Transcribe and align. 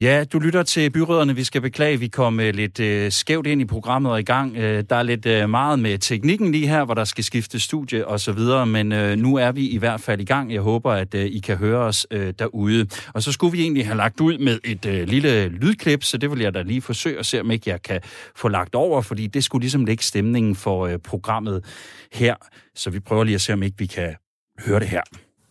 Ja, 0.00 0.24
du 0.24 0.38
lytter 0.38 0.62
til 0.62 0.90
byråderne. 0.90 1.34
Vi 1.34 1.44
skal 1.44 1.60
beklage, 1.60 1.94
at 1.94 2.00
vi 2.00 2.08
kom 2.08 2.40
øh, 2.40 2.54
lidt 2.54 2.80
øh, 2.80 3.12
skævt 3.12 3.46
ind 3.46 3.60
i 3.60 3.64
programmet 3.64 4.12
og 4.12 4.20
i 4.20 4.22
gang. 4.22 4.56
Øh, 4.56 4.84
der 4.90 4.96
er 4.96 5.02
lidt 5.02 5.26
øh, 5.26 5.50
meget 5.50 5.78
med 5.78 5.98
teknikken 5.98 6.52
lige 6.52 6.68
her, 6.68 6.84
hvor 6.84 6.94
der 6.94 7.04
skal 7.04 7.24
skifte 7.24 7.60
studie 7.60 8.06
og 8.06 8.20
så 8.20 8.32
videre, 8.32 8.66
men 8.66 8.92
øh, 8.92 9.16
nu 9.16 9.36
er 9.36 9.52
vi 9.52 9.68
i 9.68 9.76
hvert 9.76 10.00
fald 10.00 10.20
i 10.20 10.24
gang. 10.24 10.52
Jeg 10.52 10.60
håber, 10.60 10.92
at 10.92 11.14
øh, 11.14 11.24
I 11.24 11.38
kan 11.38 11.56
høre 11.56 11.78
os 11.78 12.06
øh, 12.10 12.34
derude. 12.38 12.86
Og 13.14 13.22
så 13.22 13.32
skulle 13.32 13.52
vi 13.52 13.62
egentlig 13.62 13.86
have 13.86 13.96
lagt 13.96 14.20
ud 14.20 14.38
med 14.38 14.58
et 14.64 14.86
øh, 14.86 15.08
lille 15.08 15.48
lydklip, 15.48 16.04
så 16.04 16.18
det 16.18 16.30
vil 16.30 16.40
jeg 16.40 16.54
da 16.54 16.62
lige 16.62 16.82
forsøge 16.82 17.18
at 17.18 17.26
se, 17.26 17.40
om 17.40 17.50
ikke 17.50 17.70
jeg 17.70 17.82
kan 17.82 18.00
få 18.36 18.48
lagt 18.48 18.74
over, 18.74 19.02
fordi 19.02 19.26
det 19.26 19.44
skulle 19.44 19.62
ligesom 19.62 19.84
lægge 19.84 20.04
stemningen 20.04 20.56
for 20.56 20.86
øh, 20.86 20.98
programmet 20.98 21.64
her. 22.12 22.34
Så 22.74 22.90
vi 22.90 23.00
prøver 23.00 23.24
lige 23.24 23.34
at 23.34 23.40
se, 23.40 23.52
om 23.52 23.62
ikke 23.62 23.78
vi 23.78 23.86
kan 23.86 24.14
høre 24.58 24.80
det 24.80 24.88
her. 24.88 25.02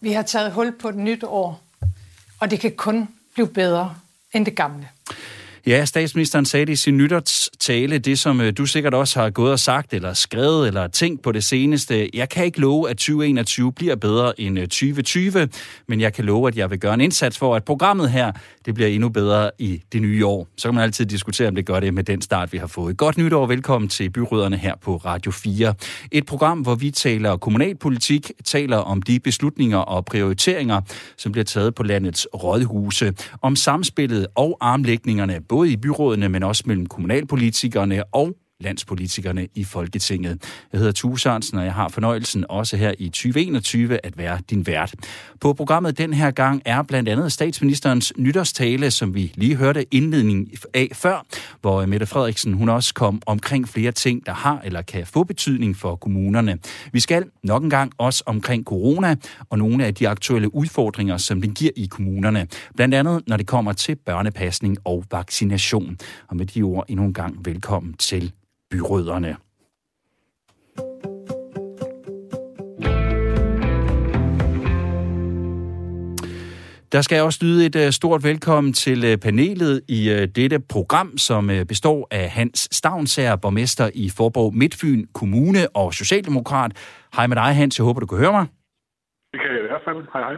Vi 0.02 0.12
har 0.12 0.23
taget 0.23 0.52
hul 0.52 0.73
på 0.82 0.89
et 0.89 0.96
nyt 0.96 1.23
år, 1.23 1.62
og 2.39 2.52
det 2.52 2.59
kan 2.59 2.71
kun 2.71 3.07
blive 3.36 3.48
bedre 3.48 3.96
end 4.36 4.46
det 4.46 4.56
gamle. 4.56 4.88
Ja, 5.68 5.86
statsministeren 5.86 6.46
sagde 6.46 6.66
det 6.66 6.74
i 6.74 6.76
sin 6.76 6.98
nytårstale, 6.98 7.98
det 7.98 8.20
som 8.20 8.42
øh, 8.42 8.54
du 8.58 8.66
sikkert 8.66 8.94
også 8.94 9.20
har 9.20 9.30
gået 9.30 9.52
og 9.52 9.60
sagt, 9.60 9.94
eller 9.94 10.14
skrevet, 10.14 10.68
eller 10.68 10.88
tænkt 10.88 11.22
på 11.22 11.32
det 11.32 11.44
seneste. 11.44 12.10
Jeg 12.14 12.30
kan 12.30 12.46
ikke 12.46 12.60
love, 12.60 12.90
at 12.90 12.98
2021 12.98 13.73
bliver 13.73 13.96
bedre 13.96 14.42
end 14.42 14.59
øh, 14.59 14.68
2020, 14.68 15.50
men 15.88 16.02
jeg 16.02 16.14
kan 16.14 16.26
love, 16.26 16.48
at 16.48 16.58
jeg 16.58 16.72
vil 16.72 16.80
gøre 16.80 16.94
en 16.94 17.02
indsats 17.02 17.38
for, 17.38 17.56
at 17.56 17.64
programmet 17.64 18.12
her, 18.12 18.32
det 18.66 18.73
bliver 18.73 18.88
endnu 18.88 19.09
bedre 19.09 19.52
i 19.59 19.82
det 19.92 20.02
nye 20.02 20.26
år. 20.26 20.48
Så 20.58 20.68
kan 20.68 20.76
man 20.76 20.84
altid 20.84 21.06
diskutere, 21.06 21.48
om 21.48 21.56
det 21.56 21.66
gør 21.66 21.80
det 21.80 21.94
med 21.94 22.04
den 22.04 22.22
start, 22.22 22.54
vi 22.54 22.58
har 22.58 22.68
fået. 22.68 22.98
Godt 22.98 23.18
nytår, 23.18 23.45
velkommen 23.45 23.90
til 23.90 24.09
Byråderne 24.09 24.58
her 24.58 24.76
på 24.82 24.98
Radio 24.98 25.32
4. 25.32 25.73
Et 26.12 26.26
program, 26.26 26.59
hvor 26.59 26.76
vi 26.76 26.92
taler 26.92 27.38
kommunalpolitik, 27.38 28.32
taler 28.44 28.78
om 28.78 29.02
de 29.02 29.20
beslutninger 29.20 29.78
og 29.78 30.06
prioriteringer, 30.06 30.82
som 31.18 31.32
bliver 31.32 31.45
taget 31.45 31.76
på 31.76 31.84
landets 31.84 32.28
rådhuse, 32.34 33.14
om 33.42 33.56
samspillet 33.56 34.28
og 34.36 34.58
armlægningerne, 34.62 35.42
både 35.55 35.72
i 35.72 35.77
byrådene, 35.77 36.30
men 36.30 36.44
også 36.44 36.64
mellem 36.66 36.86
kommunalpolitikerne 36.86 38.04
og 38.14 38.36
landspolitikerne 38.59 39.48
i 39.56 39.64
Folketinget. 39.64 40.44
Jeg 40.73 40.80
hedder 40.80 40.94
Tue 40.94 41.20
Sørensen, 41.20 41.58
og 41.58 41.66
jeg 41.66 41.73
har 41.73 41.89
fornøjelsen 41.89 42.45
også 42.50 42.78
her 42.78 42.94
i 43.00 43.09
2021 43.09 44.06
at 44.06 44.17
være 44.17 44.39
din 44.50 44.67
vært. 44.67 44.94
På 45.42 45.53
programmet 45.53 45.98
den 45.98 46.14
her 46.14 46.31
gang 46.31 46.61
er 46.66 46.81
blandt 46.81 47.09
andet 47.09 47.31
statsministerens 47.31 48.14
nytårstale, 48.17 48.92
som 48.92 49.16
vi 49.16 49.33
lige 49.36 49.56
hørte 49.56 49.95
indledning 49.95 50.52
af 50.73 50.89
før, 50.94 51.26
hvor 51.61 51.86
Mette 51.86 52.06
Frederiksen 52.06 52.53
hun 52.53 52.70
også 52.70 52.94
kom 52.94 53.22
omkring 53.26 53.70
flere 53.70 53.92
ting, 53.92 54.26
der 54.26 54.33
har 54.33 54.61
eller 54.64 54.81
kan 54.81 55.06
få 55.06 55.23
betydning 55.23 55.78
for 55.78 55.95
kommunerne. 55.95 56.58
Vi 56.92 57.00
skal 57.00 57.23
nok 57.44 57.64
en 57.64 57.70
gang 57.70 57.92
også 57.98 58.23
omkring 58.26 58.64
corona 58.64 59.16
og 59.50 59.58
nogle 59.58 59.86
af 59.86 59.95
de 59.95 60.09
aktuelle 60.09 60.56
udfordringer, 60.56 61.17
som 61.17 61.42
den 61.42 61.53
giver 61.53 61.72
i 61.76 61.86
kommunerne. 61.86 62.48
Blandt 62.76 62.95
andet, 62.95 63.22
når 63.28 63.38
det 63.38 63.48
kommer 63.48 63.73
til 63.73 63.95
børnepasning 63.95 64.78
og 64.83 65.06
vaccination. 65.11 65.98
Og 66.28 66.36
med 66.36 66.45
de 66.45 66.61
ord 66.61 66.86
endnu 66.88 67.06
en 67.06 67.14
gang 67.14 67.45
velkommen 67.45 67.94
til 67.94 68.31
byrødderne. 68.76 69.36
Der 76.92 77.02
skal 77.02 77.16
jeg 77.16 77.23
også 77.23 77.40
lyde 77.42 77.66
et 77.66 77.76
øh, 77.76 77.92
stort 77.92 78.23
velkommen 78.23 78.73
til 78.73 79.06
øh, 79.06 79.17
panelet 79.17 79.82
i 79.88 80.09
øh, 80.09 80.28
dette 80.28 80.59
program, 80.59 81.17
som 81.17 81.50
består 81.67 82.08
af 82.12 82.30
Hans 82.30 82.67
Stavnsager, 82.72 83.36
borgmester 83.36 83.90
i 83.94 84.09
Forborg 84.17 84.56
Midtfyn 84.56 85.06
Kommune 85.14 85.76
og 85.76 85.94
Socialdemokrat. 85.94 86.72
Hej 87.16 87.28
med 87.28 87.36
dig, 87.36 87.56
Hans. 87.56 87.80
Jeg 87.80 87.86
håber, 87.86 88.00
du 88.00 88.06
kan 88.06 88.17
høre 88.17 88.32
mig. 88.32 88.45
Det 89.32 89.39
kan 89.42 89.50
jeg 89.52 89.60
i 89.64 89.67
hvert 89.67 89.82
fald. 89.86 90.00
Hej, 90.14 90.22
hej. 90.22 90.36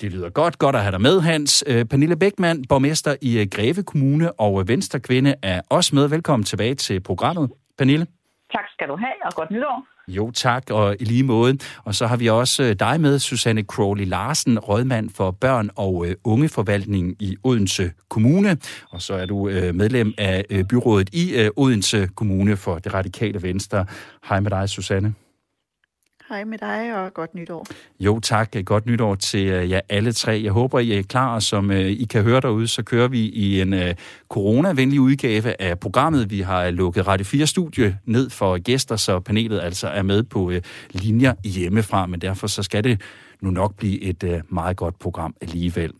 Det 0.00 0.12
lyder 0.12 0.30
godt. 0.30 0.58
Godt 0.58 0.76
at 0.76 0.82
have 0.82 0.92
dig 0.92 1.00
med, 1.00 1.20
Hans. 1.20 1.64
Pernille 1.90 2.16
Bækman, 2.16 2.64
borgmester 2.68 3.16
i 3.22 3.46
Greve 3.50 3.82
Kommune 3.82 4.40
og 4.40 4.68
Venstrekvinde, 4.68 5.34
er 5.42 5.60
også 5.70 5.94
med. 5.94 6.08
Velkommen 6.08 6.44
tilbage 6.44 6.74
til 6.74 7.00
programmet. 7.00 7.50
Pernille. 7.78 8.06
Tak 8.52 8.64
skal 8.72 8.88
du 8.88 8.96
have, 8.96 9.12
og 9.24 9.32
godt 9.34 9.50
nytår. 9.50 9.86
Jo, 10.08 10.30
tak, 10.30 10.70
og 10.70 10.96
i 11.00 11.04
lige 11.04 11.22
måde. 11.22 11.58
Og 11.84 11.94
så 11.94 12.06
har 12.06 12.16
vi 12.16 12.28
også 12.28 12.62
øh, 12.62 12.76
dig 12.78 13.00
med, 13.00 13.18
Susanne 13.18 13.62
Crowley 13.62 14.06
Larsen, 14.06 14.58
rådmand 14.58 15.10
for 15.10 15.30
børn- 15.30 15.70
og 15.76 16.06
øh, 16.06 16.14
ungeforvaltning 16.24 17.16
i 17.20 17.36
Odense 17.44 17.92
Kommune. 18.08 18.56
Og 18.90 19.02
så 19.02 19.14
er 19.14 19.26
du 19.26 19.48
øh, 19.48 19.74
medlem 19.74 20.14
af 20.18 20.44
byrådet 20.68 21.08
i 21.12 21.50
Odense 21.56 22.08
Kommune 22.16 22.56
for 22.56 22.78
det 22.78 22.94
radikale 22.94 23.42
venstre. 23.42 23.86
Hej 24.28 24.40
med 24.40 24.50
dig, 24.50 24.68
Susanne. 24.68 25.14
Hej 26.28 26.44
med 26.44 26.58
dig, 26.58 26.96
og 26.96 27.14
godt 27.14 27.34
nytår. 27.34 27.66
Jo, 28.00 28.20
tak. 28.20 28.56
Godt 28.64 28.86
nytår 28.86 29.14
til 29.14 29.46
øh, 29.46 29.70
jer 29.70 29.80
alle 29.88 30.12
tre. 30.12 30.40
Jeg 30.44 30.52
håber, 30.52 30.78
I 30.78 30.92
er 30.98 31.02
klar, 31.02 31.34
og 31.34 31.42
som 31.42 31.70
øh, 31.70 31.86
I 31.86 32.04
kan 32.04 32.22
høre 32.22 32.40
derude, 32.40 32.68
så 32.68 32.82
kører 32.82 33.08
vi 33.08 33.20
i 33.20 33.60
en 33.60 33.74
øh, 33.74 33.94
coronavenlig 34.28 35.00
udgave 35.00 35.62
af 35.62 35.78
programmet. 35.80 36.30
Vi 36.30 36.40
har 36.40 36.70
lukket 36.70 37.06
Radio 37.06 37.24
4-studie 37.24 37.98
ned 38.04 38.30
for 38.30 38.58
gæster, 38.58 38.96
så 38.96 39.20
panelet 39.20 39.60
altså 39.60 39.88
er 39.88 40.02
med 40.02 40.22
på 40.22 40.52
linjer 40.92 41.34
hjemmefra, 41.44 42.06
men 42.06 42.20
derfor 42.20 42.46
så 42.46 42.62
skal 42.62 42.84
det 42.84 43.00
nu 43.40 43.50
nok 43.50 43.76
blive 43.76 44.02
et 44.02 44.42
meget 44.48 44.76
godt 44.76 44.98
program 44.98 45.34
alligevel. 45.40 45.92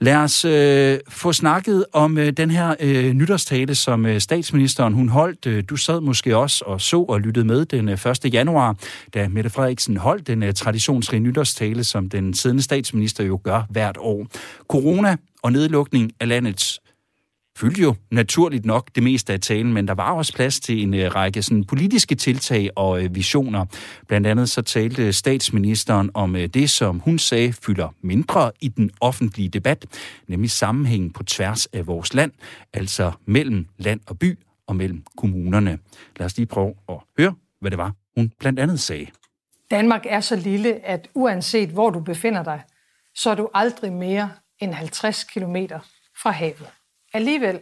Lad 0.00 0.16
os 0.16 0.44
øh, 0.44 0.98
få 1.08 1.32
snakket 1.32 1.84
om 1.92 2.18
øh, 2.18 2.32
den 2.32 2.50
her 2.50 2.74
øh, 2.80 3.12
nytårstale, 3.12 3.74
som 3.74 4.06
øh, 4.06 4.20
statsministeren 4.20 4.92
hun 4.92 5.08
holdt. 5.08 5.46
Øh, 5.46 5.64
du 5.70 5.76
sad 5.76 6.00
måske 6.00 6.36
også 6.36 6.64
og 6.66 6.80
så 6.80 7.02
og 7.02 7.20
lyttede 7.20 7.46
med 7.46 7.64
den 7.64 7.88
øh, 7.88 8.06
1. 8.06 8.34
januar, 8.34 8.76
da 9.14 9.28
Mette 9.28 9.50
Frederiksen 9.50 9.96
holdt 9.96 10.26
den 10.26 10.42
øh, 10.42 10.54
traditionsrige 10.54 11.20
nytårstale, 11.20 11.84
som 11.84 12.08
den 12.08 12.34
siddende 12.34 12.62
statsminister 12.62 13.24
jo 13.24 13.40
gør 13.42 13.62
hvert 13.70 13.96
år. 14.00 14.26
Corona 14.68 15.16
og 15.42 15.52
nedlukning 15.52 16.12
af 16.20 16.28
landets 16.28 16.80
fyldte 17.58 17.82
jo 17.82 17.94
naturligt 18.10 18.64
nok 18.64 18.88
det 18.94 19.02
meste 19.02 19.32
af 19.32 19.40
talen, 19.40 19.72
men 19.72 19.88
der 19.88 19.94
var 19.94 20.12
også 20.12 20.34
plads 20.34 20.60
til 20.60 20.82
en 20.82 20.94
øh, 20.94 21.14
række 21.14 21.42
sådan, 21.42 21.64
politiske 21.64 22.14
tiltag 22.14 22.70
og 22.76 23.04
øh, 23.04 23.14
visioner. 23.14 23.66
Blandt 24.08 24.26
andet 24.26 24.50
så 24.50 24.62
talte 24.62 25.12
statsministeren 25.12 26.10
om 26.14 26.36
øh, 26.36 26.46
det, 26.46 26.70
som 26.70 26.98
hun 26.98 27.18
sagde 27.18 27.52
fylder 27.52 27.88
mindre 28.02 28.52
i 28.60 28.68
den 28.68 28.90
offentlige 29.00 29.48
debat, 29.48 29.86
nemlig 30.28 30.50
sammenhængen 30.50 31.12
på 31.12 31.22
tværs 31.22 31.66
af 31.66 31.86
vores 31.86 32.14
land, 32.14 32.32
altså 32.72 33.12
mellem 33.26 33.66
land 33.78 34.00
og 34.06 34.18
by 34.18 34.38
og 34.66 34.76
mellem 34.76 35.02
kommunerne. 35.16 35.78
Lad 36.16 36.26
os 36.26 36.36
lige 36.36 36.46
prøve 36.46 36.74
at 36.88 36.96
høre, 37.18 37.34
hvad 37.60 37.70
det 37.70 37.78
var, 37.78 37.92
hun 38.16 38.32
blandt 38.40 38.58
andet 38.58 38.80
sagde. 38.80 39.06
Danmark 39.70 40.06
er 40.08 40.20
så 40.20 40.36
lille, 40.36 40.86
at 40.86 41.08
uanset 41.14 41.68
hvor 41.68 41.90
du 41.90 42.00
befinder 42.00 42.42
dig, 42.42 42.62
så 43.14 43.30
er 43.30 43.34
du 43.34 43.48
aldrig 43.54 43.92
mere 43.92 44.30
end 44.58 44.74
50 44.74 45.24
kilometer 45.24 45.78
fra 46.22 46.30
havet. 46.30 46.66
Alligevel 47.12 47.60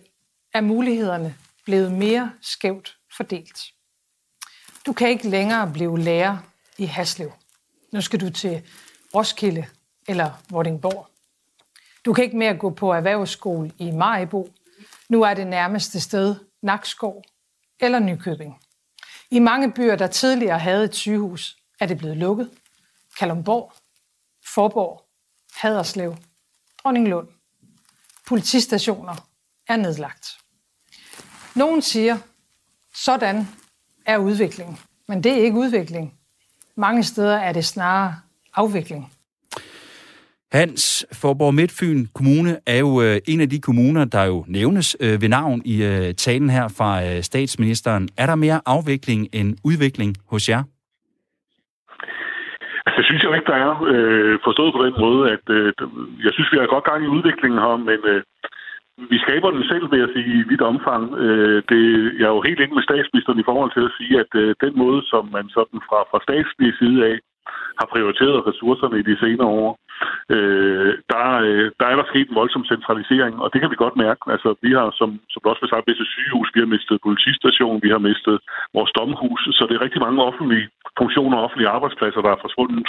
er 0.54 0.60
mulighederne 0.60 1.36
blevet 1.64 1.92
mere 1.92 2.32
skævt 2.40 2.98
fordelt. 3.16 3.58
Du 4.86 4.92
kan 4.92 5.08
ikke 5.08 5.28
længere 5.28 5.72
blive 5.72 5.98
lærer 5.98 6.38
i 6.78 6.84
Haslev. 6.84 7.32
Nu 7.92 8.00
skal 8.00 8.20
du 8.20 8.30
til 8.30 8.62
Roskilde 9.14 9.66
eller 10.08 10.42
Vordingborg. 10.50 11.08
Du 12.04 12.12
kan 12.12 12.24
ikke 12.24 12.36
mere 12.36 12.56
gå 12.56 12.70
på 12.70 12.92
erhvervsskole 12.92 13.72
i 13.78 13.90
Maribo. 13.90 14.54
Nu 15.08 15.22
er 15.22 15.34
det 15.34 15.46
nærmeste 15.46 16.00
sted 16.00 16.36
Nakskov 16.62 17.22
eller 17.80 17.98
Nykøbing. 17.98 18.60
I 19.30 19.38
mange 19.38 19.72
byer, 19.72 19.96
der 19.96 20.06
tidligere 20.06 20.58
havde 20.58 20.84
et 20.84 20.94
sygehus, 20.94 21.56
er 21.80 21.86
det 21.86 21.98
blevet 21.98 22.16
lukket. 22.16 22.50
Kalumborg, 23.18 23.72
Forborg, 24.54 25.04
Haderslev, 25.56 26.16
Dronninglund. 26.82 27.28
Politistationer 28.26 29.28
er 29.69 29.77
nedlagt. 29.77 30.27
Nogen 31.56 31.82
siger, 31.82 32.16
sådan 32.94 33.37
er 34.06 34.19
udvikling. 34.19 34.81
Men 35.09 35.25
det 35.25 35.32
er 35.32 35.44
ikke 35.44 35.56
udvikling. 35.56 36.15
Mange 36.77 37.03
steder 37.03 37.37
er 37.37 37.53
det 37.53 37.65
snarere 37.65 38.15
afvikling. 38.55 39.12
Hans, 40.53 41.06
Forborg 41.21 41.55
Midtfyn 41.55 42.06
Kommune 42.15 42.53
er 42.66 42.78
jo 42.78 43.03
øh, 43.03 43.16
en 43.28 43.41
af 43.41 43.49
de 43.50 43.60
kommuner, 43.60 44.05
der 44.05 44.25
jo 44.25 44.44
nævnes 44.49 44.96
øh, 45.00 45.23
ved 45.23 45.29
navn 45.29 45.62
i 45.64 45.85
øh, 45.85 46.14
talen 46.14 46.50
her 46.50 46.67
fra 46.79 46.90
øh, 47.06 47.23
statsministeren. 47.23 48.08
Er 48.19 48.26
der 48.26 48.35
mere 48.35 48.61
afvikling 48.67 49.29
end 49.32 49.56
udvikling 49.64 50.11
hos 50.32 50.49
jer? 50.49 50.62
Altså, 52.87 52.96
det 52.99 53.06
synes 53.06 53.23
jeg 53.23 53.35
ikke, 53.38 53.50
der 53.52 53.58
er. 53.67 53.73
Øh, 53.93 54.38
forstået 54.46 54.73
på 54.76 54.82
den 54.87 54.94
måde, 55.05 55.23
at 55.35 55.44
øh, 55.56 55.73
jeg 56.25 56.32
synes, 56.32 56.52
vi 56.52 56.58
har 56.58 56.75
godt 56.75 56.88
gang 56.90 57.00
i 57.05 57.14
udviklingen 57.17 57.61
her, 57.64 57.76
men 57.90 58.00
øh, 58.12 58.23
vi 59.12 59.19
skaber 59.19 59.50
den 59.50 59.64
selv, 59.72 59.84
vil 59.90 60.00
jeg 60.04 60.10
sige, 60.16 60.31
i 60.40 60.48
vidt 60.50 60.64
omfang. 60.72 61.04
Øh, 61.25 61.62
det, 61.70 61.82
jeg 62.19 62.26
er 62.28 62.34
jo 62.37 62.46
helt 62.48 62.60
enig 62.60 62.75
med 62.75 62.88
statsministeren 62.88 63.40
i 63.40 63.48
forhold 63.50 63.70
til 63.72 63.84
at 63.88 63.94
sige, 63.98 64.14
at 64.25 64.32
øh, 64.43 64.54
den 64.64 64.75
måde, 64.82 65.00
som 65.12 65.22
man 65.37 65.46
sådan 65.56 65.81
fra, 65.88 65.98
fra 66.10 66.19
statslig 66.26 66.70
side 66.81 66.98
af 67.10 67.16
har 67.81 67.87
prioriteret 67.94 68.46
ressourcerne 68.48 68.96
i 68.98 69.08
de 69.10 69.16
senere 69.22 69.50
år, 69.62 69.70
øh, 70.34 70.93
der, 71.12 71.26
øh, 71.48 71.66
der 71.81 71.87
er 71.88 71.96
der 71.98 72.06
sket 72.10 72.28
en 72.28 72.40
voldsom 72.40 72.64
centralisering, 72.72 73.34
og 73.43 73.48
det 73.52 73.60
kan 73.60 73.70
vi 73.72 73.82
godt 73.84 73.96
mærke. 74.04 74.22
Altså, 74.34 74.48
vi 74.64 74.70
har, 74.78 74.88
som, 75.00 75.10
som 75.32 75.40
også 75.50 75.60
vil 75.62 75.72
sagt, 75.72 75.88
mistet 75.88 76.08
sygehus, 76.14 76.49
vi 76.54 76.60
har 76.60 76.70
mistet 76.75 77.04
politistation, 77.06 77.82
vi 77.87 77.90
har 77.94 78.02
mistet 78.08 78.37
vores 78.76 78.92
domhus, 78.99 79.40
så 79.58 79.62
det 79.69 79.75
er 79.75 79.84
rigtig 79.87 80.02
mange 80.06 80.22
offentlige 80.28 80.69
funktioner 81.00 81.37
og 81.38 81.44
offentlige 81.44 81.72
arbejdspladser, 81.76 82.20
der 82.22 82.32
er 82.32 82.44
forsvundet. 82.44 82.87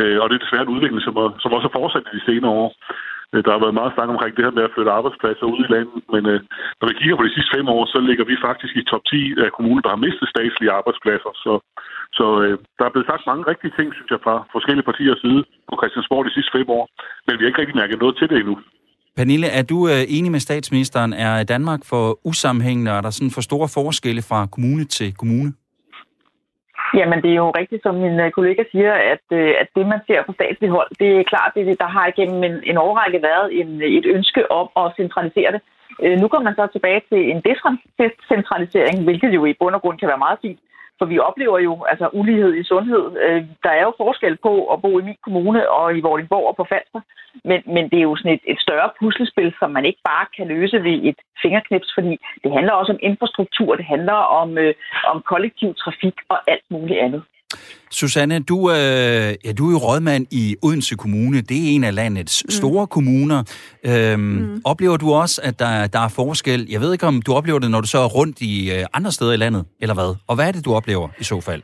Øh, 0.00 0.18
og 0.20 0.26
det 0.26 0.34
er 0.34 0.44
desværre 0.44 0.64
en 0.66 0.74
udvikling, 0.76 1.02
som, 1.02 1.16
er, 1.22 1.28
som 1.42 1.52
også 1.56 1.68
er 1.68 1.78
fortsat 1.78 2.04
i 2.08 2.16
de 2.16 2.26
senere 2.28 2.52
år. 2.64 2.70
Øh, 3.32 3.40
der 3.44 3.50
har 3.52 3.60
været 3.64 3.78
meget 3.80 3.94
snak 3.94 4.08
omkring 4.14 4.32
det 4.34 4.44
her 4.46 4.56
med 4.58 4.66
at 4.66 4.74
flytte 4.74 4.96
arbejdspladser 4.98 5.46
ud 5.54 5.60
i 5.64 5.72
landet, 5.74 5.98
men 6.14 6.22
øh, 6.32 6.38
når 6.78 6.86
vi 6.88 6.94
kigger 7.00 7.16
på 7.18 7.26
de 7.26 7.34
sidste 7.36 7.52
fem 7.56 7.66
år, 7.76 7.82
så 7.92 7.98
ligger 8.08 8.24
vi 8.30 8.44
faktisk 8.48 8.74
i 8.76 8.88
top 8.90 9.04
10 9.12 9.44
af 9.44 9.50
kommuner, 9.56 9.82
der 9.84 9.92
har 9.94 10.04
mistet 10.06 10.32
statslige 10.34 10.74
arbejdspladser. 10.78 11.32
Så, 11.44 11.52
så 12.18 12.26
øh, 12.44 12.54
der 12.78 12.84
er 12.86 12.92
blevet 12.92 13.08
sagt 13.10 13.28
mange 13.30 13.48
rigtige 13.50 13.76
ting, 13.78 13.88
synes 13.96 14.10
jeg, 14.14 14.20
fra 14.26 14.34
forskellige 14.54 14.88
partiers 14.90 15.20
side 15.24 15.40
på 15.68 15.74
Christiansborg 15.80 16.22
de 16.28 16.36
sidste 16.36 16.54
fem 16.56 16.68
år, 16.78 16.84
men 17.26 17.34
vi 17.34 17.42
har 17.42 17.50
ikke 17.50 17.62
rigtig 17.62 17.80
mærket 17.82 17.98
noget 18.02 18.14
til 18.16 18.28
det 18.30 18.38
endnu. 18.42 18.56
Pernille, 19.18 19.48
er 19.58 19.64
du 19.72 19.78
øh, 19.92 20.02
enig 20.16 20.30
med 20.32 20.42
statsministeren? 20.48 21.12
Er 21.12 21.34
Danmark 21.54 21.80
for 21.92 22.04
usammenhængende, 22.30 22.90
og 22.92 22.96
er 22.96 23.04
der 23.06 23.10
sådan 23.10 23.34
for 23.36 23.44
store 23.50 23.68
forskelle 23.78 24.22
fra 24.30 24.40
kommune 24.54 24.84
til 24.84 25.08
kommune? 25.22 25.52
Jamen, 26.98 27.22
det 27.22 27.30
er 27.30 27.42
jo 27.44 27.50
rigtigt, 27.50 27.82
som 27.82 27.94
min 27.94 28.20
øh, 28.20 28.30
kollega 28.30 28.62
siger, 28.72 28.92
at, 29.12 29.24
øh, 29.30 29.54
at 29.60 29.68
det, 29.76 29.86
man 29.86 30.00
ser 30.06 30.22
på 30.22 30.32
statslig 30.32 30.70
hold, 30.70 30.90
det 31.00 31.10
er 31.20 31.30
klart, 31.32 31.52
det, 31.54 31.80
der 31.80 31.86
har 31.96 32.06
igennem 32.06 32.44
en, 32.44 32.56
en 32.70 32.78
årrække 32.78 33.22
været 33.22 33.60
en, 33.60 33.82
et 33.82 34.06
ønske 34.06 34.50
om 34.50 34.68
at 34.76 34.92
centralisere 34.96 35.52
det. 35.52 35.60
Øh, 36.02 36.16
nu 36.20 36.28
går 36.28 36.40
man 36.40 36.54
så 36.54 36.66
tilbage 36.66 37.02
til 37.08 37.30
en 37.30 37.40
decentralisering, 38.00 39.04
hvilket 39.04 39.30
jo 39.34 39.44
i 39.44 39.58
bund 39.60 39.74
og 39.74 39.80
grund 39.80 39.98
kan 39.98 40.08
være 40.08 40.24
meget 40.26 40.38
fint. 40.42 40.60
For 40.98 41.06
vi 41.06 41.18
oplever 41.18 41.58
jo 41.58 41.84
altså 41.84 42.08
ulighed 42.12 42.54
i 42.54 42.64
sundhed. 42.64 43.04
Øh, 43.24 43.44
der 43.64 43.70
er 43.70 43.82
jo 43.82 43.94
forskel 43.96 44.36
på 44.36 44.52
at 44.72 44.82
bo 44.82 44.98
i 44.98 45.02
min 45.02 45.16
kommune 45.24 45.70
og 45.70 45.96
i 45.96 46.00
Vordingborg 46.00 46.46
og 46.48 46.56
på 46.56 46.66
Falster. 46.68 47.00
Men, 47.44 47.62
men 47.66 47.84
det 47.90 47.98
er 47.98 48.08
jo 48.10 48.16
sådan 48.16 48.32
et, 48.32 48.44
et 48.52 48.60
større 48.60 48.90
puslespil, 49.00 49.54
som 49.58 49.70
man 49.70 49.84
ikke 49.84 50.00
bare 50.04 50.26
kan 50.36 50.46
løse 50.48 50.84
ved 50.84 50.96
et 51.10 51.18
fingerknips, 51.42 51.88
fordi 51.94 52.12
det 52.44 52.52
handler 52.52 52.72
også 52.72 52.92
om 52.92 52.98
infrastruktur, 53.02 53.76
det 53.76 53.84
handler 53.84 54.18
om, 54.40 54.58
øh, 54.58 54.74
om 55.12 55.22
kollektiv 55.22 55.74
trafik 55.74 56.16
og 56.28 56.38
alt 56.46 56.64
muligt 56.70 56.98
andet. 56.98 57.22
Susanne, 57.90 58.38
du, 58.38 58.70
øh, 58.70 58.76
ja, 59.44 59.52
du 59.52 59.68
er 59.68 59.72
jo 59.72 59.78
rådmand 59.78 60.26
i 60.30 60.56
Odense 60.62 60.94
Kommune. 60.94 61.40
Det 61.40 61.56
er 61.56 61.74
en 61.74 61.84
af 61.84 61.94
landets 61.94 62.44
mm. 62.44 62.50
store 62.50 62.86
kommuner. 62.86 63.42
Øhm, 63.84 64.20
mm. 64.20 64.60
Oplever 64.64 64.96
du 64.96 65.12
også, 65.12 65.40
at 65.44 65.58
der, 65.58 65.86
der 65.86 65.98
er 65.98 66.08
forskel? 66.08 66.66
Jeg 66.70 66.80
ved 66.80 66.92
ikke, 66.92 67.06
om 67.06 67.22
du 67.22 67.34
oplever 67.34 67.58
det, 67.58 67.70
når 67.70 67.80
du 67.80 67.86
så 67.86 67.98
er 67.98 68.06
rundt 68.06 68.40
i 68.40 68.70
øh, 68.70 68.84
andre 68.92 69.12
steder 69.12 69.32
i 69.32 69.36
landet, 69.36 69.64
eller 69.80 69.94
hvad? 69.94 70.14
Og 70.26 70.34
hvad 70.34 70.48
er 70.48 70.52
det, 70.52 70.64
du 70.64 70.74
oplever 70.74 71.08
i 71.20 71.24
så 71.24 71.40
fald? 71.40 71.62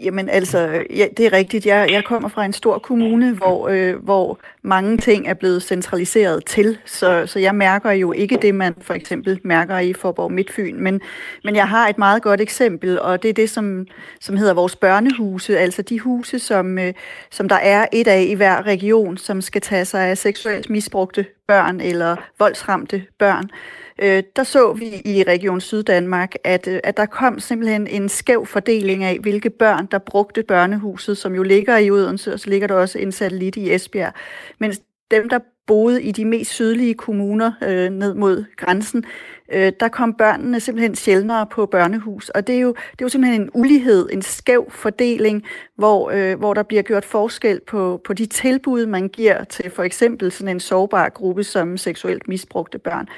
Jamen 0.00 0.28
altså, 0.28 0.84
ja, 0.90 1.06
det 1.16 1.26
er 1.26 1.32
rigtigt. 1.32 1.66
Jeg, 1.66 1.88
jeg 1.90 2.04
kommer 2.04 2.28
fra 2.28 2.44
en 2.44 2.52
stor 2.52 2.78
kommune, 2.78 3.32
hvor, 3.32 3.68
øh, 3.68 4.04
hvor 4.04 4.38
mange 4.62 4.98
ting 4.98 5.28
er 5.28 5.34
blevet 5.34 5.62
centraliseret 5.62 6.44
til, 6.44 6.78
så, 6.84 7.26
så 7.26 7.38
jeg 7.38 7.54
mærker 7.54 7.90
jo 7.90 8.12
ikke 8.12 8.38
det, 8.42 8.54
man 8.54 8.74
for 8.80 8.94
eksempel 8.94 9.40
mærker 9.44 9.78
i 9.78 9.92
Forborg 9.92 10.32
Midtfyn. 10.32 10.80
Men, 10.80 11.00
men 11.44 11.56
jeg 11.56 11.68
har 11.68 11.88
et 11.88 11.98
meget 11.98 12.22
godt 12.22 12.40
eksempel, 12.40 13.00
og 13.00 13.22
det 13.22 13.28
er 13.28 13.32
det, 13.32 13.50
som, 13.50 13.86
som 14.20 14.36
hedder 14.36 14.54
vores 14.54 14.76
børnehuse, 14.76 15.58
altså 15.58 15.82
de 15.82 16.00
huse, 16.00 16.38
som, 16.38 16.78
øh, 16.78 16.94
som 17.30 17.48
der 17.48 17.56
er 17.56 17.86
et 17.92 18.08
af 18.08 18.22
i 18.22 18.34
hver 18.34 18.66
region, 18.66 19.16
som 19.16 19.40
skal 19.40 19.60
tage 19.60 19.84
sig 19.84 20.06
af 20.06 20.18
seksuelt 20.18 20.70
misbrugte 20.70 21.26
børn 21.46 21.80
eller 21.80 22.16
voldsramte 22.38 23.04
børn 23.18 23.44
øh, 23.44 23.85
Øh, 24.02 24.22
der 24.36 24.42
så 24.42 24.72
vi 24.72 25.02
i 25.04 25.22
Region 25.22 25.60
Syddanmark, 25.60 26.34
at, 26.44 26.68
øh, 26.68 26.80
at 26.84 26.96
der 26.96 27.06
kom 27.06 27.40
simpelthen 27.40 27.86
en 27.86 28.08
skæv 28.08 28.46
fordeling 28.46 29.04
af, 29.04 29.18
hvilke 29.18 29.50
børn, 29.50 29.86
der 29.90 29.98
brugte 29.98 30.42
børnehuset, 30.42 31.18
som 31.18 31.34
jo 31.34 31.42
ligger 31.42 31.76
i 31.76 31.90
Odense, 31.90 32.32
og 32.32 32.40
så 32.40 32.50
ligger 32.50 32.68
der 32.68 32.74
også 32.74 32.98
en 32.98 33.12
satellit 33.12 33.56
i 33.56 33.74
Esbjerg. 33.74 34.12
Mens 34.58 34.80
dem, 35.10 35.28
der 35.28 35.38
boede 35.66 36.02
i 36.02 36.12
de 36.12 36.24
mest 36.24 36.50
sydlige 36.50 36.94
kommuner 36.94 37.52
øh, 37.62 37.90
ned 37.90 38.14
mod 38.14 38.44
grænsen, 38.56 39.04
øh, 39.52 39.72
der 39.80 39.88
kom 39.88 40.14
børnene 40.14 40.60
simpelthen 40.60 40.94
sjældnere 40.94 41.46
på 41.46 41.66
børnehus. 41.66 42.28
Og 42.28 42.46
det 42.46 42.54
er 42.54 42.60
jo, 42.60 42.68
det 42.68 43.00
er 43.00 43.04
jo 43.04 43.08
simpelthen 43.08 43.42
en 43.42 43.50
ulighed, 43.54 44.08
en 44.12 44.22
skæv 44.22 44.70
fordeling, 44.70 45.44
hvor, 45.76 46.10
øh, 46.10 46.38
hvor 46.38 46.54
der 46.54 46.62
bliver 46.62 46.82
gjort 46.82 47.04
forskel 47.04 47.60
på, 47.66 48.00
på 48.04 48.12
de 48.12 48.26
tilbud, 48.26 48.86
man 48.86 49.08
giver 49.08 49.44
til 49.44 49.70
for 49.70 49.82
eksempel 49.82 50.32
sådan 50.32 50.54
en 50.54 50.60
sårbar 50.60 51.08
gruppe 51.08 51.44
som 51.44 51.76
seksuelt 51.76 52.28
misbrugte 52.28 52.78
børn. 52.78 53.08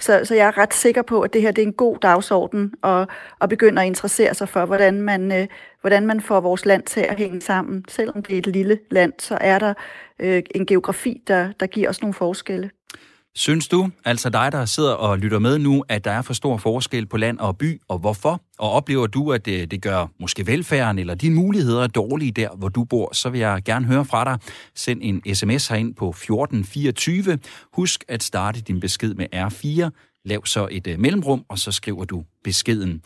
Så, 0.00 0.20
så 0.24 0.34
jeg 0.34 0.46
er 0.46 0.58
ret 0.58 0.74
sikker 0.74 1.02
på, 1.02 1.20
at 1.20 1.32
det 1.32 1.42
her 1.42 1.50
det 1.50 1.62
er 1.62 1.66
en 1.66 1.72
god 1.72 1.96
dagsorden 2.02 2.74
at, 2.84 3.08
at 3.40 3.48
begynde 3.48 3.82
at 3.82 3.86
interessere 3.86 4.34
sig 4.34 4.48
for, 4.48 4.64
hvordan 4.64 5.02
man, 5.02 5.32
øh, 5.32 5.46
hvordan 5.86 6.06
man 6.06 6.20
får 6.20 6.40
vores 6.40 6.64
land 6.64 6.82
til 6.82 7.00
at 7.00 7.18
hænge 7.18 7.40
sammen. 7.40 7.84
Selvom 7.88 8.22
det 8.22 8.34
er 8.34 8.38
et 8.38 8.46
lille 8.46 8.78
land, 8.90 9.12
så 9.18 9.38
er 9.40 9.58
der 9.58 9.74
øh, 10.18 10.42
en 10.54 10.66
geografi, 10.66 11.22
der, 11.26 11.52
der 11.60 11.66
giver 11.66 11.88
os 11.88 12.00
nogle 12.02 12.14
forskelle. 12.14 12.70
Synes 13.34 13.68
du, 13.68 13.90
altså 14.04 14.30
dig, 14.30 14.52
der 14.52 14.64
sidder 14.64 14.92
og 14.92 15.18
lytter 15.18 15.38
med 15.38 15.58
nu, 15.58 15.84
at 15.88 16.04
der 16.04 16.10
er 16.10 16.22
for 16.22 16.34
stor 16.34 16.56
forskel 16.56 17.06
på 17.06 17.16
land 17.16 17.38
og 17.38 17.58
by, 17.58 17.80
og 17.88 17.98
hvorfor? 17.98 18.40
Og 18.58 18.70
oplever 18.70 19.06
du, 19.06 19.32
at 19.32 19.46
det, 19.46 19.70
det 19.70 19.82
gør 19.82 20.06
måske 20.20 20.46
velfærden 20.46 20.98
eller 20.98 21.14
dine 21.14 21.34
muligheder 21.34 21.86
dårlige 21.86 22.32
der, 22.32 22.48
hvor 22.56 22.68
du 22.68 22.84
bor, 22.84 23.14
så 23.14 23.30
vil 23.30 23.40
jeg 23.40 23.62
gerne 23.64 23.86
høre 23.86 24.04
fra 24.04 24.24
dig. 24.24 24.38
Send 24.74 25.00
en 25.02 25.34
sms 25.34 25.68
herind 25.68 25.94
på 25.94 26.08
1424. 26.08 27.38
Husk 27.72 28.04
at 28.08 28.22
starte 28.22 28.60
din 28.60 28.80
besked 28.80 29.14
med 29.14 29.26
R4. 29.34 29.90
Lav 30.24 30.46
så 30.46 30.68
et 30.70 30.86
uh, 30.86 31.00
mellemrum, 31.00 31.44
og 31.48 31.58
så 31.58 31.72
skriver 31.72 32.04
du 32.04 32.24
beskeden. 32.44 33.02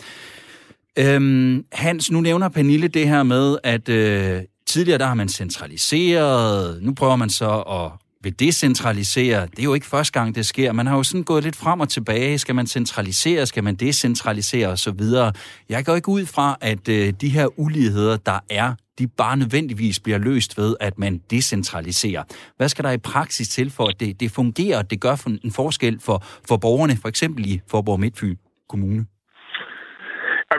Øhm, 0.99 1.65
Hans, 1.73 2.11
nu 2.11 2.21
nævner 2.21 2.49
Pernille 2.49 2.89
det 2.89 3.09
her 3.09 3.23
med, 3.23 3.57
at 3.65 3.89
øh, 3.89 4.43
tidligere 4.67 4.99
der 4.99 5.07
har 5.07 5.15
man 5.15 5.29
centraliseret, 5.29 6.83
nu 6.83 6.95
prøver 6.95 7.17
man 7.17 7.31
så 7.31 7.51
at 7.51 7.91
vil 8.23 8.39
decentralisere. 8.39 9.47
Det 9.47 9.59
er 9.59 9.63
jo 9.65 9.75
ikke 9.75 9.87
første 9.87 10.13
gang, 10.13 10.35
det 10.35 10.47
sker. 10.47 10.73
Man 10.73 10.87
har 10.87 10.97
jo 10.97 11.03
sådan 11.03 11.23
gået 11.23 11.45
lidt 11.45 11.57
frem 11.57 11.81
og 11.81 11.89
tilbage. 11.89 12.39
Skal 12.39 12.55
man 12.55 12.67
centralisere? 12.67 13.47
Skal 13.47 13.65
man 13.65 13.75
decentralisere 13.75 14.69
Og 14.69 14.79
så 14.79 14.91
videre. 14.91 15.33
Jeg 15.69 15.85
går 15.85 15.97
ikke 15.97 16.09
ud 16.09 16.27
fra, 16.27 16.57
at 16.61 16.89
øh, 16.89 17.13
de 17.21 17.29
her 17.29 17.61
uligheder, 17.61 18.17
der 18.17 18.39
er, 18.51 18.75
de 18.99 19.07
bare 19.07 19.37
nødvendigvis 19.37 20.01
bliver 20.01 20.19
løst 20.19 20.59
ved, 20.59 20.77
at 20.81 20.99
man 20.99 21.21
decentraliserer. 21.31 22.23
Hvad 22.57 22.69
skal 22.69 22.85
der 22.85 22.91
i 22.91 22.99
praksis 22.99 23.49
til 23.49 23.71
for, 23.71 23.87
at 23.87 24.01
det, 24.01 24.21
det 24.21 24.31
fungerer, 24.31 24.79
og 24.79 24.91
det 24.91 25.01
gør 25.01 25.17
en 25.45 25.53
forskel 25.53 26.01
for, 26.01 26.25
for 26.49 26.57
borgerne, 26.57 26.97
for 26.97 27.09
eksempel 27.09 27.47
i 27.47 27.61
Forborg 27.69 28.01
Midtfyn 28.01 28.37
Kommune? 28.69 29.07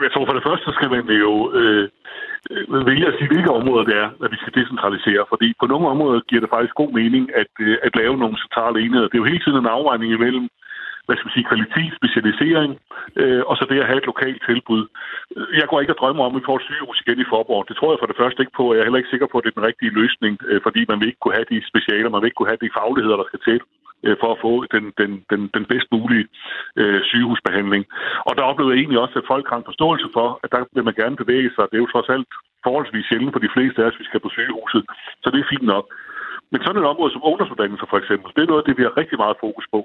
Jeg 0.06 0.12
tror 0.12 0.26
for 0.26 0.36
det 0.38 0.46
første, 0.48 0.64
så 0.66 0.72
skal 0.78 0.90
man 0.94 1.04
jo 1.26 1.32
øh, 1.60 1.88
øh, 2.50 2.86
vælge 2.88 3.06
at 3.06 3.16
sige, 3.18 3.32
hvilke 3.32 3.56
områder 3.60 3.84
det 3.90 3.96
er, 4.04 4.08
at 4.24 4.30
vi 4.32 4.38
skal 4.40 4.54
decentralisere. 4.58 5.24
Fordi 5.32 5.48
på 5.60 5.66
nogle 5.72 5.86
områder 5.94 6.20
giver 6.28 6.42
det 6.42 6.54
faktisk 6.54 6.74
god 6.82 6.92
mening 7.00 7.24
at, 7.42 7.52
øh, 7.66 7.76
at 7.86 7.92
lave 8.00 8.16
nogle 8.22 8.36
centrale 8.44 8.76
enheder. 8.84 9.08
Det 9.08 9.16
er 9.16 9.24
jo 9.24 9.32
hele 9.32 9.44
tiden 9.44 9.60
en 9.60 9.74
afvejning 9.76 10.10
imellem, 10.12 10.46
hvad 11.06 11.16
skal 11.16 11.26
man 11.26 11.36
sige, 11.36 11.50
kvalitet, 11.50 11.92
specialisering, 12.00 12.70
øh, 13.20 13.42
og 13.48 13.54
så 13.56 13.62
det 13.70 13.82
at 13.82 13.90
have 13.90 14.02
et 14.02 14.10
lokalt 14.12 14.40
tilbud. 14.48 14.82
Jeg 15.60 15.66
går 15.68 15.80
ikke 15.80 15.94
at 15.94 16.00
drømme 16.00 16.22
om, 16.22 16.32
at 16.32 16.38
vi 16.40 16.46
får 16.48 16.56
et 16.56 16.68
sygehus 16.68 17.02
igen 17.02 17.18
i 17.24 17.30
Forborg. 17.32 17.68
Det 17.68 17.76
tror 17.76 17.90
jeg 17.92 18.00
for 18.00 18.10
det 18.10 18.20
første 18.20 18.42
ikke 18.42 18.58
på, 18.58 18.64
og 18.68 18.74
jeg 18.74 18.80
er 18.80 18.88
heller 18.88 19.02
ikke 19.02 19.14
sikker 19.14 19.28
på, 19.30 19.38
at 19.38 19.44
det 19.44 19.50
er 19.50 19.58
den 19.60 19.68
rigtige 19.70 19.96
løsning, 20.00 20.34
øh, 20.50 20.60
fordi 20.66 20.80
man 20.88 20.98
vil 21.00 21.08
ikke 21.10 21.22
kunne 21.22 21.38
have 21.38 21.50
de 21.52 21.68
specialer, 21.70 22.08
man 22.10 22.20
vil 22.20 22.28
ikke 22.28 22.40
kunne 22.40 22.52
have 22.52 22.64
de 22.64 22.76
fagligheder, 22.78 23.16
der 23.20 23.30
skal 23.30 23.42
til 23.48 23.58
øh, 24.06 24.16
for 24.20 24.28
at 24.32 24.40
få 24.44 24.52
den, 24.74 24.84
den, 25.00 25.10
den, 25.30 25.40
den 25.54 25.64
bedst 25.72 25.88
mulige 25.94 26.26
øh, 26.80 27.00
sygehusbehandling. 27.10 27.84
Og 28.28 28.32
der 28.36 28.48
oplevede 28.50 28.74
jeg 28.74 28.80
egentlig 28.80 29.00
også, 29.04 29.16
at 29.18 29.30
folk 29.32 29.46
har 29.50 29.58
en 29.58 29.70
forståelse 29.70 30.08
for, 30.16 30.28
at 30.44 30.52
der 30.52 30.60
vil 30.74 30.84
man 30.88 30.98
gerne 31.00 31.16
bevæge 31.22 31.50
sig. 31.54 31.64
Det 31.68 31.76
er 31.76 31.84
jo 31.84 31.92
trods 31.94 32.08
alt 32.14 32.28
forholdsvis 32.66 33.06
sjældent 33.06 33.34
for 33.34 33.42
de 33.44 33.54
fleste 33.54 33.78
af 33.82 33.86
os, 33.88 34.00
vi 34.00 34.04
skal 34.08 34.20
på 34.20 34.30
sygehuset. 34.36 34.82
Så 35.22 35.26
det 35.30 35.40
er 35.40 35.52
fint 35.54 35.68
nok. 35.74 35.86
Men 36.52 36.60
sådan 36.62 36.82
et 36.82 36.90
område 36.92 37.12
som 37.12 37.26
ungdomsuddannelser 37.28 37.86
for 37.90 37.98
eksempel, 38.02 38.28
det 38.34 38.42
er 38.42 38.50
noget 38.50 38.62
af 38.62 38.66
det, 38.68 38.78
vi 38.78 38.86
har 38.86 38.96
rigtig 39.00 39.18
meget 39.24 39.36
fokus 39.44 39.66
på. 39.74 39.80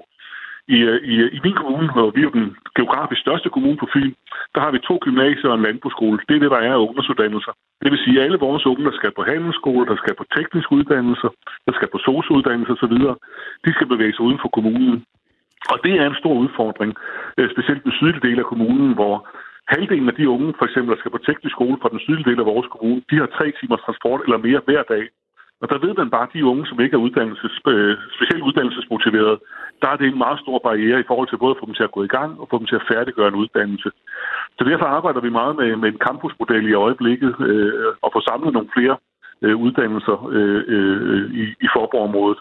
I, 0.76 0.78
øh, 0.90 0.98
i, 1.12 1.14
øh, 1.24 1.28
I 1.36 1.38
min 1.44 1.56
kommune, 1.60 1.88
hvor 1.92 2.10
vi 2.16 2.20
er 2.22 2.30
den 2.38 2.56
geografisk 2.78 3.20
største 3.20 3.48
kommune 3.54 3.78
på 3.82 3.88
Fyn, 3.94 4.12
der 4.54 4.60
har 4.64 4.70
vi 4.72 4.78
to 4.78 4.94
gymnasier 5.06 5.50
og 5.50 5.56
en 5.56 5.66
landbrugsskole. 5.66 6.18
Det 6.28 6.34
er 6.36 6.42
det, 6.44 6.50
der 6.54 6.62
er 6.68 6.72
af 6.74 6.84
ungdomsuddannelser. 6.86 7.52
Det 7.82 7.90
vil 7.90 8.04
sige, 8.04 8.18
at 8.18 8.24
alle 8.24 8.38
vores 8.46 8.66
unge, 8.66 8.84
der 8.88 8.94
skal 8.98 9.12
på 9.18 9.22
handelsskole, 9.32 9.86
der 9.90 9.96
skal 10.02 10.14
på 10.20 10.24
tekniske 10.36 10.72
uddannelser, 10.78 11.30
der 11.66 11.72
skal 11.76 11.88
på 11.92 11.98
sociouddannelser 12.06 12.74
osv., 12.74 12.96
de 13.64 13.70
skal 13.76 13.86
bevæge 13.92 14.14
sig 14.14 14.24
uden 14.28 14.40
for 14.42 14.50
kommunen. 14.56 14.96
Og 15.72 15.76
det 15.84 15.92
er 16.00 16.06
en 16.06 16.20
stor 16.22 16.34
udfordring, 16.44 16.92
øh, 17.38 17.46
specielt 17.54 17.84
den 17.84 17.92
sydlige 17.98 18.26
del 18.28 18.38
af 18.38 18.50
kommunen, 18.52 18.90
hvor 18.98 19.14
halvdelen 19.74 20.08
af 20.08 20.14
de 20.14 20.28
unge, 20.28 20.54
for 20.58 20.64
eksempel, 20.68 20.90
der 20.92 21.00
skal 21.00 21.14
på 21.14 21.24
teknisk 21.28 21.54
skole 21.56 21.76
fra 21.82 21.92
den 21.94 22.00
sydlige 22.04 22.28
del 22.30 22.40
af 22.40 22.50
vores 22.52 22.68
kommune, 22.72 23.02
de 23.10 23.16
har 23.22 23.26
tre 23.26 23.46
timers 23.58 23.80
transport 23.86 24.20
eller 24.24 24.38
mere 24.46 24.60
hver 24.66 24.82
dag. 24.94 25.04
Og 25.62 25.66
der 25.70 25.78
ved 25.84 25.94
man 25.94 26.10
bare, 26.10 26.26
at 26.28 26.34
de 26.34 26.44
unge, 26.50 26.66
som 26.66 26.80
ikke 26.80 26.94
er 26.96 27.04
uddannelses, 27.06 27.54
øh, 27.72 27.96
specielt 28.16 28.42
uddannelsesmotiverede, 28.48 29.38
der 29.82 29.88
er 29.90 29.96
det 29.96 30.06
en 30.06 30.22
meget 30.24 30.38
stor 30.40 30.58
barriere 30.66 31.00
i 31.00 31.08
forhold 31.08 31.28
til 31.28 31.42
både 31.42 31.54
at 31.54 31.60
få 31.60 31.66
dem 31.66 31.74
til 31.74 31.88
at 31.88 31.96
gå 31.96 32.02
i 32.04 32.14
gang 32.18 32.40
og 32.40 32.46
få 32.50 32.58
dem 32.58 32.66
til 32.66 32.80
at 32.80 32.88
færdiggøre 32.92 33.28
en 33.28 33.40
uddannelse. 33.42 33.90
Så 34.58 34.62
derfor 34.70 34.86
arbejder 34.86 35.20
vi 35.20 35.38
meget 35.40 35.56
med, 35.56 35.76
med 35.76 35.88
en 35.88 36.02
campusmodel 36.06 36.66
i 36.68 36.80
øjeblikket 36.86 37.34
øh, 37.50 37.92
og 38.02 38.10
få 38.12 38.20
samlet 38.20 38.52
nogle 38.52 38.70
flere 38.76 38.96
øh, 39.42 39.56
uddannelser 39.64 40.18
øh, 40.36 40.62
øh, 40.74 41.24
i, 41.42 41.44
i 41.64 41.68
Forborg-området. 41.74 42.40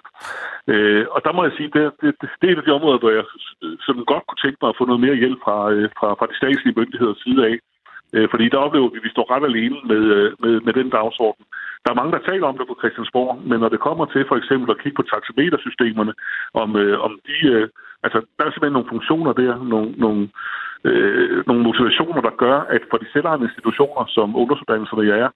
Øh, 0.71 1.05
og 1.11 1.19
der 1.25 1.33
må 1.33 1.43
jeg 1.43 1.53
sige, 1.57 1.69
det, 1.75 1.83
det, 2.01 2.11
det 2.39 2.45
er 2.47 2.53
et 2.53 2.61
af 2.61 2.65
de 2.67 2.77
områder, 2.77 2.99
hvor 2.99 3.11
jeg 3.17 3.23
som 3.85 4.05
godt 4.11 4.23
kunne 4.27 4.43
tænke 4.43 4.59
mig 4.61 4.69
at 4.69 4.79
få 4.79 4.85
noget 4.85 5.01
mere 5.05 5.21
hjælp 5.21 5.39
fra, 5.45 5.57
øh, 5.71 5.89
fra, 5.99 6.07
fra 6.19 6.29
de 6.29 6.35
statslige 6.41 6.77
myndigheders 6.79 7.21
side 7.25 7.41
af. 7.49 7.55
Øh, 8.15 8.27
fordi 8.31 8.45
der 8.49 8.57
oplever 8.65 8.89
vi, 8.89 8.97
at 8.97 9.07
vi 9.07 9.15
står 9.15 9.31
ret 9.33 9.45
alene 9.49 9.77
med, 9.91 10.01
øh, 10.17 10.29
med, 10.43 10.53
med 10.65 10.73
den 10.79 10.89
dagsorden. 10.89 11.43
Der 11.83 11.89
er 11.91 11.99
mange, 11.99 12.13
der 12.15 12.27
taler 12.29 12.47
om 12.47 12.57
det 12.57 12.67
på 12.67 12.79
Christiansborg, 12.81 13.31
men 13.49 13.59
når 13.59 13.69
det 13.69 13.85
kommer 13.87 14.05
til 14.05 14.25
for 14.27 14.37
eksempel 14.41 14.67
at 14.71 14.81
kigge 14.81 14.97
på 14.99 15.09
taxametersystemerne, 15.13 16.13
om, 16.61 16.69
øh, 16.75 16.95
om 17.07 17.19
de, 17.27 17.37
øh, 17.53 17.67
altså, 18.05 18.19
der 18.37 18.43
er 18.45 18.51
simpelthen 18.51 18.77
nogle 18.77 18.93
funktioner 18.93 19.33
der, 19.33 19.53
nogle, 19.73 19.89
nogle, 20.03 20.21
øh, 20.87 21.43
nogle 21.47 21.63
motivationer, 21.63 22.21
der 22.27 22.39
gør, 22.43 22.57
at 22.75 22.81
for 22.89 22.97
de 22.97 23.11
selvejende 23.13 23.47
institutioner, 23.49 24.03
som 24.15 24.35
ungdomsuddannelserne 24.39 25.05
er, 25.23 25.29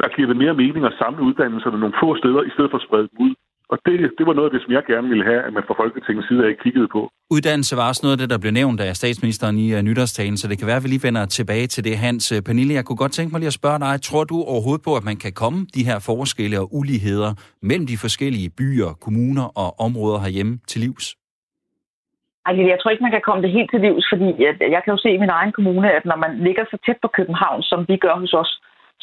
der 0.00 0.08
giver 0.14 0.28
det 0.28 0.36
mere 0.36 0.54
mening 0.54 0.84
at 0.84 0.98
samle 1.02 1.22
uddannelserne 1.28 1.78
nogle 1.80 2.00
få 2.02 2.08
steder, 2.16 2.42
i 2.42 2.54
stedet 2.54 2.70
for 2.70 2.78
at 2.78 2.86
sprede 2.86 3.08
dem 3.10 3.18
ud. 3.26 3.34
Og 3.72 3.78
det, 3.86 3.94
det 4.18 4.24
var 4.28 4.34
noget 4.38 4.48
af 4.48 4.54
det, 4.54 4.62
som 4.64 4.72
jeg 4.72 4.84
gerne 4.92 5.08
ville 5.12 5.24
have, 5.30 5.42
at 5.46 5.52
man 5.56 5.64
fra 5.68 5.74
Folketingets 5.82 6.28
side 6.28 6.42
af 6.46 6.52
kiggede 6.64 6.88
på. 6.96 7.00
Uddannelse 7.34 7.76
var 7.76 7.88
også 7.88 8.02
noget 8.04 8.16
af 8.16 8.20
det, 8.22 8.30
der 8.30 8.38
blev 8.42 8.52
nævnt 8.60 8.80
af 8.80 8.96
statsministeren 9.02 9.56
i 9.64 9.66
uh, 9.74 9.80
nytårstalen, 9.88 10.36
så 10.36 10.48
det 10.48 10.58
kan 10.58 10.66
være, 10.66 10.80
at 10.80 10.84
vi 10.84 10.88
lige 10.88 11.06
vender 11.08 11.24
tilbage 11.38 11.66
til 11.74 11.82
det. 11.86 11.94
Hans 12.06 12.24
uh, 12.32 12.38
Pernille, 12.46 12.74
jeg 12.78 12.84
kunne 12.84 13.02
godt 13.04 13.12
tænke 13.12 13.30
mig 13.32 13.40
lige 13.40 13.52
at 13.54 13.60
spørge 13.60 13.80
dig, 13.86 13.92
tror 14.08 14.24
du 14.32 14.36
overhovedet 14.52 14.84
på, 14.88 14.92
at 15.00 15.04
man 15.10 15.18
kan 15.24 15.32
komme 15.42 15.58
de 15.76 15.82
her 15.88 15.98
forskelle 16.10 16.56
og 16.62 16.66
uligheder 16.78 17.30
mellem 17.68 17.86
de 17.92 17.96
forskellige 18.04 18.50
byer, 18.60 18.90
kommuner 19.06 19.46
og 19.62 19.68
områder 19.86 20.18
herhjemme 20.24 20.54
til 20.70 20.80
livs? 20.86 21.06
Altså, 22.46 22.62
jeg 22.72 22.78
tror 22.78 22.90
ikke, 22.90 23.06
man 23.06 23.16
kan 23.16 23.26
komme 23.28 23.42
det 23.44 23.56
helt 23.58 23.70
til 23.70 23.80
livs, 23.86 24.04
fordi 24.12 24.28
jeg 24.74 24.80
kan 24.82 24.92
jo 24.94 25.00
se 25.04 25.10
i 25.16 25.22
min 25.24 25.36
egen 25.38 25.52
kommune, 25.56 25.88
at 25.98 26.04
når 26.10 26.18
man 26.24 26.32
ligger 26.46 26.64
så 26.72 26.76
tæt 26.86 26.98
på 27.02 27.08
København, 27.18 27.62
som 27.70 27.78
vi 27.90 27.96
gør 28.04 28.16
hos 28.22 28.32
os, 28.42 28.52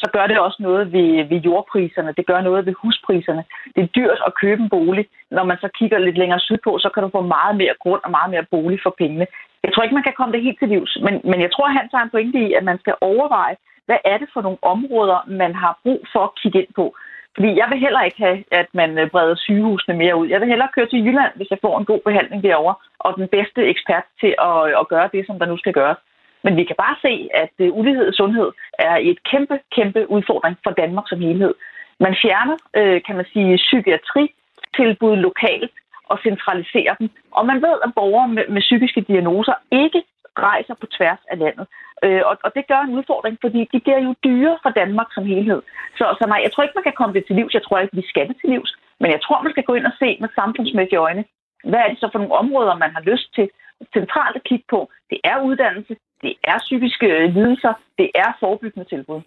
så 0.02 0.06
gør 0.12 0.26
det 0.26 0.38
også 0.38 0.58
noget 0.68 0.92
ved, 0.92 1.10
ved 1.30 1.40
jordpriserne, 1.48 2.14
det 2.18 2.26
gør 2.26 2.40
noget 2.40 2.66
ved 2.66 2.74
huspriserne. 2.82 3.44
Det 3.74 3.82
er 3.82 3.94
dyrt 3.98 4.20
at 4.26 4.34
købe 4.42 4.62
en 4.62 4.70
bolig. 4.76 5.04
Når 5.30 5.44
man 5.44 5.58
så 5.60 5.68
kigger 5.78 5.98
lidt 5.98 6.18
længere 6.18 6.40
sydpå, 6.40 6.78
så 6.78 6.88
kan 6.94 7.02
du 7.02 7.10
få 7.12 7.20
meget 7.20 7.56
mere 7.56 7.74
grund 7.82 8.00
og 8.04 8.10
meget 8.10 8.30
mere 8.30 8.46
bolig 8.50 8.78
for 8.82 8.94
pengene. 8.98 9.26
Jeg 9.64 9.70
tror 9.72 9.82
ikke, 9.82 9.98
man 9.98 10.08
kan 10.08 10.16
komme 10.16 10.32
det 10.34 10.42
helt 10.42 10.58
til 10.58 10.68
livs, 10.68 10.98
men, 11.04 11.14
men 11.30 11.40
jeg 11.40 11.50
tror, 11.52 11.68
han 11.68 11.88
tager 11.88 12.04
en 12.04 12.14
pointe 12.14 12.38
i, 12.48 12.52
at 12.58 12.64
man 12.64 12.78
skal 12.78 12.94
overveje, 13.00 13.56
hvad 13.86 13.98
er 14.04 14.18
det 14.18 14.28
for 14.34 14.40
nogle 14.40 14.58
områder, 14.62 15.18
man 15.42 15.54
har 15.54 15.78
brug 15.82 16.00
for 16.12 16.22
at 16.24 16.34
kigge 16.42 16.58
ind 16.62 16.72
på. 16.76 16.86
Fordi 17.34 17.50
jeg 17.60 17.66
vil 17.70 17.84
heller 17.86 18.02
ikke 18.02 18.20
have, 18.26 18.38
at 18.60 18.68
man 18.80 18.98
øh, 18.98 19.10
breder 19.10 19.34
sygehusene 19.34 19.94
mere 20.02 20.16
ud. 20.16 20.26
Jeg 20.28 20.40
vil 20.40 20.48
hellere 20.48 20.74
køre 20.74 20.86
til 20.86 21.04
Jylland, 21.06 21.32
hvis 21.36 21.50
jeg 21.50 21.58
får 21.62 21.78
en 21.78 21.84
god 21.84 22.00
behandling 22.08 22.42
derovre, 22.42 22.74
og 22.98 23.10
den 23.16 23.28
bedste 23.28 23.60
ekspert 23.72 24.06
til 24.20 24.32
at, 24.48 24.58
at 24.80 24.88
gøre 24.88 25.08
det, 25.12 25.26
som 25.26 25.38
der 25.38 25.46
nu 25.46 25.56
skal 25.58 25.72
gøres. 25.72 25.98
Men 26.44 26.56
vi 26.56 26.64
kan 26.64 26.76
bare 26.84 26.96
se, 27.02 27.28
at 27.34 27.54
øh, 27.58 27.78
ulighed 27.78 28.08
i 28.08 28.16
sundhed 28.16 28.48
er 28.78 28.96
et 29.00 29.18
kæmpe, 29.30 29.56
kæmpe 29.76 30.10
udfordring 30.10 30.56
for 30.64 30.70
Danmark 30.70 31.04
som 31.08 31.20
helhed. 31.20 31.54
Man 32.00 32.16
fjerner, 32.22 32.56
øh, 32.76 33.00
kan 33.06 33.16
man 33.16 33.26
sige, 33.32 33.56
psykiatritilbud 33.56 35.16
lokalt 35.16 35.72
og 36.10 36.18
centraliserer 36.26 36.94
dem. 37.00 37.08
Og 37.38 37.46
man 37.46 37.62
ved, 37.66 37.76
at 37.84 37.94
borgere 37.94 38.28
med, 38.28 38.44
med 38.48 38.60
psykiske 38.60 39.00
diagnoser 39.00 39.54
ikke 39.70 40.02
rejser 40.38 40.74
på 40.80 40.86
tværs 40.96 41.22
af 41.32 41.38
landet. 41.38 41.66
Uh, 42.06 42.22
og, 42.30 42.34
og 42.44 42.50
det 42.56 42.68
gør 42.70 42.80
en 42.82 42.96
udfordring, 42.98 43.36
fordi 43.44 43.60
de 43.72 43.80
bliver 43.80 44.00
jo 44.06 44.12
dyre 44.24 44.58
for 44.62 44.70
Danmark 44.80 45.08
som 45.16 45.24
helhed. 45.24 45.62
Så, 45.98 46.04
så 46.18 46.24
nej, 46.28 46.40
jeg 46.44 46.52
tror 46.52 46.62
ikke, 46.62 46.78
man 46.78 46.88
kan 46.88 46.98
komme 47.00 47.14
det 47.14 47.24
til 47.26 47.36
livs. 47.36 47.54
Jeg 47.54 47.62
tror 47.64 47.78
ikke, 47.78 47.96
vi 47.96 48.06
skal 48.12 48.28
det 48.28 48.36
til 48.40 48.50
livs. 48.50 48.72
Men 49.00 49.10
jeg 49.10 49.20
tror, 49.22 49.42
man 49.42 49.52
skal 49.52 49.64
gå 49.68 49.74
ind 49.74 49.86
og 49.86 49.96
se 49.98 50.18
med 50.20 50.28
samfundsmæssige 50.40 51.04
øjne, 51.06 51.24
hvad 51.64 51.80
er 51.80 51.88
det 51.88 51.98
så 52.00 52.08
for 52.12 52.18
nogle 52.18 52.40
områder, 52.42 52.82
man 52.84 52.94
har 52.96 53.02
lyst 53.10 53.34
til 53.34 53.46
centralt 53.96 54.36
at 54.36 54.44
kigge 54.44 54.64
på. 54.70 54.90
Det 55.10 55.18
er 55.24 55.36
uddannelse, 55.48 55.96
det 56.22 56.34
er 56.44 56.58
psykiske 56.58 57.06
lidelser, 57.36 57.72
det 57.98 58.10
er 58.14 58.30
forebyggende 58.40 58.88
tilbud. 58.88 59.20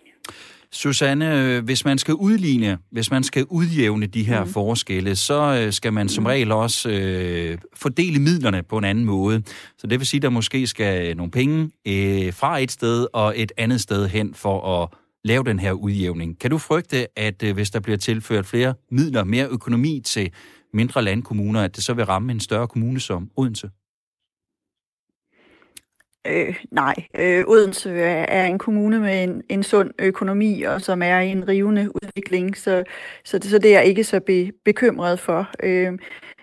Susanne, 0.72 1.62
hvis 1.62 1.86
man 1.86 1.98
skal 1.98 2.14
udligne, 2.14 2.78
hvis 2.92 3.12
man 3.12 3.24
skal 3.24 3.46
udjævne 3.50 4.06
de 4.06 4.24
her 4.24 4.44
mm. 4.44 4.50
forskelle, 4.50 5.16
så 5.16 5.64
øh, 5.66 5.74
skal 5.74 5.94
man 5.94 6.10
som 6.10 6.26
regel 6.26 6.52
også 6.52 6.90
øh, 6.90 7.58
fordele 7.76 8.20
midlerne 8.20 8.64
på 8.64 8.78
en 8.78 8.84
anden 8.84 9.06
måde. 9.06 9.44
Så 9.78 9.88
det 9.88 10.00
vil 10.00 10.08
sige, 10.08 10.20
at 10.20 10.22
der 10.22 10.30
måske 10.30 10.68
skal 10.68 11.18
nogle 11.18 11.32
penge 11.32 11.72
øh, 11.88 12.34
fra 12.34 12.60
et 12.60 12.72
sted 12.72 13.08
og 13.14 13.34
et 13.40 13.52
andet 13.58 13.82
sted 13.82 14.08
hen 14.08 14.34
for 14.34 14.82
at 14.82 14.90
lave 15.24 15.44
den 15.44 15.60
her 15.60 15.72
udjævning. 15.72 16.40
Kan 16.40 16.52
du 16.52 16.58
frygte, 16.58 17.20
at 17.20 17.44
øh, 17.44 17.54
hvis 17.54 17.70
der 17.70 17.80
bliver 17.80 17.98
tilført 17.98 18.46
flere 18.46 18.74
midler, 18.92 19.24
mere 19.24 19.48
økonomi 19.50 20.02
til 20.06 20.32
mindre 20.74 21.02
landkommuner, 21.02 21.62
at 21.62 21.76
det 21.76 21.84
så 21.84 21.94
vil 21.94 22.06
ramme 22.06 22.32
en 22.32 22.40
større 22.40 22.68
kommune 22.68 23.00
som 23.00 23.30
Odense? 23.38 23.70
Øh, 26.28 26.56
nej, 26.72 26.96
øh, 27.20 27.44
Odense 27.48 27.92
er 28.02 28.46
en 28.46 28.58
kommune 28.58 29.00
med 29.00 29.24
en, 29.24 29.42
en 29.50 29.64
sund 29.64 29.92
økonomi, 30.00 30.62
og 30.62 30.82
som 30.82 31.02
er 31.02 31.20
i 31.20 31.30
en 31.30 31.48
rivende 31.48 31.90
udvikling, 31.96 32.58
så, 32.58 32.84
så, 33.24 33.38
det, 33.38 33.50
så 33.50 33.58
det 33.58 33.76
er 33.76 33.80
jeg 33.80 33.88
ikke 33.88 34.04
så 34.04 34.20
be, 34.20 34.52
bekymret 34.66 35.20
for. 35.20 35.50
Øh, 35.64 36.00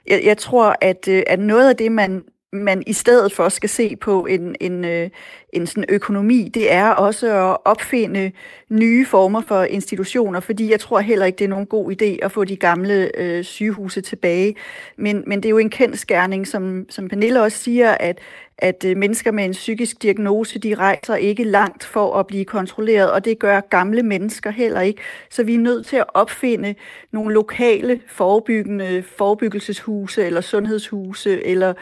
jeg, 0.07 0.21
jeg 0.25 0.39
tror, 0.39 0.77
at, 0.81 1.09
øh, 1.09 1.23
at 1.27 1.39
noget 1.39 1.69
af 1.69 1.77
det, 1.77 1.93
man, 1.93 2.23
man 2.53 2.83
i 2.87 2.93
stedet 2.93 3.33
for 3.33 3.49
skal 3.49 3.69
se 3.69 3.97
på 3.97 4.27
en, 4.27 4.57
en, 4.61 4.85
øh, 4.85 5.11
en 5.53 5.67
sådan 5.67 5.85
økonomi, 5.89 6.51
det 6.55 6.73
er 6.73 6.91
også 6.91 7.51
at 7.51 7.57
opfinde 7.65 8.33
nye 8.71 9.07
former 9.07 9.43
for 9.49 9.63
institutioner, 9.63 10.41
fordi 10.41 10.71
jeg 10.71 10.81
tror 10.81 11.01
heller 11.01 11.27
ikke, 11.27 11.39
det 11.39 11.45
er 11.45 11.49
nogen 11.49 11.67
god 11.67 11.93
idé 11.93 12.19
at 12.23 12.33
få 12.33 12.45
de 12.45 12.57
gamle 12.57 13.11
øh, 13.19 13.45
sygehuse 13.45 14.01
tilbage. 14.01 14.55
Men, 14.97 15.25
men 15.27 15.39
det 15.39 15.47
er 15.47 15.51
jo 15.51 15.59
en 15.59 15.71
kendskærning, 15.71 16.47
som, 16.47 16.87
som 16.89 17.09
Pernille 17.09 17.43
også 17.43 17.59
siger, 17.59 17.91
at, 17.91 18.19
at 18.63 18.85
øh, 18.85 18.97
mennesker 18.97 19.31
med 19.31 19.45
en 19.45 19.53
psykisk 19.53 20.03
diagnose, 20.03 20.59
de 20.59 20.75
rejser 20.75 21.15
ikke 21.15 21.45
langt 21.45 21.85
for 21.85 22.15
at 22.15 22.27
blive 22.27 22.45
kontrolleret, 22.45 23.13
og 23.13 23.25
det 23.25 23.39
gør 23.39 23.61
gamle 23.61 24.03
mennesker 24.03 24.51
heller 24.51 24.81
ikke. 24.81 25.03
Så 25.31 25.45
vi 25.45 25.55
er 25.55 25.59
nødt 25.59 25.87
til 25.87 25.97
at 25.97 26.05
opfinde 26.15 26.75
nogle 27.13 27.35
lokale 27.35 28.01
forebyggende 28.07 29.03
forebyggelseshuse 29.03 30.25
eller 30.25 30.41
sundhedshuse 30.41 31.47
eller 31.47 31.75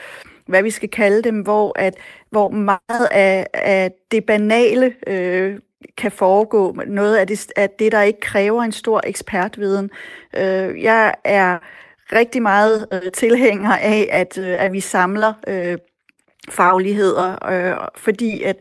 hvad 0.47 0.62
vi 0.62 0.70
skal 0.70 0.88
kalde 0.88 1.23
dem, 1.23 1.40
hvor, 1.40 1.73
at, 1.78 1.94
hvor 2.30 2.49
meget 2.49 3.08
af, 3.11 3.47
af 3.54 3.92
det 4.11 4.25
banale 4.25 4.94
øh, 5.06 5.58
kan 5.97 6.12
foregå. 6.12 6.76
Noget 6.87 7.16
af 7.16 7.26
det, 7.26 7.52
af 7.56 7.70
det, 7.70 7.92
der 7.92 8.02
ikke 8.02 8.20
kræver 8.20 8.62
en 8.62 8.73
stor 8.73 9.00
ekspertviden. 9.06 9.90
Øh, 10.37 10.82
jeg 10.82 11.14
er 11.25 11.58
rigtig 12.12 12.42
meget 12.42 12.87
øh, 12.92 13.12
tilhænger 13.12 13.76
af, 13.76 14.08
at, 14.12 14.38
øh, 14.38 14.64
at 14.64 14.73
vi 14.73 14.80
samler 14.80 15.32
øh, 15.49 15.78
fagligheder, 16.50 17.50
øh, 17.52 17.88
fordi 17.96 18.42
at, 18.42 18.56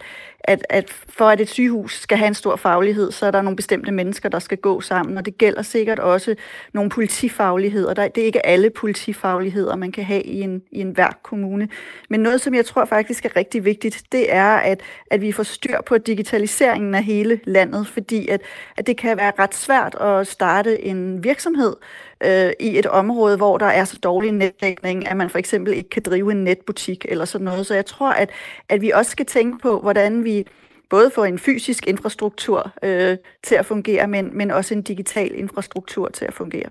at, 0.47 0.65
at 0.69 0.89
for 0.89 1.25
at 1.25 1.41
et 1.41 1.49
sygehus 1.49 1.99
skal 1.99 2.17
have 2.17 2.27
en 2.27 2.33
stor 2.33 2.55
faglighed, 2.55 3.11
så 3.11 3.25
er 3.25 3.31
der 3.31 3.41
nogle 3.41 3.55
bestemte 3.55 3.91
mennesker, 3.91 4.29
der 4.29 4.39
skal 4.39 4.57
gå 4.57 4.81
sammen, 4.81 5.17
og 5.17 5.25
det 5.25 5.37
gælder 5.37 5.61
sikkert 5.61 5.99
også 5.99 6.35
nogle 6.73 6.89
politifagligheder. 6.89 7.93
Der, 7.93 8.07
det 8.07 8.21
er 8.21 8.25
ikke 8.25 8.45
alle 8.45 8.69
politifagligheder, 8.69 9.75
man 9.75 9.91
kan 9.91 10.03
have 10.03 10.23
i 10.23 10.41
en, 10.41 10.61
i 10.71 10.81
en 10.81 10.91
hver 10.91 11.11
kommune. 11.23 11.69
Men 12.09 12.19
noget, 12.19 12.41
som 12.41 12.53
jeg 12.53 12.65
tror 12.65 12.85
faktisk 12.85 13.25
er 13.25 13.35
rigtig 13.35 13.65
vigtigt, 13.65 14.03
det 14.11 14.33
er, 14.33 14.55
at, 14.55 14.81
at 15.11 15.21
vi 15.21 15.31
får 15.31 15.43
styr 15.43 15.81
på 15.85 15.97
digitaliseringen 15.97 16.95
af 16.95 17.03
hele 17.03 17.39
landet, 17.43 17.87
fordi 17.87 18.27
at, 18.27 18.41
at 18.77 18.87
det 18.87 18.97
kan 18.97 19.17
være 19.17 19.31
ret 19.39 19.55
svært 19.55 19.95
at 19.95 20.27
starte 20.27 20.85
en 20.85 21.23
virksomhed, 21.23 21.75
øh, 22.23 22.51
i 22.59 22.79
et 22.79 22.85
område, 22.85 23.37
hvor 23.37 23.57
der 23.57 23.65
er 23.65 23.85
så 23.85 23.99
dårlig 24.03 24.31
netdækning, 24.31 25.07
at 25.07 25.17
man 25.17 25.29
for 25.29 25.37
eksempel 25.37 25.73
ikke 25.73 25.89
kan 25.89 26.03
drive 26.03 26.31
en 26.31 26.43
netbutik 26.43 27.05
eller 27.09 27.25
sådan 27.25 27.45
noget. 27.45 27.65
Så 27.65 27.75
jeg 27.75 27.85
tror, 27.85 28.11
at, 28.11 28.29
at 28.69 28.81
vi 28.81 28.91
også 28.91 29.11
skal 29.11 29.25
tænke 29.25 29.57
på, 29.59 29.79
hvordan 29.79 30.23
vi 30.23 30.45
både 30.89 31.11
får 31.15 31.25
en 31.25 31.39
fysisk 31.39 31.87
infrastruktur 31.87 32.71
øh, 32.83 33.17
til 33.43 33.55
at 33.55 33.65
fungere, 33.65 34.07
men, 34.07 34.37
men 34.37 34.51
også 34.51 34.73
en 34.73 34.81
digital 34.81 35.31
infrastruktur 35.35 36.07
til 36.09 36.25
at 36.25 36.33
fungere. 36.33 36.69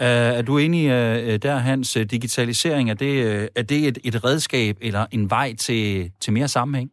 Uh, 0.00 0.06
er 0.06 0.42
du 0.42 0.58
enig 0.58 0.86
uh, 0.86 1.36
der, 1.42 1.56
Hans? 1.56 1.98
Digitalisering, 2.10 2.90
er 2.90 2.94
det, 2.94 3.24
uh, 3.24 3.46
er 3.56 3.62
det 3.62 3.88
et, 3.88 3.98
et 4.04 4.24
redskab 4.24 4.76
eller 4.80 5.06
en 5.12 5.30
vej 5.30 5.54
til, 5.54 6.10
til 6.20 6.32
mere 6.32 6.48
sammenhæng? 6.48 6.90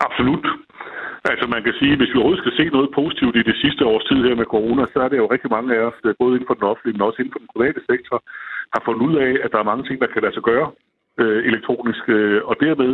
Absolut. 0.00 0.59
Altså 1.24 1.46
man 1.54 1.62
kan 1.62 1.74
sige, 1.78 1.92
at 1.92 1.98
hvis 1.98 2.12
vi 2.12 2.18
overhovedet 2.18 2.44
skal 2.44 2.56
se 2.56 2.74
noget 2.76 2.90
positivt 3.00 3.36
i 3.36 3.48
det 3.50 3.56
sidste 3.62 3.82
års 3.90 4.04
tid 4.04 4.20
her 4.28 4.34
med 4.34 4.52
corona, 4.54 4.82
så 4.92 4.98
er 5.04 5.08
det 5.08 5.18
jo 5.22 5.32
rigtig 5.34 5.50
mange 5.50 5.74
af 5.76 5.80
os, 5.88 5.98
både 6.18 6.34
inden 6.34 6.50
for 6.50 6.54
den 6.54 6.70
offentlige, 6.70 6.94
men 6.94 7.08
også 7.08 7.18
inden 7.18 7.34
for 7.34 7.42
den 7.42 7.52
private 7.54 7.80
sektor, 7.90 8.16
har 8.74 8.82
fundet 8.84 9.06
ud 9.08 9.14
af, 9.26 9.32
at 9.44 9.52
der 9.52 9.58
er 9.58 9.70
mange 9.70 9.84
ting, 9.84 10.00
der 10.00 10.12
kan 10.12 10.22
lade 10.22 10.34
sig 10.34 10.42
gøre 10.42 10.68
øh, 11.20 11.40
elektronisk. 11.50 12.04
Øh, 12.08 12.40
og 12.50 12.54
dermed, 12.64 12.92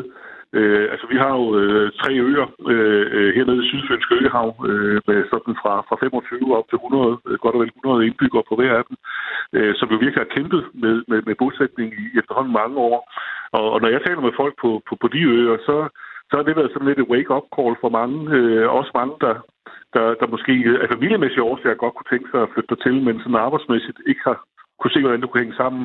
øh, 0.59 0.87
altså 0.93 1.07
vi 1.13 1.17
har 1.23 1.33
jo 1.41 1.47
øh, 1.61 1.87
tre 2.01 2.13
øer 2.29 2.47
øh, 2.73 3.29
hernede 3.37 3.63
i 3.65 3.69
Sydfynske 3.69 4.15
Øhav, 4.15 4.51
øh, 4.69 4.99
med 5.09 5.19
sådan 5.33 5.55
fra, 5.63 5.75
fra 5.89 5.97
25 6.01 6.57
op 6.59 6.69
til 6.69 6.77
100, 6.77 7.19
øh, 7.29 7.39
godt 7.43 7.55
og 7.55 7.61
vel 7.61 7.73
100 7.85 8.07
indbyggere 8.07 8.49
på 8.49 8.55
hver 8.57 8.73
af 8.81 8.85
dem, 8.89 8.97
øh, 9.57 9.73
som 9.79 9.89
jo 9.93 9.97
virkelig 9.97 10.23
har 10.25 10.35
kæmpet 10.37 10.63
med, 10.83 10.95
med, 11.11 11.21
med 11.29 11.35
bosætning 11.41 11.89
i 12.03 12.05
efterhånden 12.21 12.53
mange 12.61 12.77
år. 12.89 12.99
Og, 13.57 13.65
og 13.75 13.79
når 13.83 13.89
jeg 13.95 14.01
taler 14.03 14.23
med 14.27 14.39
folk 14.41 14.55
på, 14.63 14.71
på, 14.89 14.93
på 15.03 15.09
de 15.15 15.23
øer, 15.39 15.57
så 15.69 15.77
så 16.29 16.37
har 16.37 16.45
det 16.45 16.57
været 16.57 16.73
sådan 16.73 16.89
lidt 16.89 16.99
et 17.03 17.11
wake-up 17.13 17.47
call 17.57 17.75
for 17.83 17.91
mange. 17.99 18.19
Øh, 18.37 18.69
også 18.79 18.91
mange, 18.95 19.15
der, 19.25 19.35
der, 19.95 20.05
der 20.21 20.27
måske 20.35 20.53
af 20.83 20.89
familiemæssige 20.95 21.43
årsager 21.51 21.83
godt 21.83 21.95
kunne 21.95 22.11
tænke 22.11 22.29
sig 22.31 22.41
at 22.43 22.53
flytte 22.55 22.77
til, 22.85 22.97
men 23.07 23.15
sådan 23.19 23.45
arbejdsmæssigt 23.47 23.99
ikke 24.11 24.23
har 24.29 24.39
kunne 24.81 24.95
se, 24.95 25.01
hvordan 25.03 25.21
det 25.21 25.29
kunne 25.29 25.45
hænge 25.45 25.61
sammen. 25.63 25.83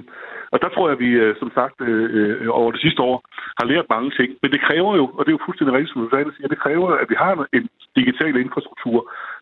Og 0.53 0.57
der 0.63 0.69
tror 0.71 0.85
jeg, 0.87 0.95
at 0.97 1.03
vi 1.05 1.11
øh, 1.23 1.33
som 1.41 1.49
sagt 1.57 1.77
øh, 1.87 2.05
øh, 2.17 2.47
over 2.59 2.71
det 2.75 2.81
sidste 2.85 3.01
år 3.09 3.17
har 3.59 3.65
lært 3.71 3.93
mange 3.95 4.11
ting. 4.19 4.29
Men 4.41 4.49
det 4.53 4.61
kræver 4.67 4.91
jo, 4.99 5.05
og 5.17 5.21
det 5.23 5.29
er 5.31 5.37
jo 5.37 5.45
fuldstændig 5.45 5.73
rigtigt, 5.75 5.93
som 5.93 6.01
du 6.03 6.09
sagde, 6.09 6.35
siger, 6.35 6.47
det 6.53 6.63
kræver, 6.65 6.87
at 7.03 7.07
vi 7.13 7.17
har 7.23 7.31
en 7.57 7.65
digital 7.99 8.33
infrastruktur, 8.45 8.97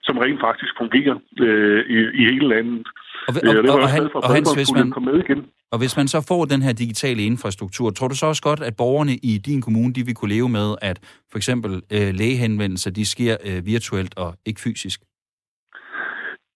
som 0.08 0.16
rent 0.24 0.42
faktisk 0.48 0.74
fungerer 0.82 1.16
øh, 1.46 1.82
i, 1.96 1.98
i 2.20 2.24
hele 2.32 2.48
landet. 2.54 2.88
Og, 3.28 3.34
og, 3.50 3.54
og, 3.74 3.80
og, 3.86 3.90
han, 3.96 4.04
og 4.28 4.30
Hans, 4.36 4.54
hvis 4.60 4.72
man, 4.78 4.88
med 5.10 5.18
igen. 5.26 5.40
og 5.74 5.78
hvis 5.82 5.94
man 6.00 6.08
så 6.14 6.20
får 6.32 6.42
den 6.54 6.62
her 6.66 6.74
digitale 6.84 7.22
infrastruktur, 7.32 7.88
tror 7.90 8.08
du 8.08 8.16
så 8.16 8.26
også 8.26 8.44
godt, 8.50 8.62
at 8.70 8.74
borgerne 8.78 9.16
i 9.32 9.34
din 9.50 9.62
kommune, 9.62 9.94
de 9.94 10.04
vil 10.08 10.16
kunne 10.16 10.34
leve 10.38 10.50
med, 10.50 10.68
at 10.90 10.98
for 11.32 11.38
eksempel 11.42 11.72
øh, 11.96 12.10
lægehenvendelser, 12.22 12.92
de 12.92 13.06
sker 13.06 13.36
øh, 13.48 13.66
virtuelt 13.74 14.14
og 14.24 14.30
ikke 14.46 14.62
fysisk? 14.68 15.00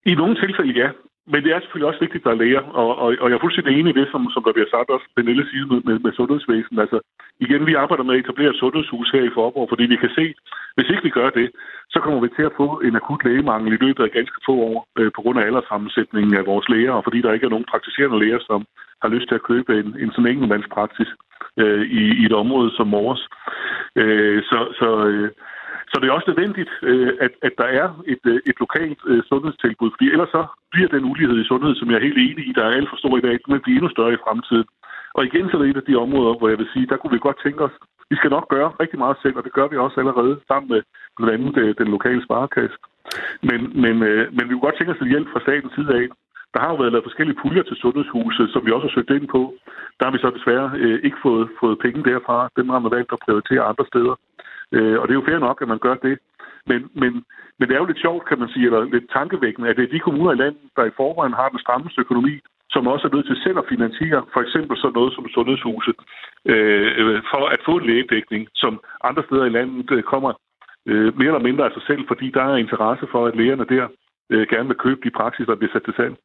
I 0.05 0.13
nogle 0.15 0.35
tilfælde 0.35 0.73
ja, 0.81 0.89
men 1.31 1.39
det 1.43 1.51
er 1.51 1.59
selvfølgelig 1.59 1.89
også 1.89 2.03
vigtigt, 2.05 2.21
at 2.21 2.25
der 2.25 2.33
er 2.35 2.41
læger, 2.43 2.63
og, 2.81 2.89
og, 3.03 3.07
og 3.21 3.27
jeg 3.29 3.35
er 3.35 3.45
fuldstændig 3.45 3.73
enig 3.73 3.91
i 3.95 3.99
det, 3.99 4.07
som, 4.11 4.21
som 4.33 4.43
der 4.43 4.53
bliver 4.53 4.69
sagt 4.73 4.89
også, 4.95 5.05
Pernille 5.15 5.45
siger 5.49 5.65
med, 5.71 5.81
med, 5.87 5.97
med 6.05 6.11
sundhedsvæsenet. 6.13 6.81
Altså, 6.85 6.99
igen, 7.45 7.65
vi 7.69 7.73
arbejder 7.83 8.03
med 8.03 8.15
at 8.15 8.19
etablere 8.19 8.51
et 8.51 8.61
sundhedshus 8.61 9.09
her 9.15 9.23
i 9.23 9.35
Forborg, 9.37 9.69
fordi 9.69 9.83
vi 9.93 9.97
kan 10.03 10.11
se, 10.19 10.25
hvis 10.75 10.89
ikke 10.89 11.03
vi 11.07 11.17
gør 11.19 11.29
det, 11.29 11.47
så 11.93 11.99
kommer 11.99 12.19
vi 12.21 12.29
til 12.35 12.45
at 12.49 12.57
få 12.61 12.67
en 12.87 12.95
akut 12.95 13.25
lægemangel 13.25 13.73
i 13.73 13.81
løbet 13.85 14.03
af 14.03 14.11
ganske 14.17 14.37
få 14.45 14.53
år 14.69 14.87
øh, 14.99 15.11
på 15.15 15.21
grund 15.21 15.39
af 15.39 15.45
alderssammensætningen 15.45 16.33
af 16.39 16.45
vores 16.45 16.69
læger, 16.69 16.93
og 16.97 17.03
fordi 17.03 17.21
der 17.21 17.33
ikke 17.33 17.45
er 17.45 17.55
nogen 17.55 17.71
praktiserende 17.71 18.19
læger, 18.19 18.39
som 18.49 18.59
har 19.01 19.09
lyst 19.09 19.27
til 19.27 19.35
at 19.35 19.47
købe 19.51 19.71
en, 19.79 19.89
en 20.03 20.11
sådan 20.11 20.31
enkeltmandspraksis 20.31 21.09
øh, 21.61 21.83
i, 21.99 22.03
i 22.21 22.23
et 22.25 22.35
område 22.43 22.71
som 22.77 22.91
vores. 22.91 23.21
Øh, 23.95 24.43
så, 24.43 24.59
så, 24.79 24.89
øh, 25.07 25.29
så 25.93 25.99
det 25.99 26.07
er 26.07 26.17
også 26.17 26.29
nødvendigt, 26.31 26.71
øh, 26.89 27.11
at, 27.25 27.33
at 27.47 27.53
der 27.61 27.69
er 27.81 27.87
et, 28.13 28.23
øh, 28.31 28.39
et 28.49 28.57
lokalt 28.63 28.99
øh, 29.11 29.23
sundhedstilbud, 29.29 29.89
fordi 29.93 30.05
ellers 30.13 30.31
så 30.37 30.43
bliver 30.71 30.89
den 30.95 31.09
ulighed 31.11 31.37
i 31.39 31.49
sundhed, 31.51 31.73
som 31.75 31.89
jeg 31.89 31.97
er 31.97 32.07
helt 32.07 32.21
enig 32.27 32.43
i, 32.47 32.53
der 32.57 32.63
er 32.65 32.77
alt 32.77 32.89
for 32.89 32.97
stor 32.97 33.17
i 33.17 33.25
dag, 33.27 33.37
men 33.47 33.61
bliver 33.61 33.77
endnu 33.77 33.89
større 33.91 34.13
i 34.13 34.23
fremtiden. 34.25 34.67
Og 35.17 35.21
igen 35.25 35.45
så 35.49 35.53
er 35.57 35.61
det 35.61 35.69
et 35.69 35.81
af 35.81 35.87
de 35.89 36.01
områder, 36.05 36.33
hvor 36.37 36.49
jeg 36.49 36.59
vil 36.61 36.73
sige, 36.73 36.89
der 36.91 36.97
kunne 36.97 37.15
vi 37.15 37.27
godt 37.27 37.39
tænke 37.43 37.61
os, 37.67 37.75
vi 38.11 38.15
skal 38.17 38.33
nok 38.35 38.47
gøre 38.55 38.69
rigtig 38.83 38.99
meget 39.03 39.17
selv, 39.21 39.37
og 39.37 39.43
det 39.43 39.53
gør 39.57 39.67
vi 39.67 39.77
også 39.77 39.97
allerede 39.99 40.35
sammen 40.47 40.67
med 40.73 40.81
blandt 41.17 41.33
andet 41.33 41.77
den 41.79 41.87
lokale 41.95 42.23
sparekasse. 42.23 42.77
Men, 43.49 43.59
men, 43.83 43.95
men 44.35 44.43
vi 44.45 44.51
kunne 44.51 44.67
godt 44.67 44.77
tænke 44.77 44.93
os 44.93 45.11
hjælp 45.13 45.27
fra 45.31 45.43
statens 45.45 45.73
side 45.75 45.91
af. 45.99 46.05
Der 46.53 46.59
har 46.61 46.69
jo 46.71 46.79
været 46.81 46.91
lavet 46.93 47.07
forskellige 47.09 47.39
puljer 47.41 47.63
til 47.63 47.77
sundhedshuse, 47.83 48.43
som 48.53 48.65
vi 48.65 48.71
også 48.71 48.87
har 48.87 48.95
søgt 48.95 49.17
ind 49.17 49.27
på. 49.35 49.41
Der 49.97 50.05
har 50.05 50.13
vi 50.13 50.23
så 50.23 50.29
desværre 50.37 50.67
ikke 51.07 51.19
fået, 51.25 51.45
fået 51.61 51.77
penge 51.85 52.03
derfra. 52.09 52.49
Dem 52.57 52.69
har 52.69 52.79
man 52.79 52.91
valgt 52.91 53.13
at 53.13 53.23
prioritere 53.25 53.69
andre 53.71 53.85
steder. 53.91 54.15
Øh, 54.75 54.95
og 54.99 55.03
det 55.07 55.13
er 55.13 55.19
jo 55.21 55.29
fair 55.29 55.39
nok, 55.39 55.61
at 55.61 55.67
man 55.67 55.83
gør 55.85 55.95
det. 55.95 56.15
Men, 56.69 56.79
men, 57.01 57.11
men 57.57 57.65
det 57.67 57.73
er 57.73 57.81
jo 57.83 57.91
lidt 57.91 58.03
sjovt, 58.05 58.27
kan 58.29 58.39
man 58.39 58.49
sige, 58.49 58.65
eller 58.65 58.83
lidt 58.83 59.07
tankevækkende, 59.17 59.69
at 59.69 59.77
det 59.77 59.83
er 59.83 59.93
de 59.95 60.05
kommuner 60.05 60.31
i 60.33 60.41
landet, 60.43 60.61
der 60.77 60.83
i 60.85 60.97
forvejen 60.99 61.33
har 61.33 61.49
den 61.49 61.59
strammeste 61.59 62.01
økonomi, 62.01 62.35
som 62.69 62.87
også 62.87 63.07
er 63.07 63.15
nødt 63.15 63.27
til 63.27 63.43
selv 63.43 63.57
at 63.57 63.69
finansiere 63.73 64.25
for 64.33 64.41
eksempel 64.41 64.77
sådan 64.77 64.97
noget 64.99 65.13
som 65.13 65.29
sundhedshuset, 65.35 65.95
øh, 66.53 67.21
for 67.31 67.43
at 67.55 67.61
få 67.65 67.73
en 67.77 67.87
lægedækning, 67.89 68.47
som 68.53 68.73
andre 69.03 69.23
steder 69.27 69.45
i 69.45 69.55
landet 69.57 69.91
øh, 69.91 70.03
kommer 70.03 70.31
øh, 70.89 71.17
mere 71.17 71.31
eller 71.31 71.47
mindre 71.49 71.65
af 71.65 71.73
sig 71.73 71.83
selv, 71.89 72.03
fordi 72.07 72.27
der 72.37 72.43
er 72.43 72.55
interesse 72.55 73.05
for, 73.11 73.21
at 73.27 73.35
lægerne 73.35 73.65
der 73.75 73.87
øh, 74.29 74.47
gerne 74.49 74.67
vil 74.67 74.77
købe 74.85 75.01
de 75.03 75.11
praksis, 75.19 75.45
der 75.45 75.55
bliver 75.55 75.73
sat 75.73 75.83
til 75.85 75.93
salg. 75.97 76.15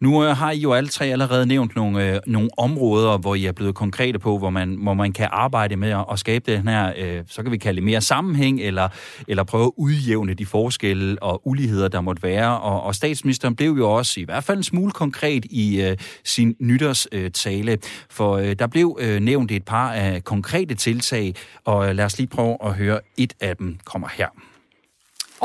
Nu 0.00 0.24
øh, 0.24 0.30
har 0.36 0.50
I 0.50 0.58
jo 0.58 0.72
alle 0.72 0.88
tre 0.88 1.04
allerede 1.06 1.46
nævnt 1.46 1.76
nogle, 1.76 2.14
øh, 2.14 2.20
nogle 2.26 2.48
områder, 2.58 3.18
hvor 3.18 3.34
I 3.34 3.46
er 3.46 3.52
blevet 3.52 3.74
konkrete 3.74 4.18
på, 4.18 4.38
hvor 4.38 4.50
man, 4.50 4.78
hvor 4.82 4.94
man 4.94 5.12
kan 5.12 5.28
arbejde 5.30 5.76
med 5.76 5.90
at, 5.90 6.04
at 6.12 6.18
skabe 6.18 6.52
den 6.52 6.68
her, 6.68 6.92
øh, 6.98 7.22
så 7.26 7.42
kan 7.42 7.52
vi 7.52 7.56
kalde 7.56 7.76
det 7.76 7.84
mere 7.84 8.00
sammenhæng, 8.00 8.60
eller, 8.60 8.88
eller 9.28 9.44
prøve 9.44 9.64
at 9.64 9.70
udjævne 9.76 10.34
de 10.34 10.46
forskelle 10.46 11.22
og 11.22 11.46
uligheder, 11.46 11.88
der 11.88 12.00
måtte 12.00 12.22
være. 12.22 12.60
Og, 12.60 12.82
og 12.82 12.94
statsministeren 12.94 13.56
blev 13.56 13.70
jo 13.70 13.90
også 13.90 14.20
i 14.20 14.24
hvert 14.24 14.44
fald 14.44 14.58
en 14.58 14.64
smule 14.64 14.92
konkret 14.92 15.44
i 15.44 15.82
øh, 15.82 15.96
sin 16.24 16.56
nytårstale, 16.60 17.72
øh, 17.72 17.78
for 18.10 18.36
øh, 18.36 18.56
der 18.58 18.66
blev 18.66 18.98
øh, 19.00 19.20
nævnt 19.20 19.50
et 19.50 19.64
par 19.64 19.92
af 19.92 20.24
konkrete 20.24 20.74
tiltag, 20.74 21.34
og 21.64 21.88
øh, 21.88 21.96
lad 21.96 22.04
os 22.04 22.18
lige 22.18 22.28
prøve 22.28 22.56
at 22.64 22.74
høre 22.74 23.00
et 23.16 23.32
af 23.40 23.56
dem 23.56 23.78
kommer 23.84 24.08
her. 24.08 24.28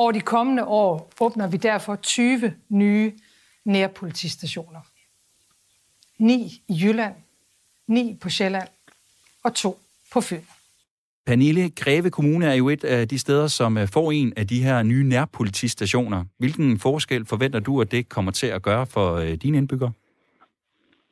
Over 0.01 0.11
de 0.11 0.21
kommende 0.21 0.65
år 0.65 1.09
åbner 1.21 1.47
vi 1.51 1.57
derfor 1.57 1.95
20 1.95 2.53
nye 2.69 3.11
nærpolitistationer. 3.65 4.79
9 6.19 6.33
i 6.69 6.73
Jylland, 6.83 7.13
9 7.87 8.17
på 8.23 8.29
Sjælland 8.29 8.67
og 9.43 9.55
2 9.55 9.77
på 10.13 10.21
Fyn. 10.21 10.45
Pernille, 11.27 11.69
Greve 11.81 12.09
Kommune 12.09 12.45
er 12.45 12.53
jo 12.53 12.69
et 12.69 12.83
af 12.83 13.07
de 13.07 13.19
steder, 13.19 13.47
som 13.47 13.77
øh, 13.77 13.87
får 13.93 14.11
en 14.11 14.33
af 14.37 14.47
de 14.47 14.63
her 14.63 14.83
nye 14.83 15.03
nærpolitistationer. 15.03 16.25
Hvilken 16.37 16.79
forskel 16.79 17.25
forventer 17.25 17.59
du, 17.59 17.81
at 17.81 17.91
det 17.91 18.09
kommer 18.09 18.31
til 18.31 18.47
at 18.47 18.61
gøre 18.61 18.85
for 18.85 19.15
øh, 19.15 19.31
dine 19.43 19.57
indbyggere? 19.57 19.91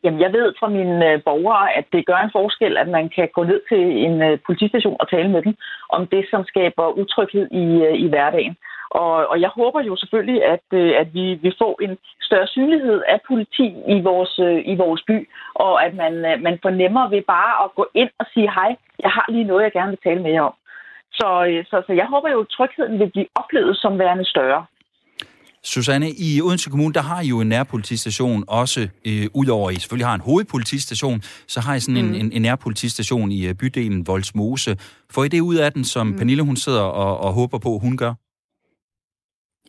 Jamen, 0.03 0.21
jeg 0.21 0.31
ved 0.33 0.53
fra 0.59 0.69
mine 0.69 1.11
øh, 1.11 1.23
borgere, 1.23 1.77
at 1.77 1.85
det 1.91 2.05
gør 2.05 2.17
en 2.17 2.35
forskel, 2.39 2.77
at 2.77 2.87
man 2.87 3.09
kan 3.15 3.27
gå 3.33 3.43
ned 3.43 3.61
til 3.69 3.81
en 4.05 4.39
politistation 4.45 4.97
og 4.99 5.09
tale 5.09 5.29
med 5.29 5.41
dem 5.41 5.55
om 5.89 6.07
det, 6.07 6.25
som 6.31 6.43
skaber 6.45 6.97
utryghed 7.01 7.47
i, 7.51 7.65
i 8.05 8.07
hverdagen. 8.07 8.55
Og, 8.89 9.13
og 9.31 9.41
jeg 9.41 9.49
håber 9.49 9.81
jo 9.81 9.95
selvfølgelig, 9.95 10.39
at, 10.45 10.65
øh, 10.73 10.91
at 11.01 11.13
vi 11.13 11.25
vil 11.43 11.55
få 11.63 11.77
en 11.81 11.97
større 12.21 12.47
synlighed 12.47 13.01
af 13.07 13.19
politi 13.27 13.67
i 13.95 14.01
vores, 14.09 14.39
øh, 14.39 14.59
i 14.71 14.75
vores 14.75 15.01
by, 15.07 15.29
og 15.55 15.85
at 15.85 15.93
man, 15.95 16.13
øh, 16.29 16.41
man 16.41 16.59
fornemmer 16.61 17.09
ved 17.09 17.21
bare 17.27 17.53
at 17.63 17.69
gå 17.75 17.85
ind 17.95 18.09
og 18.19 18.25
sige, 18.33 18.49
hej, 18.57 18.71
jeg 18.99 19.11
har 19.17 19.25
lige 19.29 19.49
noget, 19.51 19.63
jeg 19.63 19.71
gerne 19.71 19.89
vil 19.89 20.03
tale 20.03 20.21
med 20.23 20.31
jer 20.31 20.41
om. 20.41 20.55
Så, 21.11 21.27
så, 21.69 21.83
så 21.87 21.93
jeg 21.93 22.07
håber 22.13 22.29
jo, 22.29 22.39
at 22.41 22.49
trygheden 22.49 22.99
vil 22.99 23.11
blive 23.11 23.27
oplevet 23.35 23.77
som 23.77 23.99
værende 23.99 24.25
større. 24.25 24.65
Susanne, 25.63 26.09
i 26.09 26.41
Odense 26.41 26.69
Kommune, 26.69 26.93
der 26.93 27.01
har 27.01 27.21
I 27.21 27.27
jo 27.27 27.41
en 27.41 27.49
nærpolitistation 27.49 28.43
også, 28.47 28.89
øh, 29.07 29.25
udover 29.33 29.69
I 29.71 29.75
selvfølgelig 29.75 30.07
har 30.07 30.15
en 30.15 30.21
hovedpolitistation, 30.21 31.21
så 31.47 31.59
har 31.59 31.75
I 31.75 31.79
sådan 31.79 32.01
mm. 32.01 32.13
en, 32.13 32.15
en, 32.15 32.31
en 32.31 32.41
nærpolitistation 32.41 33.31
i 33.31 33.53
bydelen 33.53 34.07
Voldsmose. 34.07 34.77
Får 35.13 35.23
I 35.23 35.27
det 35.27 35.39
ud 35.39 35.55
af 35.55 35.71
den, 35.71 35.83
som 35.83 36.07
mm. 36.07 36.17
Pernille 36.17 36.43
hun 36.43 36.55
sidder 36.55 36.81
og, 36.81 37.17
og 37.19 37.33
håber 37.33 37.57
på, 37.57 37.77
hun 37.77 37.97
gør? 37.97 38.13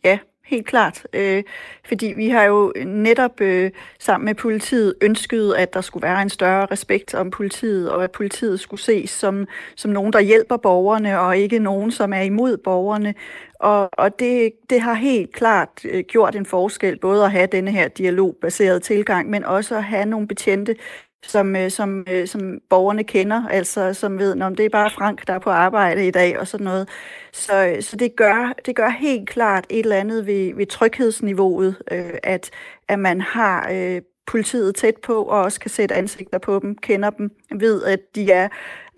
Ja, 0.03 0.19
helt 0.45 0.67
klart. 0.67 1.07
Øh, 1.13 1.43
fordi 1.85 2.13
vi 2.15 2.29
har 2.29 2.43
jo 2.43 2.73
netop 2.85 3.41
øh, 3.41 3.71
sammen 3.99 4.25
med 4.25 4.35
politiet 4.35 4.95
ønsket, 5.01 5.53
at 5.53 5.73
der 5.73 5.81
skulle 5.81 6.03
være 6.03 6.21
en 6.21 6.29
større 6.29 6.65
respekt 6.65 7.13
om 7.13 7.31
politiet, 7.31 7.91
og 7.91 8.03
at 8.03 8.11
politiet 8.11 8.59
skulle 8.59 8.81
ses 8.81 9.09
som, 9.09 9.47
som 9.75 9.91
nogen, 9.91 10.13
der 10.13 10.19
hjælper 10.19 10.57
borgerne, 10.57 11.19
og 11.19 11.37
ikke 11.37 11.59
nogen, 11.59 11.91
som 11.91 12.13
er 12.13 12.21
imod 12.21 12.57
borgerne. 12.57 13.13
Og, 13.59 13.89
og 13.93 14.19
det, 14.19 14.51
det 14.69 14.81
har 14.81 14.93
helt 14.93 15.33
klart 15.33 15.69
øh, 15.85 16.03
gjort 16.07 16.35
en 16.35 16.45
forskel, 16.45 16.99
både 16.99 17.25
at 17.25 17.31
have 17.31 17.47
denne 17.47 17.71
her 17.71 17.87
dialogbaserede 17.87 18.79
tilgang, 18.79 19.29
men 19.29 19.43
også 19.43 19.75
at 19.75 19.83
have 19.83 20.05
nogle 20.05 20.27
betjente, 20.27 20.75
som, 21.23 21.55
øh, 21.55 21.71
som, 21.71 22.05
øh, 22.09 22.27
som 22.27 22.59
borgerne 22.69 23.03
kender, 23.03 23.47
altså 23.47 23.93
som 23.93 24.19
ved, 24.19 24.41
om 24.41 24.55
det 24.55 24.65
er 24.65 24.69
bare 24.69 24.89
Frank, 24.89 25.27
der 25.27 25.33
er 25.33 25.39
på 25.39 25.49
arbejde 25.49 26.07
i 26.07 26.11
dag 26.11 26.39
og 26.39 26.47
sådan 26.47 26.63
noget. 26.63 26.89
Så, 27.33 27.67
øh, 27.67 27.83
så 27.83 27.95
det, 27.95 28.15
gør, 28.15 28.53
det 28.65 28.75
gør 28.75 28.89
helt 28.89 29.29
klart 29.29 29.65
et 29.69 29.79
eller 29.79 29.95
andet 29.95 30.25
ved, 30.25 30.55
ved 30.55 30.65
tryghedsniveauet, 30.65 31.77
øh, 31.91 32.13
at, 32.23 32.49
at 32.87 32.99
man 32.99 33.21
har 33.21 33.69
øh, 33.71 34.01
politiet 34.27 34.75
tæt 34.75 34.95
på 35.03 35.23
og 35.23 35.41
også 35.41 35.59
kan 35.59 35.71
sætte 35.71 35.95
ansigter 35.95 36.37
på 36.37 36.59
dem, 36.59 36.75
kender 36.75 37.09
dem, 37.09 37.31
ved 37.59 37.83
at 37.83 37.99
de 38.15 38.31
er 38.31 38.49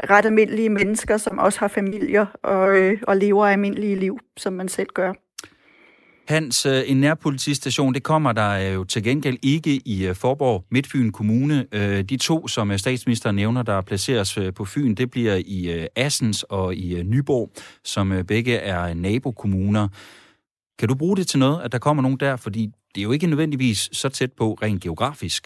ret 0.09 0.25
almindelige 0.25 0.69
mennesker, 0.69 1.17
som 1.17 1.39
også 1.39 1.59
har 1.59 1.67
familier 1.67 2.25
og, 2.43 2.77
øh, 2.77 3.01
og 3.07 3.17
lever 3.17 3.45
almindelige 3.45 3.95
liv, 3.95 4.19
som 4.37 4.53
man 4.53 4.69
selv 4.69 4.89
gør. 4.93 5.13
Hans, 6.27 6.65
øh, 6.65 6.81
en 6.91 6.97
nærpolitistation, 7.01 7.93
det 7.93 8.03
kommer 8.03 8.31
der 8.31 8.69
øh, 8.69 8.73
jo 8.73 8.83
til 8.83 9.03
gengæld 9.03 9.37
ikke 9.43 9.81
i 9.85 10.07
øh, 10.07 10.15
Forborg, 10.21 10.63
Midtfyn 10.71 11.11
Kommune. 11.11 11.65
De 12.03 12.17
to, 12.17 12.47
som 12.47 12.77
statsministeren 12.77 13.35
nævner, 13.35 13.63
der 13.63 13.81
placeres 13.81 14.39
på 14.57 14.65
Fyn, 14.65 14.95
det 14.95 15.11
bliver 15.11 15.35
i 15.35 15.87
Assens 15.95 16.43
og 16.43 16.75
i 16.75 17.03
Nyborg, 17.03 17.51
som 17.83 18.13
begge 18.27 18.55
er 18.55 18.93
nabokommuner. 18.93 19.87
Kan 20.79 20.87
du 20.89 20.95
bruge 20.95 21.17
det 21.17 21.27
til 21.27 21.39
noget, 21.39 21.61
at 21.65 21.71
der 21.71 21.79
kommer 21.79 22.03
nogen 22.03 22.17
der? 22.17 22.35
Fordi 22.45 22.63
det 22.91 22.99
er 23.01 23.07
jo 23.07 23.11
ikke 23.11 23.27
nødvendigvis 23.27 23.89
så 24.01 24.09
tæt 24.09 24.31
på 24.39 24.45
rent 24.63 24.83
geografisk. 24.83 25.41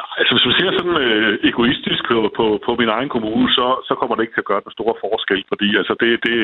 Nej, 0.00 0.14
altså 0.20 0.32
hvis 0.34 0.46
man 0.48 0.56
ser 0.60 0.70
sådan 0.78 0.96
øh, 1.06 1.32
egoistisk 1.50 2.02
på, 2.10 2.18
på, 2.38 2.44
på 2.66 2.70
min 2.80 2.90
egen 2.96 3.10
kommune, 3.14 3.46
så, 3.58 3.66
så 3.88 3.92
kommer 3.98 4.14
det 4.14 4.22
ikke 4.22 4.36
til 4.36 4.44
at 4.44 4.50
gøre 4.52 4.64
den 4.66 4.76
store 4.76 4.94
forskel, 5.04 5.40
fordi 5.52 5.68
altså 5.80 5.94
det, 6.02 6.10
det, 6.26 6.36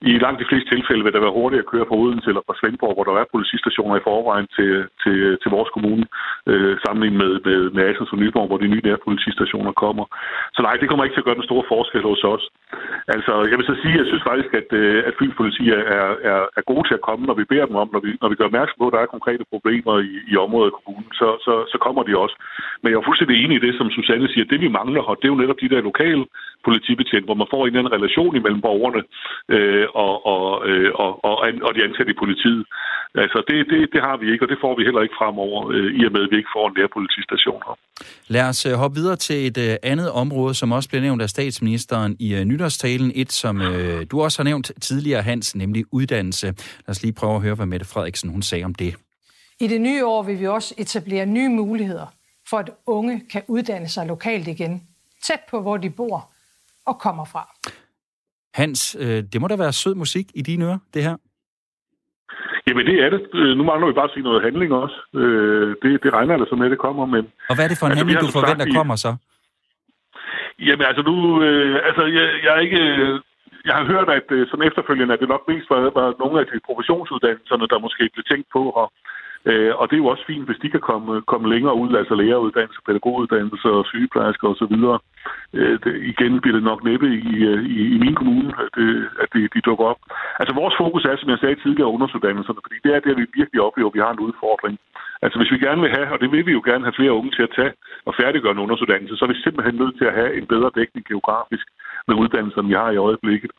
i 0.00 0.12
langt 0.24 0.40
de 0.40 0.48
fleste 0.50 0.70
tilfælde 0.74 1.04
vil 1.04 1.12
det 1.12 1.26
være 1.26 1.38
hurtigt 1.40 1.62
at 1.62 1.70
køre 1.72 1.88
fra 1.88 1.98
Odense 2.02 2.28
eller 2.30 2.44
fra 2.46 2.58
Svendborg, 2.60 2.94
hvor 2.94 3.06
der 3.06 3.14
er 3.20 3.32
politistationer 3.34 3.96
i 3.96 4.06
forvejen 4.08 4.46
til, 4.56 4.72
til, 5.02 5.16
til 5.42 5.50
vores 5.56 5.70
kommune, 5.76 6.04
øh, 6.50 6.74
sammenlignet 6.84 7.18
med, 7.22 7.32
med, 7.48 7.60
med 7.76 7.82
Assens 7.88 8.12
og 8.14 8.18
Nyborg, 8.18 8.46
hvor 8.48 8.60
de 8.62 8.72
nye 8.72 8.86
nærpolitistationer 8.88 9.72
kommer. 9.84 10.04
Så 10.54 10.60
nej, 10.62 10.74
det 10.80 10.88
kommer 10.88 11.04
ikke 11.04 11.14
til 11.14 11.24
at 11.24 11.28
gøre 11.28 11.40
den 11.40 11.48
store 11.50 11.64
forskel 11.72 12.02
hos 12.10 12.22
os. 12.34 12.44
Altså, 13.14 13.32
jeg 13.50 13.56
vil 13.58 13.70
så 13.70 13.76
sige, 13.82 13.94
at 13.94 14.00
jeg 14.02 14.08
synes 14.10 14.28
faktisk, 14.30 14.50
at, 14.60 14.68
øh, 14.80 14.98
at 15.08 15.16
Fyns 15.18 15.36
politi 15.40 15.64
er, 15.78 15.82
er, 16.30 16.40
er 16.58 16.62
gode 16.70 16.84
til 16.88 16.98
at 16.98 17.06
komme, 17.08 17.22
når 17.26 17.36
vi 17.40 17.50
beder 17.52 17.66
dem 17.66 17.76
om, 17.82 17.88
når 17.94 18.02
vi, 18.06 18.10
når 18.22 18.28
vi 18.28 18.38
gør 18.38 18.50
opmærksom 18.50 18.78
på, 18.78 18.86
at 18.88 18.94
der 18.94 19.02
er 19.02 19.14
konkrete 19.16 19.44
problemer 19.52 19.94
i, 20.10 20.12
i 20.32 20.34
området 20.44 20.70
af 20.70 20.76
kommunen, 20.76 21.10
så, 21.20 21.28
så, 21.46 21.54
så 21.72 21.76
kommer 21.84 22.02
de 22.08 22.12
også. 22.24 22.36
Men 22.80 22.88
jeg 22.90 22.98
er 22.98 23.08
fuldstændig 23.08 23.36
enig 23.36 23.56
i 23.56 23.64
det, 23.66 23.74
som 23.76 23.90
Susanne 23.90 24.28
siger. 24.32 24.44
Det 24.52 24.60
vi 24.64 24.76
mangler 24.78 25.02
her, 25.06 25.14
det 25.18 25.26
er 25.26 25.34
jo 25.34 25.42
netop 25.42 25.60
de 25.62 25.72
der 25.74 25.88
lokale 25.90 26.24
politibetjent, 26.64 27.26
hvor 27.28 27.38
man 27.42 27.50
får 27.52 27.60
en 27.62 27.66
eller 27.66 27.80
anden 27.80 27.96
relation 27.98 28.36
imellem 28.36 28.60
borgerne 28.68 29.02
øh, 29.54 29.86
og, 30.04 30.14
og, 30.34 30.68
øh, 30.68 30.90
og, 31.04 31.10
og, 31.28 31.34
og 31.66 31.70
de 31.76 31.84
ansatte 31.86 32.12
i 32.12 32.18
politiet. 32.22 32.64
Altså, 33.14 33.38
det, 33.48 33.56
det, 33.72 33.80
det 33.94 34.00
har 34.08 34.16
vi 34.16 34.26
ikke, 34.32 34.44
og 34.44 34.48
det 34.52 34.58
får 34.64 34.72
vi 34.78 34.82
heller 34.88 35.02
ikke 35.06 35.16
fremover, 35.20 35.60
øh, 35.74 35.88
i 35.98 36.00
og 36.06 36.12
med, 36.12 36.22
at 36.24 36.30
vi 36.32 36.36
ikke 36.40 36.54
får 36.56 36.64
en 36.68 36.74
nærpolitistation 36.78 37.60
her. 37.66 37.76
Lad 38.28 38.44
os 38.48 38.66
øh, 38.66 38.72
hoppe 38.72 38.94
videre 39.00 39.16
til 39.16 39.38
et 39.46 39.58
øh, 39.66 39.76
andet 39.82 40.10
område, 40.10 40.54
som 40.54 40.72
også 40.72 40.88
blev 40.88 41.00
nævnt 41.02 41.22
af 41.22 41.30
statsministeren 41.36 42.16
i 42.20 42.28
øh, 42.34 42.44
nytårstalen. 42.44 43.12
Et, 43.14 43.32
som 43.32 43.54
øh, 43.62 44.06
du 44.10 44.22
også 44.22 44.38
har 44.38 44.44
nævnt 44.44 44.72
tidligere, 44.80 45.22
Hans, 45.22 45.56
nemlig 45.56 45.84
uddannelse. 45.92 46.46
Lad 46.46 46.88
os 46.88 47.02
lige 47.02 47.12
prøve 47.12 47.34
at 47.34 47.42
høre, 47.42 47.54
hvad 47.54 47.66
Mette 47.66 47.86
Frederiksen 47.86 48.30
hun 48.30 48.42
sagde 48.42 48.64
om 48.64 48.74
det. 48.74 48.94
I 49.60 49.66
det 49.66 49.80
nye 49.80 50.06
år 50.06 50.22
vil 50.22 50.40
vi 50.40 50.46
også 50.46 50.74
etablere 50.78 51.26
nye 51.26 51.48
muligheder 51.48 52.06
for, 52.50 52.56
at 52.56 52.70
unge 52.86 53.22
kan 53.32 53.42
uddanne 53.48 53.88
sig 53.88 54.06
lokalt 54.06 54.48
igen, 54.48 54.82
tæt 55.22 55.40
på, 55.50 55.60
hvor 55.60 55.76
de 55.76 55.90
bor 55.90 56.32
og 56.90 56.96
kommer 57.06 57.24
fra. 57.32 57.44
Hans, 58.54 58.96
øh, 59.00 59.22
det 59.32 59.40
må 59.40 59.46
da 59.48 59.56
være 59.56 59.72
sød 59.72 59.94
musik 59.94 60.26
i 60.34 60.42
dine 60.42 60.64
ører, 60.64 60.78
det 60.94 61.02
her? 61.02 61.16
Jamen, 62.66 62.86
det 62.86 62.96
er 63.04 63.10
det. 63.14 63.22
Øh, 63.34 63.56
nu 63.58 63.62
mangler 63.64 63.86
vi 63.86 63.92
bare 64.00 64.10
at 64.10 64.14
sige 64.14 64.28
noget 64.28 64.42
handling 64.42 64.70
også. 64.72 64.98
Øh, 65.20 65.76
det, 65.82 66.02
det 66.02 66.10
regner 66.12 66.32
jeg 66.36 66.46
så 66.50 66.56
med, 66.56 66.66
at 66.66 66.70
det 66.70 66.84
kommer. 66.86 67.06
Men, 67.14 67.22
og 67.50 67.54
hvad 67.54 67.64
er 67.64 67.70
det 67.70 67.78
for 67.78 67.86
en 67.86 67.92
altså, 67.92 68.04
handling, 68.04 68.20
du 68.26 68.36
forventer 68.38 68.66
sagt, 68.66 68.76
kommer 68.78 68.96
så? 68.96 69.12
Jamen 70.66 70.86
altså 70.90 71.02
nu, 71.10 71.14
øh, 71.46 71.76
altså 71.88 72.02
jeg, 72.16 72.26
jeg 72.44 72.52
er 72.56 72.60
ikke... 72.66 72.82
Jeg 73.68 73.74
har 73.78 73.84
hørt, 73.92 74.08
at 74.18 74.28
øh, 74.36 74.42
som 74.50 74.62
efterfølgende, 74.68 75.14
at 75.14 75.20
det 75.20 75.28
nok 75.28 75.44
mest 75.48 75.66
var, 75.70 75.80
var 76.00 76.08
nogle 76.22 76.36
af 76.40 76.46
de 76.46 76.66
professionsuddannelserne, 76.68 77.66
der 77.72 77.78
måske 77.86 78.02
blev 78.14 78.24
tænkt 78.30 78.48
på 78.56 78.62
at, 78.80 78.86
Øh, 79.46 79.72
og 79.80 79.84
det 79.88 79.94
er 79.96 80.04
jo 80.04 80.12
også 80.12 80.24
fint, 80.26 80.46
hvis 80.46 80.62
de 80.62 80.70
kan 80.70 80.80
komme, 80.80 81.22
komme 81.22 81.48
længere 81.54 81.74
ud, 81.74 81.94
altså 81.94 82.14
læreruddannelse, 82.14 82.80
pædagoguddannelse 82.86 83.68
og 83.68 83.86
sygeplejersker 83.86 84.48
osv. 84.48 84.74
Øh, 85.58 85.78
det, 85.84 85.92
igen 86.12 86.40
bliver 86.40 86.56
det 86.56 86.64
nok 86.70 86.84
næppe 86.84 87.06
i, 87.30 87.34
øh, 87.50 87.64
i, 87.64 87.80
i 87.94 87.98
min 88.04 88.14
kommune, 88.14 88.50
at, 88.64 88.70
det, 88.76 89.08
at 89.22 89.28
det, 89.32 89.54
de 89.54 89.60
dukker 89.60 89.84
op. 89.84 90.00
Altså 90.40 90.54
vores 90.54 90.74
fokus 90.82 91.04
er, 91.04 91.16
som 91.16 91.30
jeg 91.30 91.38
sagde 91.38 91.62
tidligere, 91.62 91.92
ungdomsuddannelserne, 91.92 92.60
fordi 92.64 92.78
det 92.84 92.90
er 92.94 93.00
der, 93.00 93.14
vi 93.20 93.26
virkelig 93.40 93.60
oplever, 93.68 93.88
at 93.90 93.94
vi 93.94 94.04
har 94.06 94.12
en 94.12 94.26
udfordring. 94.28 94.78
Altså 95.22 95.38
hvis 95.38 95.52
vi 95.52 95.58
gerne 95.66 95.80
vil 95.84 95.94
have, 95.96 96.08
og 96.12 96.18
det 96.20 96.32
vil 96.32 96.46
vi 96.46 96.52
jo 96.58 96.62
gerne 96.64 96.84
have 96.84 96.98
flere 96.98 97.16
unge 97.18 97.30
til 97.30 97.42
at 97.42 97.54
tage 97.58 97.72
og 98.08 98.14
færdiggøre 98.20 98.52
en 98.52 98.62
ungdomsuddannelse, 98.62 99.16
så 99.16 99.24
er 99.24 99.32
vi 99.32 99.42
simpelthen 99.44 99.74
nødt 99.82 99.96
til 99.98 100.04
at 100.10 100.14
have 100.20 100.30
en 100.38 100.46
bedre 100.46 100.70
dækning 100.78 101.04
geografisk 101.10 101.66
med 102.08 102.14
uddannelserne, 102.22 102.68
vi 102.68 102.74
har 102.74 102.90
i 102.90 103.02
øjeblikket. 103.08 103.50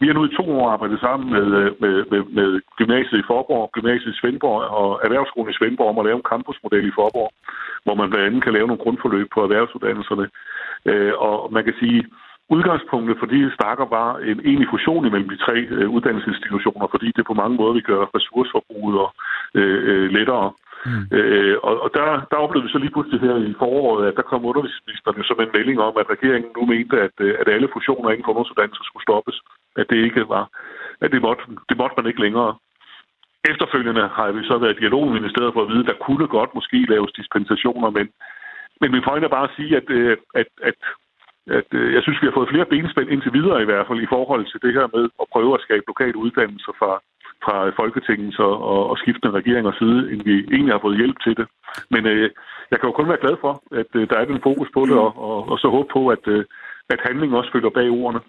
Vi 0.00 0.06
har 0.06 0.14
nu 0.14 0.24
i 0.24 0.36
to 0.38 0.44
år 0.58 0.70
arbejdet 0.70 1.00
sammen 1.00 1.26
med, 1.36 1.46
øh, 1.60 1.72
med, 1.82 1.94
med, 2.12 2.22
med 2.38 2.48
gymnasiet 2.78 3.18
i 3.20 3.28
Forborg, 3.30 3.70
gymnasiet 3.72 4.14
i 4.14 4.18
Svendborg 4.20 4.60
og 4.80 5.00
Erhvervsskolen 5.04 5.50
i 5.50 5.58
Svendborg 5.58 5.88
om 5.88 5.98
at 5.98 6.06
lave 6.06 6.16
en 6.16 6.30
campusmodel 6.30 6.88
i 6.88 6.96
Forborg, 6.98 7.30
hvor 7.84 7.94
man 7.94 8.10
blandt 8.10 8.26
andet 8.26 8.44
kan 8.44 8.52
lave 8.52 8.66
nogle 8.66 8.82
grundforløb 8.84 9.28
på 9.34 9.40
erhvervsuddannelserne. 9.42 10.26
Øh, 10.90 11.12
og 11.26 11.52
man 11.52 11.64
kan 11.64 11.74
sige, 11.82 12.00
Udgangspunktet 12.50 13.16
for 13.18 13.26
de 13.26 13.52
snakker 13.58 13.86
var 13.96 14.08
en 14.30 14.40
egentlig 14.48 14.68
fusion 14.70 15.06
imellem 15.06 15.28
de 15.28 15.44
tre 15.46 15.56
øh, 15.76 15.88
uddannelsesinstitutioner, 15.90 16.86
fordi 16.90 17.12
det 17.16 17.24
på 17.26 17.34
mange 17.34 17.56
måder 17.56 17.72
vil 17.72 17.82
gøre 17.82 18.06
ressourceforbruget 18.14 18.96
og, 19.04 19.10
øh, 19.54 19.80
øh, 19.90 20.10
lettere. 20.16 20.52
Mm. 20.86 21.04
Øh, 21.16 21.56
og 21.62 21.74
og 21.84 21.90
der, 21.96 22.06
der 22.30 22.36
oplevede 22.44 22.66
vi 22.66 22.72
så 22.72 22.78
lige 22.78 22.94
pludselig 22.94 23.20
her 23.20 23.36
i 23.50 23.54
foråret, 23.62 24.08
at 24.08 24.16
der 24.16 24.30
kom 24.30 24.44
undervisningsministeren 24.50 25.24
som 25.24 25.40
en 25.40 25.54
melding 25.56 25.78
om, 25.88 25.94
at 26.02 26.10
regeringen 26.14 26.50
nu 26.56 26.62
mente, 26.66 26.96
at, 27.06 27.16
øh, 27.26 27.34
at 27.40 27.48
alle 27.54 27.68
fusioner 27.74 28.10
inden 28.10 28.24
for 28.24 28.32
ungdomsuddannelser 28.32 28.84
skulle 28.86 29.06
stoppes. 29.08 29.36
At 29.80 29.86
det 29.90 29.98
ikke 30.06 30.22
var, 30.34 30.44
at 31.04 31.12
det 31.12 31.20
måtte, 31.26 31.42
det 31.68 31.76
måtte 31.80 31.96
man 31.98 32.06
ikke 32.10 32.24
længere. 32.26 32.50
Efterfølgende 33.50 34.04
har 34.18 34.32
vi 34.32 34.40
så 34.50 34.58
været 34.58 34.76
i 34.76 34.80
dialog 34.80 35.02
med 35.06 35.20
ministeriet 35.20 35.54
for 35.54 35.62
at 35.62 35.70
vide, 35.72 35.84
at 35.84 35.90
der 35.92 36.04
kunne 36.06 36.26
godt 36.36 36.54
måske 36.58 36.78
laves 36.94 37.12
dispensationer, 37.12 37.90
men, 37.90 38.06
men 38.80 38.92
min 38.92 39.06
pointe 39.06 39.26
er 39.26 39.36
bare 39.36 39.48
at 39.48 39.56
sige, 39.56 39.76
at, 39.80 39.88
øh, 39.98 40.16
at, 40.40 40.48
at 41.46 41.68
øh, 41.72 41.94
jeg 41.94 42.02
synes, 42.02 42.18
vi 42.22 42.26
har 42.26 42.38
fået 42.38 42.52
flere 42.52 42.70
benspænd 42.74 43.08
indtil 43.10 43.32
videre 43.32 43.62
i 43.62 43.68
hvert 43.68 43.86
fald 43.88 44.00
i 44.02 44.12
forhold 44.14 44.44
til 44.46 44.60
det 44.64 44.72
her 44.76 44.86
med 44.94 45.04
at 45.22 45.26
prøve 45.32 45.54
at 45.54 45.64
skabe 45.66 45.84
lokale 45.86 46.16
uddannelser 46.16 46.72
fra, 46.80 46.92
fra 47.44 47.56
Folketingets 47.80 48.38
og, 48.38 48.54
og, 48.72 48.80
og 48.90 48.98
skiftende 48.98 49.36
regeringers 49.38 49.78
side, 49.82 50.00
end 50.12 50.20
vi 50.28 50.34
egentlig 50.54 50.74
har 50.74 50.84
fået 50.86 51.00
hjælp 51.00 51.18
til 51.24 51.34
det. 51.36 51.46
Men 51.90 52.06
øh, 52.06 52.30
jeg 52.70 52.78
kan 52.78 52.88
jo 52.88 52.98
kun 52.98 53.08
være 53.08 53.24
glad 53.24 53.36
for, 53.40 53.52
at 53.80 53.90
øh, 53.98 54.08
der 54.10 54.16
er 54.18 54.24
den 54.24 54.40
fokus 54.48 54.68
på 54.76 54.80
det, 54.88 54.96
og, 55.04 55.12
og, 55.28 55.38
og 55.52 55.56
så 55.58 55.68
håbe 55.76 55.88
på, 55.96 56.02
at, 56.08 56.24
øh, 56.34 56.44
at 56.92 57.04
handling 57.06 57.30
også 57.34 57.50
følger 57.52 57.70
bag 57.78 57.88
ordene. 57.90 58.20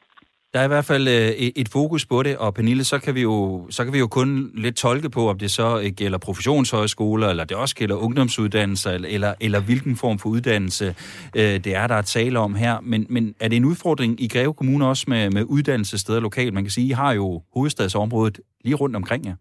Der 0.55 0.61
er 0.61 0.65
i 0.65 0.67
hvert 0.67 0.85
fald 0.85 1.07
øh, 1.07 1.29
et 1.55 1.69
fokus 1.69 2.05
på 2.05 2.23
det, 2.23 2.37
og 2.37 2.53
Pernille, 2.53 2.83
så 2.83 2.99
kan, 2.99 3.15
vi 3.15 3.21
jo, 3.21 3.67
så 3.69 3.83
kan 3.83 3.93
vi 3.93 3.99
jo 3.99 4.07
kun 4.07 4.51
lidt 4.53 4.75
tolke 4.75 5.09
på, 5.09 5.29
om 5.29 5.37
det 5.37 5.51
så 5.51 5.79
øh, 5.79 5.91
gælder 5.91 6.17
professionshøjskoler, 6.17 7.29
eller 7.29 7.43
det 7.43 7.57
også 7.57 7.75
gælder 7.75 7.95
ungdomsuddannelser, 7.95 8.91
eller, 8.91 9.09
eller, 9.09 9.33
eller 9.39 9.59
hvilken 9.59 9.95
form 9.95 10.19
for 10.19 10.29
uddannelse 10.29 10.95
øh, 11.35 11.43
det 11.43 11.67
er, 11.67 11.87
der 11.87 11.95
er 11.95 12.01
tale 12.01 12.39
om 12.39 12.55
her. 12.55 12.79
Men, 12.81 13.05
men 13.09 13.35
er 13.39 13.47
det 13.47 13.55
en 13.55 13.65
udfordring 13.65 14.21
i 14.21 14.27
Greve 14.27 14.53
Kommune 14.53 14.87
også 14.87 15.05
med, 15.07 15.29
med 15.29 15.43
uddannelsessteder 15.43 16.19
lokalt? 16.19 16.53
Man 16.53 16.63
kan 16.63 16.71
sige, 16.71 16.87
I 16.87 16.91
har 16.91 17.13
jo 17.13 17.41
hovedstadsområdet 17.53 18.39
lige 18.63 18.75
rundt 18.75 18.95
omkring 18.95 19.25
jer. 19.25 19.35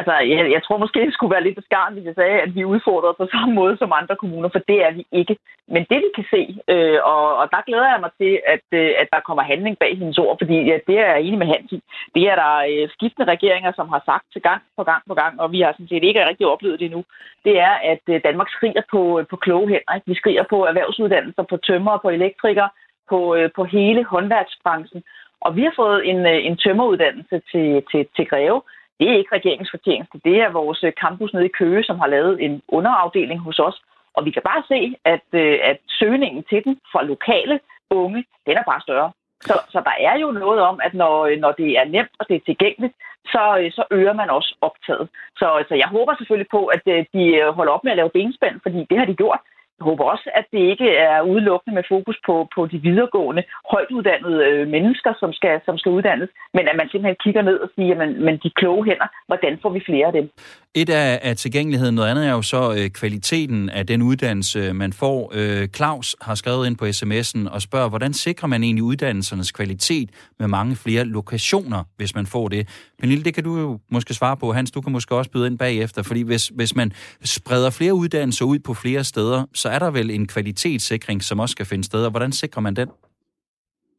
Altså, 0.00 0.14
jeg, 0.32 0.52
jeg 0.54 0.62
tror 0.62 0.78
måske, 0.78 1.06
det 1.06 1.14
skulle 1.14 1.34
være 1.34 1.46
lidt 1.46 1.60
beskarmt, 1.62 1.94
hvis 1.94 2.06
jeg 2.06 2.14
sagde, 2.14 2.40
at 2.44 2.54
vi 2.54 2.60
er 2.60 2.72
udfordret 2.74 3.16
på 3.16 3.26
samme 3.34 3.54
måde 3.54 3.76
som 3.76 3.92
andre 4.00 4.16
kommuner, 4.16 4.48
for 4.52 4.62
det 4.70 4.78
er 4.86 4.92
vi 4.98 5.06
ikke. 5.12 5.36
Men 5.74 5.82
det, 5.90 5.98
vi 6.04 6.10
kan 6.14 6.26
se, 6.34 6.42
øh, 6.72 6.98
og, 7.12 7.36
og 7.40 7.46
der 7.54 7.66
glæder 7.68 7.88
jeg 7.92 8.00
mig 8.04 8.12
til, 8.20 8.32
at, 8.54 8.66
øh, 8.80 8.90
at 9.02 9.08
der 9.12 9.20
kommer 9.26 9.42
handling 9.42 9.78
bag 9.78 9.98
hendes 9.98 10.18
ord, 10.18 10.36
fordi 10.40 10.54
ja, 10.70 10.76
det 10.86 10.96
er 10.98 11.06
jeg 11.12 11.20
enig 11.20 11.38
med 11.38 11.46
Hans 11.46 11.72
i. 11.72 11.78
Det 12.14 12.22
er 12.30 12.36
der 12.42 12.54
øh, 12.70 12.88
skiftende 12.94 13.30
regeringer, 13.32 13.72
som 13.72 13.88
har 13.88 14.02
sagt 14.10 14.24
til 14.32 14.42
gang 14.42 14.62
på 14.76 14.82
gang 14.90 15.02
på 15.08 15.14
gang, 15.14 15.40
og 15.40 15.52
vi 15.52 15.60
har 15.60 15.72
sådan 15.72 15.88
set 15.88 16.04
ikke 16.04 16.28
rigtig 16.28 16.46
oplevet 16.46 16.80
det 16.80 16.86
endnu. 16.86 17.04
Det 17.44 17.54
er, 17.68 17.74
at 17.92 18.04
øh, 18.08 18.20
Danmark 18.24 18.48
skriger 18.56 18.82
på, 18.90 19.18
øh, 19.18 19.26
på 19.30 19.36
kloge 19.36 19.68
hænder. 19.68 19.94
Ikke? 19.94 20.10
Vi 20.12 20.14
skriger 20.14 20.44
på 20.50 20.58
erhvervsuddannelser, 20.66 21.42
på 21.42 21.56
tømmer, 21.56 21.98
på 21.98 22.08
elektrikere, 22.08 22.70
på, 23.10 23.34
øh, 23.34 23.50
på 23.56 23.64
hele 23.64 24.04
håndværksbranchen. 24.04 25.02
Og 25.40 25.56
vi 25.56 25.62
har 25.62 25.72
fået 25.76 26.08
en, 26.10 26.20
øh, 26.26 26.46
en 26.48 26.56
tømmeruddannelse 26.56 27.36
til, 27.50 27.82
til, 27.90 28.06
til 28.16 28.26
Greve, 28.26 28.60
det 29.00 29.10
er 29.10 29.18
ikke 29.18 29.34
regeringens 29.34 29.70
fortjeneste. 29.70 30.20
Det 30.24 30.36
er 30.40 30.48
vores 30.60 30.84
øh, 30.84 30.92
campus 30.92 31.32
nede 31.32 31.46
i 31.46 31.56
Køge, 31.60 31.84
som 31.84 31.98
har 31.98 32.06
lavet 32.06 32.44
en 32.44 32.62
underafdeling 32.68 33.40
hos 33.40 33.58
os. 33.58 33.82
Og 34.16 34.24
vi 34.24 34.30
kan 34.30 34.42
bare 34.50 34.62
se, 34.68 34.96
at, 35.04 35.26
øh, 35.32 35.58
at 35.62 35.78
søgningen 35.88 36.44
til 36.50 36.64
den 36.64 36.80
fra 36.92 37.04
lokale 37.04 37.60
unge, 37.90 38.24
den 38.46 38.56
er 38.56 38.62
bare 38.70 38.80
større. 38.80 39.10
Så, 39.40 39.54
så 39.68 39.78
der 39.88 39.96
er 40.08 40.18
jo 40.18 40.30
noget 40.30 40.60
om, 40.60 40.80
at 40.84 40.94
når, 40.94 41.26
øh, 41.26 41.38
når 41.38 41.52
det 41.52 41.70
er 41.80 41.84
nemt 41.84 42.14
og 42.18 42.28
det 42.28 42.36
er 42.36 42.46
tilgængeligt, 42.46 42.94
så, 43.24 43.70
så 43.72 43.84
øger 43.90 44.12
man 44.12 44.30
også 44.30 44.56
optaget. 44.60 45.08
Så, 45.36 45.64
så 45.68 45.74
jeg 45.74 45.88
håber 45.88 46.14
selvfølgelig 46.16 46.50
på, 46.50 46.66
at 46.66 46.82
de 47.14 47.24
holder 47.52 47.72
op 47.72 47.84
med 47.84 47.92
at 47.92 47.96
lave 47.96 48.10
benspænd, 48.18 48.60
fordi 48.62 48.86
det 48.90 48.98
har 48.98 49.06
de 49.06 49.20
gjort. 49.22 49.40
Håber 49.80 50.04
også, 50.04 50.30
at 50.34 50.46
det 50.52 50.62
ikke 50.72 50.88
er 50.96 51.20
udelukkende 51.22 51.74
med 51.74 51.84
fokus 51.88 52.18
på, 52.26 52.34
på 52.54 52.60
de 52.72 52.78
videregående, 52.88 53.42
højt 53.72 53.90
uddannede 53.96 54.38
øh, 54.48 54.68
mennesker, 54.68 55.12
som 55.20 55.32
skal, 55.32 55.60
som 55.66 55.78
skal 55.78 55.92
uddannes, 55.92 56.30
men 56.54 56.64
at 56.70 56.76
man 56.80 56.88
simpelthen 56.88 57.22
kigger 57.24 57.42
ned 57.42 57.56
og 57.64 57.68
siger, 57.74 57.88
jamen, 57.88 58.24
men 58.24 58.34
de 58.44 58.50
kloge 58.60 58.84
hænder, 58.88 59.08
hvordan 59.26 59.58
får 59.62 59.70
vi 59.76 59.80
flere 59.88 60.06
af 60.06 60.12
dem? 60.12 60.30
Et 60.74 60.90
er, 60.90 61.18
er 61.22 61.34
tilgængeligheden, 61.34 61.94
noget 61.94 62.10
andet 62.10 62.26
er 62.26 62.32
jo 62.32 62.42
så 62.42 62.62
øh, 62.78 62.90
kvaliteten 62.90 63.70
af 63.70 63.86
den 63.86 64.02
uddannelse, 64.02 64.72
man 64.72 64.92
får. 64.92 65.32
Øh, 65.34 65.68
Claus 65.68 66.16
har 66.20 66.34
skrevet 66.34 66.66
ind 66.66 66.76
på 66.76 66.84
sms'en 66.84 67.54
og 67.54 67.62
spørger, 67.62 67.88
hvordan 67.88 68.12
sikrer 68.12 68.48
man 68.48 68.62
egentlig 68.62 68.82
uddannelsernes 68.82 69.52
kvalitet 69.52 70.10
med 70.38 70.48
mange 70.48 70.76
flere 70.76 71.04
lokationer, 71.04 71.84
hvis 71.96 72.14
man 72.14 72.26
får 72.26 72.48
det? 72.48 72.68
Pernille, 73.00 73.24
det 73.24 73.34
kan 73.34 73.44
du 73.44 73.58
jo 73.58 73.78
måske 73.90 74.14
svare 74.14 74.36
på. 74.36 74.52
Hans, 74.52 74.70
du 74.70 74.80
kan 74.80 74.92
måske 74.92 75.14
også 75.14 75.30
byde 75.30 75.46
ind 75.46 75.58
bagefter, 75.58 76.02
fordi 76.02 76.22
hvis, 76.22 76.48
hvis 76.48 76.76
man 76.76 76.92
spreder 77.24 77.70
flere 77.70 77.94
uddannelser 77.94 78.44
ud 78.44 78.58
på 78.58 78.74
flere 78.74 79.04
steder, 79.04 79.44
så 79.54 79.67
er 79.68 79.78
der 79.78 79.90
vel 79.90 80.10
en 80.10 80.26
kvalitetssikring, 80.26 81.22
som 81.22 81.40
også 81.40 81.52
skal 81.52 81.66
finde 81.66 81.84
sted, 81.84 82.04
og 82.04 82.10
hvordan 82.10 82.32
sikrer 82.32 82.62
man 82.62 82.76
den? 82.76 82.88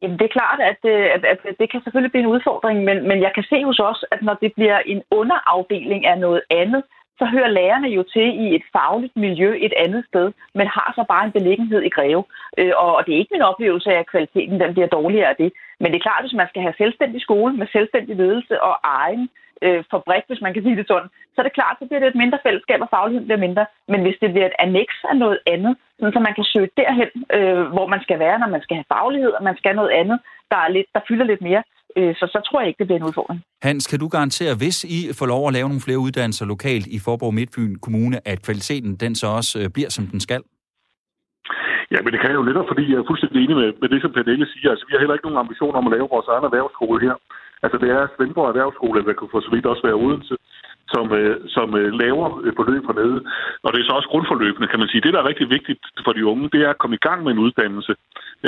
Jamen, 0.01 0.17
det 0.19 0.25
er 0.25 0.37
klart, 0.39 0.59
at, 0.71 0.81
øh, 0.93 1.05
at, 1.15 1.23
at 1.49 1.55
det 1.59 1.71
kan 1.71 1.81
selvfølgelig 1.83 2.11
blive 2.11 2.25
en 2.25 2.33
udfordring, 2.35 2.77
men, 2.83 2.97
men 3.09 3.17
jeg 3.25 3.31
kan 3.35 3.45
se 3.51 3.63
hos 3.63 3.79
os, 3.79 4.05
at 4.11 4.21
når 4.21 4.33
det 4.43 4.51
bliver 4.53 4.79
en 4.93 5.01
underafdeling 5.11 6.05
af 6.05 6.17
noget 6.19 6.41
andet, 6.49 6.83
så 7.19 7.25
hører 7.25 7.55
lærerne 7.59 7.89
jo 7.97 8.03
til 8.13 8.27
i 8.43 8.55
et 8.55 8.65
fagligt 8.75 9.15
miljø 9.15 9.49
et 9.65 9.73
andet 9.83 10.03
sted, 10.09 10.27
men 10.57 10.67
har 10.67 10.89
så 10.95 11.03
bare 11.11 11.25
en 11.25 11.35
beliggenhed 11.37 11.81
i 11.81 11.93
Greve. 11.97 12.23
Øh, 12.59 12.73
og 12.77 13.03
det 13.05 13.11
er 13.13 13.21
ikke 13.21 13.35
min 13.35 13.49
oplevelse 13.51 13.89
af, 13.93 13.99
at 13.99 14.11
kvaliteten 14.11 14.59
den 14.59 14.73
bliver 14.73 14.87
dårligere 14.97 15.29
af 15.29 15.35
det. 15.35 15.51
Men 15.79 15.87
det 15.87 15.97
er 15.97 16.07
klart, 16.07 16.21
at 16.21 16.25
hvis 16.25 16.39
man 16.41 16.49
skal 16.49 16.61
have 16.61 16.75
selvstændig 16.77 17.21
skole 17.21 17.53
med 17.53 17.67
selvstændig 17.71 18.15
ledelse 18.15 18.55
og 18.61 18.75
egen 18.83 19.29
øh, 19.65 19.81
fabrik, 19.91 20.23
hvis 20.27 20.41
man 20.45 20.53
kan 20.53 20.63
sige 20.63 20.79
det 20.79 20.87
sådan, 20.91 21.09
så 21.33 21.37
er 21.41 21.45
det 21.45 21.57
klart, 21.59 21.75
så 21.79 21.85
bliver 21.87 22.01
det 22.01 22.09
et 22.09 22.21
mindre 22.23 22.39
fællesskab, 22.45 22.79
og 22.85 22.89
fagligheden 22.95 23.27
bliver 23.27 23.45
mindre. 23.47 23.65
Men 23.91 23.99
hvis 24.03 24.17
det 24.21 24.29
bliver 24.33 24.47
et 24.49 24.59
annex 24.65 24.89
af 25.11 25.17
noget 25.23 25.39
andet, 25.53 25.73
sådan, 25.99 26.15
så 26.15 26.19
man 26.27 26.35
kan 26.37 26.45
søge 26.53 26.69
derhen, 26.81 27.09
øh, 27.37 27.63
hvor 27.75 27.87
man 27.93 28.01
skal 28.05 28.17
være, 28.25 28.39
når 28.39 28.49
man 28.55 28.61
skal 28.65 28.75
have 28.79 28.91
faglighed, 28.95 29.31
og 29.37 29.43
man 29.49 29.57
skal 29.59 29.75
noget 29.75 29.91
andet, 30.01 30.17
der, 30.51 30.59
er 30.65 30.69
lidt, 30.75 30.87
der 30.95 31.01
fylder 31.07 31.25
lidt 31.31 31.41
mere, 31.49 31.63
øh, 31.97 32.15
så, 32.19 32.25
så 32.33 32.39
tror 32.47 32.59
jeg 32.59 32.67
ikke, 32.67 32.79
det 32.81 32.87
bliver 32.87 32.99
en 33.01 33.09
udfordring. 33.09 33.39
Hans, 33.61 33.87
kan 33.87 33.99
du 33.99 34.07
garantere, 34.07 34.53
hvis 34.61 34.77
I 34.97 34.99
får 35.19 35.25
lov 35.33 35.47
at 35.47 35.53
lave 35.53 35.67
nogle 35.69 35.85
flere 35.87 36.03
uddannelser 36.05 36.45
lokalt 36.45 36.87
i 36.87 36.97
Forborg 37.05 37.33
Midtfyn 37.33 37.75
Kommune, 37.85 38.17
at 38.31 38.43
kvaliteten 38.45 38.91
den 39.03 39.15
så 39.15 39.27
også 39.39 39.51
øh, 39.59 39.69
bliver, 39.75 39.89
som 39.89 40.05
den 40.13 40.19
skal? 40.27 40.41
Ja, 41.93 41.99
men 42.03 42.11
det 42.13 42.19
kan 42.21 42.31
jeg 42.31 42.39
jo 42.41 42.49
netop, 42.49 42.67
fordi 42.71 42.83
jeg 42.91 42.97
er 42.99 43.09
fuldstændig 43.09 43.39
enig 43.43 43.55
med, 43.61 43.69
med 43.81 43.89
det, 43.93 43.99
som 44.01 44.11
Pernille 44.15 44.47
siger. 44.53 44.69
Altså, 44.71 44.85
vi 44.87 44.91
har 44.93 45.01
heller 45.01 45.15
ikke 45.17 45.27
nogen 45.27 45.43
ambition 45.43 45.75
om 45.79 45.87
at 45.87 45.93
lave 45.95 46.13
vores 46.15 46.27
egen 46.33 46.47
erhvervsskole 46.49 46.99
her. 47.05 47.15
Altså, 47.63 47.77
det 47.83 47.89
er 47.89 48.07
Svendborg 48.07 48.49
Erhvervsskole, 48.49 49.05
der 49.05 49.13
kunne 49.13 49.33
for 49.33 49.39
så 49.39 49.51
vidt 49.51 49.65
også 49.65 49.83
være 49.87 50.01
Odense, 50.03 50.35
som, 50.93 51.05
øh, 51.19 51.35
som 51.55 51.67
øh, 51.81 51.89
laver 52.03 52.27
forløb 52.59 52.83
hernede. 52.89 53.19
Og 53.63 53.69
det 53.73 53.79
er 53.79 53.87
så 53.87 53.97
også 53.99 54.09
grundforløbende, 54.13 54.67
kan 54.67 54.79
man 54.79 54.89
sige. 54.89 55.01
Det, 55.01 55.13
der 55.13 55.19
er 55.21 55.29
rigtig 55.31 55.49
vigtigt 55.49 55.83
for 56.05 56.13
de 56.13 56.25
unge, 56.25 56.49
det 56.53 56.61
er 56.61 56.69
at 56.69 56.81
komme 56.81 56.95
i 56.95 57.05
gang 57.07 57.19
med 57.23 57.31
en 57.31 57.43
uddannelse. 57.45 57.93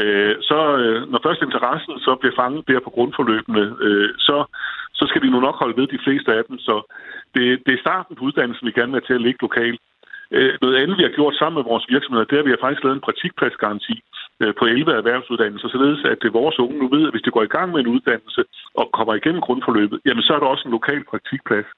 Øh, 0.02 0.36
så 0.50 0.60
øh, 0.82 1.12
når 1.12 1.20
først 1.26 1.42
interessen 1.42 1.94
så 2.06 2.12
bliver 2.20 2.36
fanget 2.42 2.68
der 2.68 2.80
på 2.80 2.90
grundforløbene, 2.90 3.64
øh, 3.86 4.10
så, 4.18 4.38
så 4.94 5.04
skal 5.10 5.22
de 5.22 5.32
nu 5.32 5.40
nok 5.40 5.56
holde 5.56 5.78
ved 5.80 5.88
de 5.88 6.04
fleste 6.06 6.30
af 6.38 6.44
dem. 6.48 6.58
Så 6.68 6.76
det, 7.36 7.44
det 7.66 7.74
er 7.74 7.86
starten 7.86 8.16
på 8.16 8.24
uddannelsen, 8.28 8.68
vi 8.68 8.72
gerne 8.72 8.94
vil 8.94 9.02
til 9.08 9.20
at 9.20 9.26
ligge 9.26 9.46
lokalt. 9.48 9.82
Øh, 10.36 10.54
noget 10.62 10.76
andet, 10.82 10.98
vi 10.98 11.04
har 11.04 11.18
gjort 11.20 11.36
sammen 11.36 11.58
med 11.60 11.70
vores 11.72 11.86
virksomheder, 11.90 12.26
det 12.26 12.36
er, 12.36 12.44
at 12.44 12.50
vi 12.50 12.56
har 12.56 12.64
faktisk 12.66 12.84
lavet 12.84 12.96
en 12.96 13.08
praktikpladsgaranti 13.08 13.96
Øh, 14.42 14.54
på 14.60 14.66
11 14.66 14.92
erhvervsuddannelser, 15.02 15.68
således 15.70 16.02
at 16.12 16.18
det 16.22 16.34
vores 16.34 16.60
unge 16.60 16.78
nu 16.80 16.88
ved, 16.96 17.04
at 17.08 17.14
hvis 17.14 17.26
de 17.26 17.36
går 17.36 17.44
i 17.44 17.54
gang 17.56 17.72
med 17.72 17.80
en 17.80 17.94
uddannelse 17.96 18.42
og 18.80 18.86
kommer 18.98 19.14
igennem 19.14 19.42
grundforløbet, 19.42 20.00
jamen 20.06 20.24
så 20.24 20.32
er 20.34 20.40
der 20.40 20.54
også 20.54 20.66
en 20.66 20.78
lokal 20.78 21.04
praktikplads. 21.12 21.70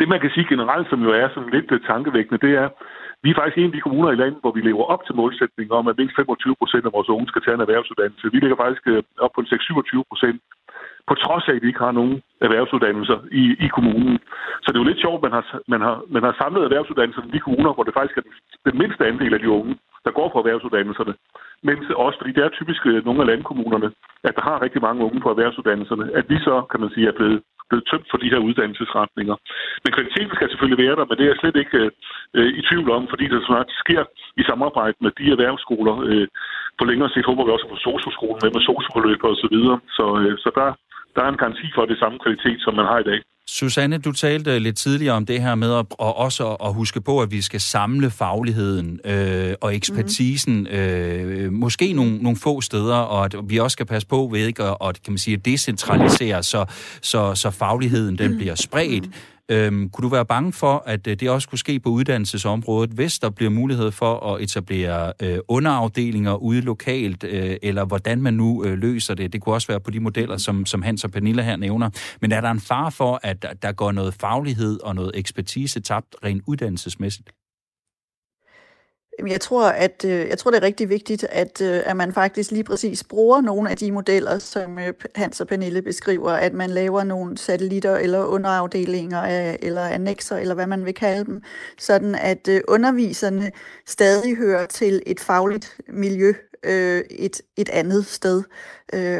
Det, 0.00 0.08
man 0.08 0.20
kan 0.20 0.30
sige 0.34 0.50
generelt, 0.52 0.88
som 0.90 1.00
jo 1.06 1.10
er 1.20 1.28
sådan 1.28 1.54
lidt 1.56 1.72
øh, 1.72 1.80
tankevækkende, 1.90 2.42
det 2.46 2.52
er, 2.62 2.68
vi 3.22 3.30
er 3.30 3.38
faktisk 3.38 3.58
en 3.58 3.70
af 3.70 3.76
de 3.76 3.84
kommuner 3.86 4.10
i 4.12 4.20
landet, 4.22 4.40
hvor 4.40 4.52
vi 4.56 4.60
lever 4.60 4.84
op 4.94 5.02
til 5.04 5.14
målsætningen 5.20 5.72
om, 5.78 5.88
at 5.88 5.98
mindst 5.98 6.16
25 6.16 6.54
procent 6.60 6.84
af 6.86 6.92
vores 6.92 7.08
unge 7.08 7.28
skal 7.28 7.42
tage 7.42 7.54
en 7.54 7.66
erhvervsuddannelse. 7.66 8.32
Vi 8.32 8.38
ligger 8.40 8.56
faktisk 8.62 8.84
op 9.24 9.32
på 9.34 9.40
6-27 9.40 10.02
procent 10.10 10.40
på 11.08 11.14
trods 11.24 11.44
af, 11.48 11.54
at 11.54 11.62
vi 11.62 11.68
ikke 11.68 11.86
har 11.86 11.94
nogen 12.00 12.16
erhvervsuddannelser 12.46 13.18
i, 13.42 13.44
i 13.66 13.68
kommunen. 13.76 14.18
Så 14.62 14.66
det 14.68 14.76
er 14.76 14.84
jo 14.84 14.90
lidt 14.90 15.04
sjovt, 15.04 15.18
at 15.18 15.24
man 15.26 15.34
har, 15.36 15.44
man 15.74 15.80
har, 15.86 15.96
man 16.16 16.22
har 16.26 16.34
samlet 16.40 16.62
erhvervsuddannelser 16.64 17.22
i 17.22 17.34
de 17.36 17.44
kommuner, 17.46 17.72
hvor 17.72 17.84
det 17.84 17.94
faktisk 17.98 18.16
er 18.18 18.24
den, 18.26 18.34
den 18.68 18.78
mindste 18.82 19.06
andel 19.10 19.34
af 19.34 19.40
de 19.40 19.50
unge, 19.58 19.74
der 20.04 20.10
går 20.18 20.28
på 20.28 20.38
erhvervsuddannelserne 20.38 21.14
men 21.66 21.76
også 22.06 22.18
fordi 22.18 22.32
det 22.32 22.42
er 22.44 22.58
typisk 22.58 22.82
øh, 22.86 23.04
nogle 23.04 23.20
af 23.22 23.26
landkommunerne, 23.26 23.88
at 24.28 24.36
der 24.36 24.42
har 24.48 24.62
rigtig 24.62 24.82
mange 24.82 25.04
unge 25.04 25.20
på 25.20 25.30
erhvervsuddannelserne, 25.30 26.04
at 26.18 26.24
vi 26.32 26.38
så, 26.38 26.56
kan 26.70 26.80
man 26.80 26.90
sige, 26.94 27.08
er 27.08 27.18
blevet, 27.20 27.40
blevet 27.68 27.88
tømt 27.90 28.06
for 28.10 28.18
de 28.18 28.30
her 28.32 28.40
uddannelsesretninger. 28.48 29.36
Men 29.82 29.92
kvaliteten 29.96 30.34
skal 30.34 30.48
selvfølgelig 30.50 30.84
være 30.84 30.96
der, 30.98 31.04
men 31.06 31.16
det 31.16 31.24
er 31.24 31.32
jeg 31.32 31.40
slet 31.40 31.56
ikke 31.62 31.78
øh, 31.82 31.90
øh 32.38 32.50
i 32.58 32.62
tvivl 32.68 32.90
om, 32.96 33.02
fordi 33.12 33.24
det 33.28 33.46
snart 33.50 33.68
sker 33.82 34.02
i 34.40 34.42
samarbejde 34.50 34.96
med 35.04 35.12
de 35.18 35.26
erhvervsskoler. 35.34 35.94
Øh, 36.08 36.26
på 36.78 36.84
længere 36.90 37.10
sigt 37.10 37.26
håber 37.30 37.44
vi 37.44 37.50
også 37.52 37.66
at 37.66 37.72
få 37.72 37.78
socioskolen 37.88 38.40
med 38.42 38.50
med 38.56 38.62
socioforløb 38.70 39.20
og 39.24 39.36
så 39.42 39.48
videre. 39.54 39.78
Så, 39.96 40.04
øh, 40.22 40.34
så 40.44 40.48
der, 40.58 40.68
der 41.14 41.22
er 41.22 41.28
en 41.28 41.36
garanti 41.42 41.66
for 41.74 41.84
det 41.86 41.98
samme 41.98 42.18
kvalitet, 42.24 42.58
som 42.64 42.74
man 42.74 42.86
har 42.86 42.98
i 42.98 43.02
dag. 43.10 43.20
Susanne, 43.48 43.98
du 43.98 44.12
talte 44.12 44.54
øh, 44.54 44.60
lidt 44.60 44.76
tidligere 44.76 45.14
om 45.14 45.26
det 45.26 45.42
her 45.42 45.54
med 45.54 45.74
at, 45.74 45.86
og 45.98 46.16
også 46.16 46.56
at 46.64 46.74
huske 46.74 47.00
på, 47.00 47.20
at 47.20 47.30
vi 47.30 47.42
skal 47.42 47.60
samle 47.60 48.10
fagligheden 48.10 49.00
øh, 49.04 49.54
og 49.60 49.74
ekspertisen, 49.74 50.58
mm. 50.58 50.66
øh, 50.66 51.52
måske 51.52 51.92
nogle, 51.92 52.18
nogle 52.18 52.38
få 52.42 52.60
steder, 52.60 52.96
og 52.96 53.24
at 53.24 53.34
vi 53.48 53.56
også 53.58 53.72
skal 53.72 53.86
passe 53.86 54.08
på 54.08 54.28
ved 54.32 54.46
ikke 54.46 54.62
at, 54.62 54.76
at 54.80 55.02
kan 55.02 55.12
man 55.12 55.18
sige, 55.18 55.36
decentralisere, 55.36 56.42
så, 56.42 56.64
så, 57.02 57.34
så 57.34 57.50
fagligheden 57.50 58.18
den 58.18 58.36
bliver 58.36 58.54
spredt. 58.54 59.06
Mm. 59.06 59.12
Øhm, 59.50 59.90
kunne 59.90 60.02
du 60.02 60.08
være 60.08 60.26
bange 60.26 60.52
for, 60.52 60.82
at 60.86 61.06
øh, 61.06 61.16
det 61.20 61.30
også 61.30 61.48
kunne 61.48 61.58
ske 61.58 61.80
på 61.80 61.88
uddannelsesområdet, 61.88 62.90
hvis 62.90 63.18
der 63.18 63.30
bliver 63.30 63.50
mulighed 63.50 63.90
for 63.90 64.34
at 64.34 64.42
etablere 64.42 65.12
øh, 65.22 65.38
underafdelinger 65.48 66.34
ude 66.34 66.60
lokalt, 66.60 67.24
øh, 67.24 67.56
eller 67.62 67.84
hvordan 67.84 68.22
man 68.22 68.34
nu 68.34 68.64
øh, 68.64 68.78
løser 68.78 69.14
det? 69.14 69.32
Det 69.32 69.40
kunne 69.40 69.54
også 69.54 69.68
være 69.68 69.80
på 69.80 69.90
de 69.90 70.00
modeller, 70.00 70.36
som, 70.36 70.66
som 70.66 70.82
Hans 70.82 71.04
og 71.04 71.10
Pernille 71.10 71.42
her 71.42 71.56
nævner. 71.56 71.90
Men 72.20 72.32
er 72.32 72.40
der 72.40 72.50
en 72.50 72.60
far 72.60 72.90
for, 72.90 73.20
at 73.22 73.42
der, 73.42 73.52
der 73.52 73.72
går 73.72 73.92
noget 73.92 74.14
faglighed 74.14 74.80
og 74.82 74.94
noget 74.94 75.10
ekspertise 75.14 75.80
tabt 75.80 76.16
rent 76.24 76.42
uddannelsesmæssigt? 76.46 77.30
Jeg 79.26 79.40
tror, 79.40 79.68
at 79.68 80.04
øh, 80.04 80.28
jeg 80.28 80.38
tror, 80.38 80.50
det 80.50 80.58
er 80.58 80.62
rigtig 80.62 80.88
vigtigt, 80.88 81.24
at, 81.30 81.60
øh, 81.60 81.80
at 81.84 81.96
man 81.96 82.12
faktisk 82.12 82.50
lige 82.50 82.64
præcis 82.64 83.04
bruger 83.04 83.40
nogle 83.40 83.70
af 83.70 83.76
de 83.76 83.92
modeller, 83.92 84.38
som 84.38 84.78
øh, 84.78 84.94
Hans 85.14 85.40
og 85.40 85.46
Pernille 85.46 85.82
beskriver, 85.82 86.30
at 86.30 86.52
man 86.52 86.70
laver 86.70 87.04
nogle 87.04 87.38
satellitter 87.38 87.96
eller 87.96 88.24
underafdelinger 88.24 89.20
af, 89.22 89.58
eller 89.62 89.82
annexer, 89.82 90.36
eller 90.36 90.54
hvad 90.54 90.66
man 90.66 90.84
vil 90.84 90.94
kalde 90.94 91.24
dem, 91.24 91.42
sådan 91.78 92.14
at 92.14 92.48
underviserne 92.68 93.52
stadig 93.86 94.36
hører 94.36 94.66
til 94.66 95.02
et 95.06 95.20
fagligt 95.20 95.76
miljø, 95.88 96.32
et, 96.64 97.40
et 97.56 97.68
andet 97.68 98.06
sted, 98.06 98.42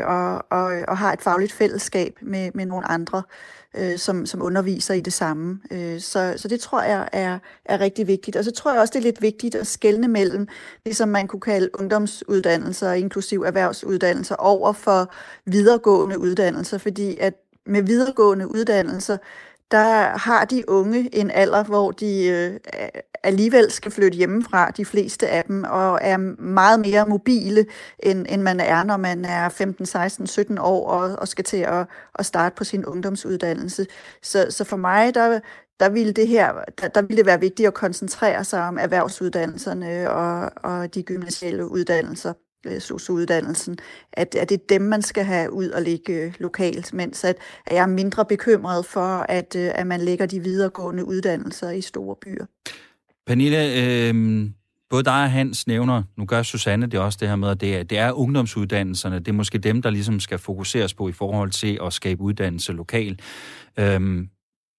og, 0.05 0.45
og, 0.51 0.73
og 0.89 0.99
har 0.99 1.13
et 1.13 1.23
fagligt 1.23 1.53
fællesskab 1.53 2.19
med, 2.23 2.51
med 2.55 2.67
nogle 2.67 2.91
andre. 2.91 3.19
øh, 3.19 3.58
øh, 3.77 3.99
som, 3.99 4.27
som 4.27 4.43
underviser 4.43 4.95
i 4.95 5.01
det 5.01 5.13
samme. 5.13 5.61
Øh, 5.71 6.01
så, 6.01 6.35
så 6.37 6.49
det 6.49 6.61
tror 6.61 6.83
jeg 6.83 7.09
er, 7.13 7.39
er 7.65 7.81
rigtig 7.81 8.07
vigtigt. 8.07 8.37
Og 8.37 8.45
så 8.45 8.51
tror 8.51 8.73
jeg 8.73 8.81
også, 8.81 8.93
det 8.93 8.99
er 8.99 9.03
lidt 9.03 9.23
vigtigt 9.23 9.55
at 9.55 9.67
skelne 9.67 10.09
mellem 10.09 10.49
det, 10.87 10.97
som 10.97 11.09
man 11.09 11.29
kunne 11.29 11.41
kalde 11.41 11.71
ungdomsuddannelser, 11.81 12.93
inklusiv 12.93 13.43
erhvervsuddannelser, 13.43 14.37
over 14.37 14.73
for 14.73 15.13
videregående 15.45 16.19
uddannelser, 16.19 16.79
fordi 16.79 17.17
at 17.21 17.35
med 17.69 17.83
videregående 17.83 18.55
uddannelser, 18.55 19.17
der 19.71 20.19
har 20.19 20.45
de 20.45 20.69
unge 20.69 21.15
en 21.15 21.31
alder, 21.31 21.65
hvor 21.65 21.91
de 21.91 22.27
øh, 22.27 22.61
alligevel 23.23 23.71
skal 23.71 23.93
flytte 23.93 24.17
hjemmefra, 24.17 24.71
de 24.71 24.85
fleste 24.85 25.29
af 25.29 25.45
dem, 25.45 25.65
og 25.65 25.99
er 26.03 26.17
meget 26.43 26.81
mere 26.81 27.07
mobile, 27.07 27.67
end, 27.99 28.27
end 28.29 28.43
man 28.43 28.61
er, 28.61 28.85
når 28.85 28.97
man 28.97 29.25
er 29.25 29.49
15, 29.49 29.87
16, 29.87 30.27
17 30.27 30.59
år 30.59 30.89
og, 30.89 31.17
og 31.19 31.29
skal 31.29 31.45
til 31.45 31.57
at, 31.57 31.87
at 32.15 32.27
starte 32.27 32.55
på 32.57 32.65
sin 32.65 32.85
ungdomsuddannelse. 32.85 33.87
Så, 34.23 34.47
så 34.51 34.65
for 34.65 34.77
mig, 34.77 35.15
der, 35.15 35.41
der 35.81 35.89
ville 35.89 36.13
det 36.13 36.29
her, 36.29 36.53
der, 36.81 36.89
der 36.89 37.03
ville 37.03 37.17
det 37.17 37.27
være 37.27 37.41
vigtigt 37.41 37.67
at 37.67 37.75
koncentrere 37.75 38.45
sig 38.45 38.63
om 38.63 38.79
erhvervsuddannelserne 38.79 40.11
og, 40.11 40.51
og 40.57 40.95
de 40.95 41.03
gymnasiale 41.03 41.71
uddannelser 41.71 42.33
øh, 42.67 42.81
sosuddannelsen, 42.81 43.79
at, 44.13 44.35
at 44.35 44.49
det 44.49 44.55
er 44.55 44.65
dem, 44.69 44.83
man 44.83 45.03
skal 45.03 45.25
have 45.25 45.53
ud 45.53 45.69
og 45.69 45.83
ligge 45.83 46.13
øh, 46.13 46.35
lokalt, 46.39 46.93
mens 46.93 47.25
at, 47.25 47.37
at 47.67 47.77
jeg 47.77 47.83
er 47.83 47.87
mindre 47.87 48.25
bekymret 48.25 48.87
for, 48.87 49.27
at, 49.29 49.57
øh, 49.57 49.71
at 49.75 49.87
man 49.87 50.01
lægger 50.01 50.27
de 50.27 50.41
videregående 50.41 51.05
uddannelser 51.05 51.71
i 51.71 51.81
store 51.81 52.17
byer. 52.23 52.47
Pernille, 53.27 53.75
øh, 53.75 54.51
både 54.91 55.05
dig 55.05 55.23
og 55.23 55.31
Hans 55.31 55.67
nævner, 55.67 56.03
nu 56.17 56.25
gør 56.25 56.43
Susanne 56.43 56.87
det 56.87 57.01
også 57.01 57.19
det 57.21 57.29
her 57.29 57.37
med, 57.37 57.49
at 57.49 57.61
det 57.61 57.77
er, 57.77 57.83
det 57.83 57.99
er 57.99 58.13
ungdomsuddannelserne, 58.13 59.19
det 59.19 59.29
er 59.29 59.33
måske 59.33 59.59
dem, 59.59 59.83
der 59.83 59.91
ligesom 59.91 60.21
skal 60.21 60.39
fokuseres 60.39 60.95
på 60.95 61.09
i 61.09 61.13
forhold 61.13 61.51
til 61.51 61.79
at 61.87 61.93
skabe 61.93 62.21
uddannelse 62.21 62.73
lokalt. 62.73 63.21
Øh, 63.79 64.27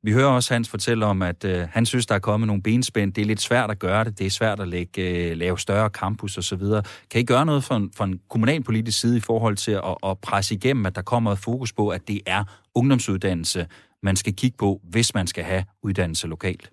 vi 0.03 0.11
hører 0.13 0.27
også 0.27 0.53
Hans 0.53 0.69
fortælle 0.69 1.05
om, 1.05 1.21
at 1.21 1.45
øh, 1.45 1.67
han 1.71 1.85
synes, 1.85 2.05
der 2.05 2.15
er 2.15 2.19
kommet 2.19 2.47
nogle 2.47 2.63
benspænd. 2.63 3.13
Det 3.13 3.21
er 3.21 3.25
lidt 3.25 3.41
svært 3.41 3.71
at 3.71 3.79
gøre 3.79 4.03
det. 4.03 4.19
Det 4.19 4.25
er 4.25 4.29
svært 4.29 4.59
at 4.59 4.67
lægge, 4.67 5.01
øh, 5.01 5.37
lave 5.37 5.59
større 5.59 5.89
campus 5.89 6.37
osv. 6.37 6.63
Kan 7.11 7.21
I 7.21 7.25
gøre 7.25 7.45
noget 7.45 7.63
fra 7.63 7.75
en, 7.75 7.91
fra 7.97 8.05
en 8.05 8.21
kommunalpolitisk 8.29 8.99
side 8.99 9.17
i 9.17 9.21
forhold 9.29 9.55
til 9.55 9.71
at, 9.71 9.95
at 10.03 10.17
presse 10.27 10.55
igennem, 10.55 10.85
at 10.85 10.95
der 10.95 11.01
kommer 11.01 11.31
et 11.31 11.41
fokus 11.45 11.73
på, 11.73 11.89
at 11.89 12.07
det 12.07 12.21
er 12.25 12.43
ungdomsuddannelse, 12.75 13.67
man 14.03 14.15
skal 14.15 14.33
kigge 14.35 14.57
på, 14.59 14.79
hvis 14.83 15.15
man 15.15 15.27
skal 15.27 15.43
have 15.43 15.63
uddannelse 15.83 16.27
lokalt? 16.27 16.69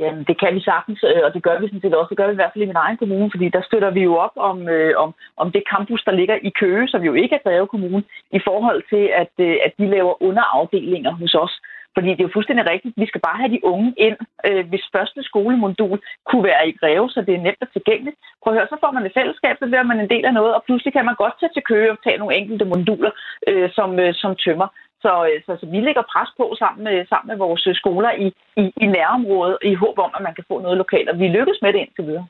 Jamen, 0.00 0.24
det 0.28 0.36
kan 0.40 0.54
vi 0.54 0.60
sagtens, 0.60 1.00
øh, 1.10 1.22
og 1.26 1.30
det 1.34 1.42
gør 1.46 1.56
vi 1.60 1.66
sådan 1.66 1.84
set 1.84 1.94
også. 1.94 2.12
Det 2.12 2.20
gør 2.20 2.28
vi 2.28 2.36
i 2.36 2.40
hvert 2.40 2.52
fald 2.54 2.64
i 2.64 2.72
min 2.72 2.84
egen 2.86 2.98
kommune, 3.02 3.30
fordi 3.34 3.46
der 3.56 3.62
støtter 3.68 3.90
vi 3.90 4.02
jo 4.08 4.14
op 4.26 4.34
om, 4.36 4.68
øh, 4.68 4.92
om, 5.04 5.10
om 5.42 5.52
det 5.54 5.62
campus, 5.72 6.02
der 6.08 6.18
ligger 6.20 6.36
i 6.48 6.50
Køge, 6.60 6.88
som 6.88 7.02
jo 7.08 7.12
ikke 7.22 7.34
er 7.34 7.44
Greve 7.46 7.66
Kommune, 7.66 8.02
i 8.38 8.40
forhold 8.48 8.80
til, 8.92 9.04
at, 9.22 9.34
øh, 9.46 9.56
at 9.66 9.72
de 9.78 9.86
laver 9.94 10.22
underafdelinger 10.28 11.12
hos 11.20 11.34
os. 11.44 11.54
Fordi 11.94 12.08
det 12.10 12.20
er 12.20 12.28
jo 12.28 12.36
fuldstændig 12.36 12.66
rigtigt. 12.72 12.94
Vi 13.02 13.06
skal 13.06 13.20
bare 13.28 13.40
have 13.42 13.54
de 13.54 13.64
unge 13.72 13.94
ind. 14.06 14.18
Øh, 14.48 14.64
hvis 14.70 14.90
første 14.96 15.20
skolemodul 15.22 15.98
kunne 16.28 16.44
være 16.50 16.68
i 16.68 16.76
Greve, 16.80 17.10
så 17.10 17.20
det 17.26 17.34
er 17.34 17.44
nemt 17.46 17.64
og 17.64 17.72
tilgængeligt. 17.72 18.16
Prøv 18.42 18.52
at 18.52 18.58
høre, 18.58 18.72
så 18.72 18.76
får 18.80 18.90
man 18.90 19.06
et 19.06 19.16
fællesskab, 19.18 19.56
så 19.58 19.66
bliver 19.66 19.82
man 19.90 20.00
en 20.00 20.10
del 20.14 20.24
af 20.26 20.34
noget, 20.34 20.54
og 20.54 20.64
pludselig 20.66 20.92
kan 20.92 21.04
man 21.04 21.20
godt 21.22 21.34
tage 21.40 21.54
til 21.54 21.62
Køge 21.70 21.90
og 21.90 21.98
tage 22.04 22.18
nogle 22.18 22.36
enkelte 22.36 22.64
moduler 22.64 23.12
øh, 23.48 23.70
som, 23.76 23.98
øh, 23.98 24.14
som 24.14 24.36
tømmer. 24.44 24.68
Så, 25.04 25.12
øh, 25.28 25.38
så, 25.46 25.52
så 25.60 25.66
vi 25.72 25.80
lægger 25.80 26.10
pres 26.12 26.30
på 26.36 26.46
sammen 26.58 26.84
med, 26.84 27.06
sammen 27.06 27.28
med 27.30 27.36
vores 27.44 27.68
skoler 27.80 28.12
i, 28.24 28.26
i, 28.62 28.64
i 28.84 28.86
nærområdet, 28.86 29.58
i 29.62 29.74
håb 29.74 29.98
om, 29.98 30.12
at 30.16 30.22
man 30.22 30.34
kan 30.34 30.44
få 30.48 30.60
noget 30.60 30.76
lokalt. 30.82 31.08
Og 31.08 31.18
vi 31.18 31.26
lykkes 31.28 31.58
med 31.62 31.72
det 31.72 31.80
indtil 31.80 32.06
videre. 32.06 32.26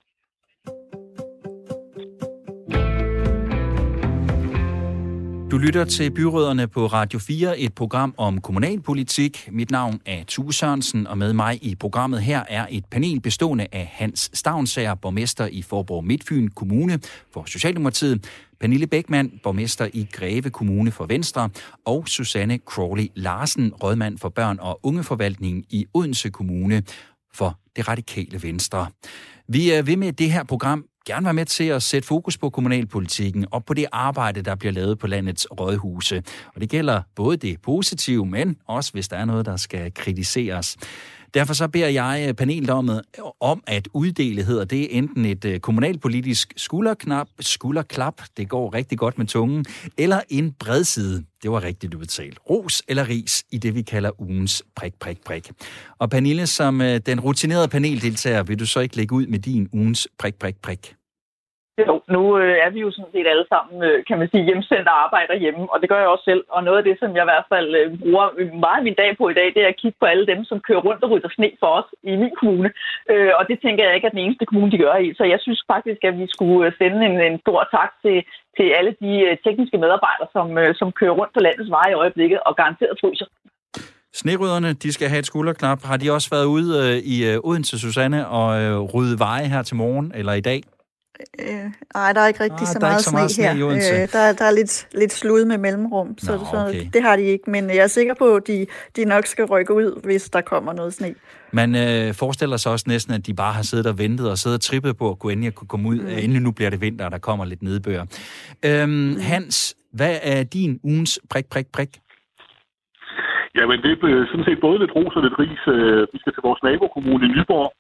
Du 5.53 5.59
lytter 5.59 5.85
til 5.85 6.11
Byråderne 6.11 6.69
på 6.69 6.87
Radio 6.87 7.19
4, 7.19 7.59
et 7.59 7.75
program 7.75 8.15
om 8.17 8.41
kommunalpolitik. 8.41 9.49
Mit 9.51 9.71
navn 9.71 10.01
er 10.07 10.25
Tue 10.27 10.55
Sørensen, 10.55 11.07
og 11.07 11.19
med 11.19 11.33
mig 11.33 11.59
i 11.65 11.75
programmet 11.75 12.23
her 12.23 12.43
er 12.49 12.67
et 12.71 12.85
panel 12.85 13.21
bestående 13.21 13.67
af 13.73 13.91
Hans 13.93 14.31
Stavnsager, 14.35 14.95
borgmester 14.95 15.47
i 15.47 15.63
Forborg 15.63 16.05
Midtfyn 16.05 16.49
Kommune 16.49 17.01
for 17.33 17.45
Socialdemokratiet, 17.47 18.27
Pernille 18.61 18.87
Bækman, 18.87 19.41
borgmester 19.43 19.89
i 19.93 20.09
Greve 20.13 20.51
Kommune 20.51 20.91
for 20.91 21.07
Venstre, 21.07 21.49
og 21.85 22.09
Susanne 22.09 22.59
Crawley 22.67 23.07
Larsen, 23.17 23.73
rådmand 23.73 24.19
for 24.19 24.29
børn- 24.29 24.59
og 24.61 24.81
ungeforvaltningen 24.83 25.65
i 25.71 25.87
Odense 25.95 26.31
Kommune 26.31 26.83
for 27.35 27.59
det 27.77 27.89
radikale 27.89 28.43
Venstre. 28.43 28.87
Vi 29.49 29.71
er 29.71 29.83
ved 29.83 29.97
med 29.97 30.13
det 30.13 30.33
her 30.33 30.45
program 30.45 30.85
gerne 31.07 31.25
være 31.25 31.35
med 31.35 31.47
til 31.47 31.65
at 31.65 31.83
sætte 31.83 32.09
fokus 32.09 32.39
på 32.39 32.51
kommunalpolitikken 32.51 33.47
og 33.51 33.65
på 33.65 33.75
det 33.75 33.87
arbejde, 33.93 34.43
der 34.43 34.55
bliver 34.55 34.73
lavet 34.73 34.99
på 34.99 35.07
landets 35.07 35.47
rådhuse. 35.61 36.23
Og 36.55 36.61
det 36.61 36.71
gælder 36.71 37.03
både 37.15 37.37
det 37.37 37.63
positive, 37.63 38.27
men 38.27 38.57
også 38.67 38.93
hvis 38.93 39.09
der 39.09 39.17
er 39.17 39.25
noget, 39.25 39.47
der 39.47 39.57
skal 39.57 39.95
kritiseres. 39.95 40.77
Derfor 41.35 41.55
så 41.55 41.69
beder 41.69 41.89
jeg 41.89 42.19
panelet 42.19 42.37
paneldommet 42.37 43.03
øh, 43.19 43.25
om 43.41 43.63
at 43.67 43.89
uddele, 43.93 44.45
hedder 44.45 44.65
det 44.65 44.97
enten 44.97 45.25
et 45.25 45.45
øh, 45.45 45.61
kommunalpolitisk 45.61 46.53
skulderknap, 46.57 47.29
skulderklap, 47.41 48.23
det 48.37 48.49
går 48.49 48.75
rigtig 48.75 48.99
godt 48.99 49.19
med 49.19 49.27
tungen, 49.27 49.65
eller 49.99 50.21
en 50.29 50.53
bredside, 50.53 51.25
det 51.43 51.51
var 51.51 51.63
rigtigt 51.63 51.95
udtalt, 51.95 52.39
ros 52.51 52.83
eller 52.89 53.09
ris 53.09 53.45
i 53.51 53.59
det, 53.59 53.75
vi 53.75 53.83
kalder 53.83 54.21
ugens 54.21 54.63
prik, 54.77 54.95
prik, 55.01 55.19
prik. 55.25 55.51
Og 55.99 56.11
Pernille, 56.11 56.47
som 56.47 56.79
den 56.79 57.21
rutinerede 57.21 57.69
paneldeltager, 57.69 58.43
vil 58.43 58.59
du 58.59 58.67
så 58.67 58.81
ikke 58.81 58.97
lægge 58.97 59.15
ud 59.15 59.27
med 59.27 59.39
din 59.39 59.69
ugens 59.73 60.09
prik, 60.19 60.35
prik, 60.35 60.57
prik? 60.63 60.95
Jo, 61.79 61.95
nu 62.15 62.23
øh, 62.39 62.57
er 62.65 62.71
vi 62.71 62.81
jo 62.81 62.91
sådan 62.91 63.13
set 63.15 63.27
alle 63.33 63.47
sammen, 63.53 63.77
øh, 63.89 64.05
kan 64.09 64.19
man 64.19 64.29
sige, 64.31 64.49
hjemsendt 64.49 64.89
og 64.93 64.97
arbejder 65.05 65.43
hjemme, 65.43 65.65
og 65.73 65.77
det 65.81 65.89
gør 65.89 66.01
jeg 66.03 66.13
også 66.15 66.27
selv. 66.31 66.45
Og 66.57 66.61
noget 66.65 66.79
af 66.79 66.85
det, 66.89 66.97
som 66.99 67.11
jeg 67.17 67.25
i 67.25 67.31
hvert 67.33 67.49
fald 67.53 67.69
øh, 67.81 67.87
bruger 68.03 68.27
meget 68.65 68.81
af 68.81 68.87
min 68.89 69.01
dag 69.03 69.11
på 69.17 69.25
i 69.29 69.39
dag, 69.41 69.49
det 69.55 69.63
er 69.63 69.73
at 69.73 69.81
kigge 69.83 69.99
på 70.01 70.07
alle 70.13 70.27
dem, 70.33 70.41
som 70.51 70.65
kører 70.67 70.83
rundt 70.87 71.05
og 71.05 71.11
rydder 71.11 71.31
sne 71.33 71.51
for 71.63 71.71
os 71.81 71.89
i 72.11 72.13
min 72.23 72.35
kommune. 72.41 72.69
Øh, 73.13 73.33
og 73.39 73.43
det 73.51 73.57
tænker 73.65 73.85
jeg 73.85 73.95
ikke 73.95 74.09
er 74.09 74.17
den 74.17 74.25
eneste 74.27 74.47
kommune, 74.47 74.73
de 74.73 74.83
gør 74.85 74.97
i. 75.05 75.09
Så 75.19 75.25
jeg 75.33 75.41
synes 75.43 75.61
faktisk, 75.73 76.01
at 76.09 76.15
vi 76.21 76.27
skulle 76.35 76.67
øh, 76.67 76.73
sende 76.81 76.99
en, 77.09 77.17
en 77.31 77.39
stor 77.45 77.61
tak 77.77 77.91
til, 78.05 78.17
til 78.57 78.67
alle 78.79 78.93
de 79.03 79.13
øh, 79.27 79.33
tekniske 79.47 79.79
medarbejdere, 79.85 80.29
som, 80.37 80.47
øh, 80.63 80.71
som 80.81 80.89
kører 80.99 81.15
rundt 81.21 81.33
på 81.35 81.41
landets 81.47 81.71
veje 81.77 81.93
i 81.93 82.01
øjeblikket 82.03 82.39
og 82.49 82.53
garanteret 82.61 82.95
fryser. 83.03 83.29
Snerydderne, 84.21 84.71
de 84.73 84.93
skal 84.93 85.09
have 85.09 85.23
et 85.25 85.27
skulderklap. 85.27 85.81
Har 85.91 85.97
de 85.97 86.07
også 86.17 86.29
været 86.35 86.47
ude 86.57 86.69
øh, 86.83 86.97
i 87.15 87.17
øh, 87.31 87.49
Odense, 87.49 87.79
Susanne, 87.85 88.29
og 88.29 88.63
øh, 88.63 88.79
rydde 88.95 89.19
veje 89.19 89.47
her 89.55 89.63
til 89.63 89.77
morgen 89.77 90.13
eller 90.15 90.33
i 90.33 90.41
dag? 90.41 90.61
Øh, 91.41 91.71
ej, 91.95 92.13
der 92.13 92.21
er 92.21 92.29
ikke 92.29 92.43
rigtig 92.43 92.61
ah, 92.61 92.67
så, 92.67 92.79
meget 92.81 93.01
så 93.01 93.11
meget 93.13 93.31
sne, 93.31 93.45
her. 93.45 93.69
Øh, 93.69 94.09
der, 94.13 94.33
der 94.33 94.45
er 94.45 94.51
lidt, 94.51 94.89
lidt 94.95 95.13
slud 95.13 95.45
med 95.45 95.59
mellemrum, 95.59 96.19
så, 96.19 96.33
Nå, 96.33 96.39
så 96.39 96.67
okay. 96.69 96.87
det 96.93 97.03
har 97.03 97.17
de 97.17 97.23
ikke. 97.23 97.51
Men 97.51 97.71
jeg 97.71 97.77
er 97.77 97.87
sikker 97.87 98.15
på, 98.19 98.37
at 98.37 98.47
de, 98.47 98.67
de 98.97 99.05
nok 99.05 99.27
skal 99.27 99.45
rykke 99.45 99.75
ud, 99.75 100.01
hvis 100.05 100.31
der 100.31 100.41
kommer 100.41 100.73
noget 100.73 100.95
sne. 100.95 101.15
Man 101.53 101.75
øh, 101.75 102.15
forestiller 102.15 102.57
sig 102.57 102.73
også 102.73 102.85
næsten, 102.89 103.15
at 103.15 103.27
de 103.27 103.35
bare 103.35 103.53
har 103.53 103.63
siddet 103.63 103.87
og 103.87 103.99
ventet 103.99 104.31
og 104.31 104.39
siddet 104.39 104.59
og 104.59 104.63
trippet 104.63 104.97
på 104.97 105.11
at 105.11 105.19
kunne 105.19 105.33
endelig 105.33 105.55
kunne 105.55 105.69
komme 105.69 105.89
ud, 105.89 106.01
mm. 106.01 106.09
inden 106.09 106.43
nu 106.43 106.53
bliver 106.53 106.71
det 106.71 106.81
vinter, 106.81 107.05
og 107.05 107.11
der 107.11 107.19
kommer 107.19 107.45
lidt 107.45 107.63
nedbør. 107.63 108.03
Øhm, 108.65 108.91
mm. 108.91 109.17
Hans, 109.21 109.77
hvad 109.93 110.19
er 110.23 110.43
din 110.43 110.81
ugens 110.83 111.21
prik, 111.31 111.47
prik, 111.51 111.67
prik? 111.73 111.89
Jamen, 113.57 113.79
det 113.83 113.91
er 113.93 114.27
sådan 114.31 114.45
set 114.49 114.61
både 114.61 114.79
lidt 114.79 114.95
ros 114.97 115.17
og 115.17 115.23
lidt 115.23 115.39
ris. 115.43 115.63
Øh, 115.77 116.01
vi 116.13 116.19
skal 116.19 116.33
til 116.33 116.43
vores 116.49 116.63
nabokommune 116.63 117.27
i 117.27 117.33
Nyborg, 117.35 117.73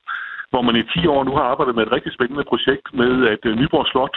hvor 0.52 0.62
man 0.68 0.76
i 0.76 0.84
10 0.94 1.06
år 1.14 1.20
nu 1.24 1.32
har 1.38 1.44
arbejdet 1.52 1.74
med 1.74 1.84
et 1.84 1.94
rigtig 1.96 2.12
spændende 2.14 2.44
projekt 2.52 2.86
med, 3.00 3.12
at 3.34 3.42
øh, 3.48 3.52
Nyborg 3.60 3.86
Slot, 3.92 4.16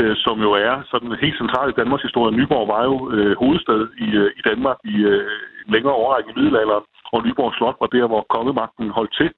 øh, 0.00 0.14
som 0.24 0.36
jo 0.46 0.50
er 0.68 0.74
sådan 0.92 1.12
helt 1.24 1.40
centralt 1.42 1.72
i 1.72 1.78
Danmarks 1.80 2.06
historie. 2.08 2.36
Nyborg 2.38 2.64
var 2.74 2.82
jo 2.90 2.96
øh, 3.14 3.34
hovedstad 3.42 3.80
i, 4.06 4.08
øh, 4.22 4.30
i 4.38 4.40
Danmark 4.50 4.78
i 4.94 4.96
øh, 5.12 5.30
en 5.66 5.72
længere 5.74 5.94
overrække 6.00 6.30
i 6.30 6.36
middelalderen, 6.38 6.84
og 7.12 7.18
Nyborg 7.26 7.52
Slot 7.54 7.76
var 7.82 7.90
der, 7.96 8.06
hvor 8.10 8.22
kongemagten 8.34 8.96
holdt 8.98 9.14
til. 9.20 9.30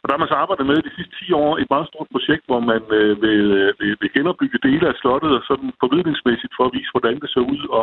Og 0.00 0.04
der 0.06 0.14
har 0.14 0.22
man 0.22 0.32
så 0.32 0.38
arbejdet 0.42 0.66
med 0.66 0.78
de 0.86 0.94
sidste 0.96 1.14
10 1.26 1.32
år 1.42 1.50
et 1.62 1.70
meget 1.74 1.90
stort 1.90 2.08
projekt, 2.14 2.44
hvor 2.48 2.60
man 2.70 2.82
øh, 2.98 3.12
vil, 3.24 3.44
øh, 3.60 3.70
vil, 3.80 3.92
vil 4.00 4.14
genopbygge 4.16 4.58
dele 4.68 4.84
af 4.90 4.98
slottet 5.00 5.32
og 5.38 5.42
sådan 5.50 5.70
forvidningsmæssigt 5.82 6.54
for 6.56 6.64
at 6.66 6.74
vise, 6.76 6.92
hvordan 6.94 7.16
det 7.22 7.28
ser 7.30 7.44
ud. 7.54 7.62
Og 7.78 7.82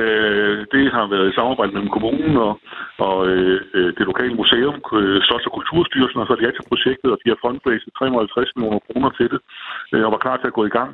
øh, 0.00 0.56
det 0.74 0.84
har 0.96 1.06
været 1.14 1.30
i 1.30 1.36
samarbejde 1.38 1.72
mellem 1.72 1.94
kommunen 1.96 2.36
og, 2.36 2.52
og 3.06 3.18
øh, 3.32 3.60
øh 3.74 3.90
det 3.98 4.04
lokale 4.10 4.34
museum, 4.40 4.76
øh, 4.98 5.18
Slots- 5.26 5.48
og 5.48 5.52
Kulturstyrelsen, 5.56 6.20
og 6.22 6.26
så 6.26 6.36
ja 6.44 6.50
til 6.50 6.68
projektet, 6.70 7.08
og 7.14 7.18
de 7.22 7.30
har 7.32 7.38
fundraiset 7.44 7.90
350 7.98 8.56
millioner 8.56 8.80
kroner 8.86 9.10
til 9.18 9.28
det, 9.32 9.40
øh, 9.92 10.04
og 10.06 10.12
var 10.14 10.24
klar 10.24 10.36
til 10.36 10.50
at 10.50 10.58
gå 10.58 10.64
i 10.66 10.76
gang. 10.78 10.90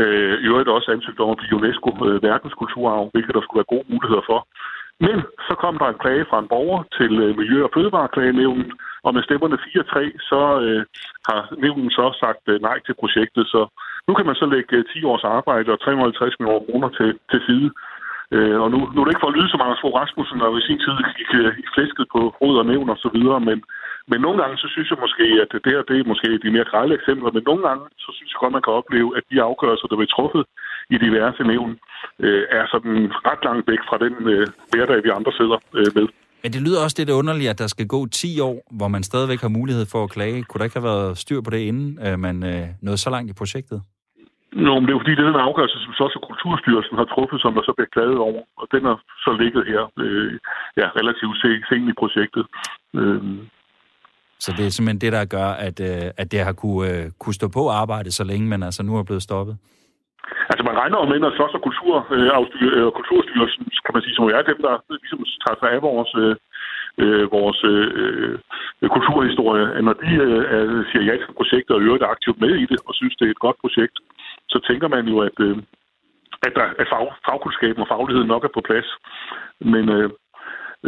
Øh, 0.00 0.34
I 0.42 0.46
øvrigt 0.50 0.68
også 0.76 0.88
ansøgt 0.92 1.20
om 1.20 1.30
at 1.30 1.40
blive 1.40 1.56
UNESCO 1.58 1.90
øh, 2.08 2.22
verdenskulturarv, 2.28 3.10
hvilket 3.12 3.34
der 3.34 3.42
skulle 3.42 3.60
være 3.60 3.74
gode 3.74 3.88
muligheder 3.92 4.24
for. 4.30 4.40
Men 5.06 5.18
så 5.48 5.54
kom 5.62 5.74
der 5.78 5.88
en 5.88 6.02
klage 6.04 6.26
fra 6.30 6.38
en 6.38 6.48
borger 6.48 6.82
til 6.98 7.12
øh, 7.24 7.36
Miljø- 7.38 7.66
og 7.66 7.70
Fødevareklagenævnet, 7.74 8.72
og 9.06 9.14
med 9.14 9.22
stemmerne 9.22 9.58
4-3, 9.64 10.18
så 10.30 10.42
øh, 10.66 10.82
har 11.28 11.40
nævnen 11.64 11.90
så 11.90 12.06
sagt 12.22 12.44
øh, 12.52 12.62
nej 12.68 12.78
til 12.86 12.94
projektet. 13.02 13.44
Så 13.54 13.60
nu 14.08 14.14
kan 14.14 14.26
man 14.26 14.34
så 14.34 14.46
lægge 14.46 14.76
øh, 14.76 14.84
10 14.92 15.04
års 15.04 15.24
arbejde 15.24 15.72
og 15.72 15.80
350 15.80 16.34
millioner 16.38 16.64
kroner 16.66 16.88
til, 16.98 17.10
til 17.30 17.40
side. 17.48 17.70
Øh, 18.34 18.58
og 18.64 18.68
nu, 18.72 18.78
nu 18.92 18.98
er 18.98 19.04
det 19.04 19.12
ikke 19.12 19.24
for 19.24 19.32
at 19.32 19.38
lyde 19.38 19.50
så 19.52 19.58
mange 19.62 19.76
Fogh 19.80 19.96
Rasmussen, 20.00 20.40
og 20.46 20.58
i 20.58 20.66
sin 20.68 20.80
tid 20.84 20.96
gik 21.18 21.30
øh, 21.40 21.50
i 21.64 21.66
flæsket 21.74 22.06
på 22.14 22.20
råd 22.40 22.54
og 22.60 22.66
nævn 22.72 22.88
og 22.94 22.98
så 23.04 23.08
videre, 23.16 23.40
men, 23.48 23.58
men 24.10 24.18
nogle 24.24 24.38
gange 24.42 24.56
så 24.62 24.68
synes 24.74 24.88
jeg 24.90 24.98
måske, 25.04 25.26
at 25.44 25.50
det 25.64 25.72
her 25.74 25.82
det 25.88 25.96
er 25.96 26.10
måske 26.12 26.28
de 26.44 26.54
mere 26.56 26.70
grælde 26.70 26.94
eksempler, 26.98 27.30
men 27.36 27.42
nogle 27.48 27.62
gange 27.68 27.84
så 28.04 28.10
synes 28.16 28.30
jeg 28.32 28.40
godt, 28.42 28.56
man 28.56 28.66
kan 28.66 28.78
opleve, 28.80 29.08
at 29.18 29.24
de 29.30 29.46
afgørelser, 29.48 29.86
der 29.88 29.98
bliver 29.98 30.14
truffet 30.16 30.44
i 30.94 30.96
diverse 31.04 31.42
nævn, 31.52 31.72
øh, 32.24 32.44
er 32.58 32.64
sådan 32.72 32.94
ret 33.28 33.42
langt 33.48 33.64
væk 33.70 33.82
fra 33.88 33.96
den 34.04 34.14
øh, 34.34 34.46
hverdag, 34.70 34.98
vi 35.04 35.10
andre 35.18 35.32
sidder 35.40 35.58
øh, 35.80 35.90
med. 35.98 36.06
Men 36.42 36.52
det 36.52 36.62
lyder 36.66 36.84
også 36.84 36.96
lidt 36.98 37.10
underligt, 37.10 37.50
at 37.50 37.58
der 37.58 37.66
skal 37.66 37.86
gå 37.86 38.06
10 38.06 38.40
år, 38.40 38.56
hvor 38.70 38.88
man 38.88 39.02
stadigvæk 39.02 39.40
har 39.40 39.48
mulighed 39.48 39.86
for 39.92 40.04
at 40.04 40.10
klage. 40.10 40.42
Kunne 40.42 40.58
der 40.58 40.64
ikke 40.64 40.78
have 40.80 40.90
været 40.92 41.18
styr 41.18 41.40
på 41.40 41.50
det, 41.50 41.58
inden 41.58 41.98
øh, 42.06 42.18
man 42.18 42.36
øh, 42.42 42.66
nåede 42.82 42.98
så 42.98 43.10
langt 43.10 43.30
i 43.30 43.34
projektet? 43.34 43.82
Nå, 44.64 44.72
men 44.74 44.84
det 44.84 44.92
er 44.92 44.96
jo 44.96 45.02
fordi, 45.02 45.14
det 45.16 45.24
er 45.24 45.32
den 45.32 45.46
afgørelse, 45.48 45.78
som 45.84 45.92
så 45.92 46.02
også 46.04 46.18
Kulturstyrelsen 46.28 46.96
har 47.00 47.08
truffet, 47.14 47.38
som 47.40 47.54
der 47.54 47.62
så 47.64 47.72
bliver 47.76 47.94
klaget 47.96 48.18
over. 48.28 48.42
Og 48.60 48.66
den 48.74 48.82
er 48.90 48.96
så 49.24 49.30
ligget 49.42 49.62
her 49.72 49.82
øh, 50.04 50.32
ja, 50.80 50.86
relativt 51.00 51.36
sent 51.70 51.88
i 51.92 51.94
projektet. 52.02 52.44
Øh. 52.98 53.20
Så 54.44 54.50
det 54.56 54.64
er 54.66 54.70
simpelthen 54.74 55.04
det, 55.04 55.12
der 55.18 55.24
gør, 55.36 55.50
at, 55.68 55.76
øh, 55.88 56.06
at 56.20 56.26
det 56.32 56.40
har 56.48 56.54
kunne, 56.62 56.84
øh, 56.90 57.04
kunne 57.20 57.38
stå 57.40 57.46
på 57.58 57.62
arbejde 57.82 58.10
så 58.12 58.24
længe, 58.30 58.46
men 58.52 58.62
altså 58.62 58.82
nu 58.82 58.92
er 58.96 59.08
blevet 59.08 59.26
stoppet? 59.28 59.54
Altså 60.50 60.62
man 60.68 60.78
regner 60.80 60.96
jo 61.00 61.06
med, 61.10 61.28
at 61.28 61.36
Slots- 61.36 61.58
og 61.58 61.62
Kultur, 61.66 61.94
øh, 62.16 62.28
øh, 62.76 62.90
Kulturstyrelsen, 62.98 63.64
kan 63.84 63.94
man 63.94 64.02
sige, 64.02 64.14
som 64.14 64.24
er 64.38 64.42
dem, 64.50 64.58
der 64.66 64.74
ligesom 65.02 65.20
tager 65.44 65.58
sig 65.60 65.68
af 65.76 65.80
vores, 65.90 66.10
øh, 66.24 66.34
øh 67.02 67.24
vores 67.36 67.58
øh, 67.72 68.34
kulturhistorie, 68.96 69.66
når 69.86 69.94
de 70.02 70.10
øh, 70.26 70.84
siger 70.90 71.04
ja 71.08 71.14
til 71.16 71.38
projektet 71.40 71.72
og 71.76 71.82
øvrigt 71.86 72.10
aktivt 72.14 72.38
med 72.44 72.52
i 72.62 72.66
det, 72.72 72.78
og 72.86 72.92
synes, 72.94 73.14
det 73.16 73.26
er 73.26 73.34
et 73.34 73.44
godt 73.46 73.58
projekt, 73.64 73.96
så 74.52 74.58
tænker 74.68 74.88
man 74.88 75.04
jo, 75.12 75.16
at, 75.28 75.36
øh, 75.46 75.56
at, 76.46 76.52
der, 76.56 76.66
at 76.80 76.86
fag, 76.92 77.06
fagkundskaben 77.26 77.82
og 77.84 77.88
fagligheden 77.94 78.28
nok 78.28 78.44
er 78.44 78.52
på 78.54 78.62
plads. 78.68 78.88
Men 79.72 79.84
øh, 79.96 80.10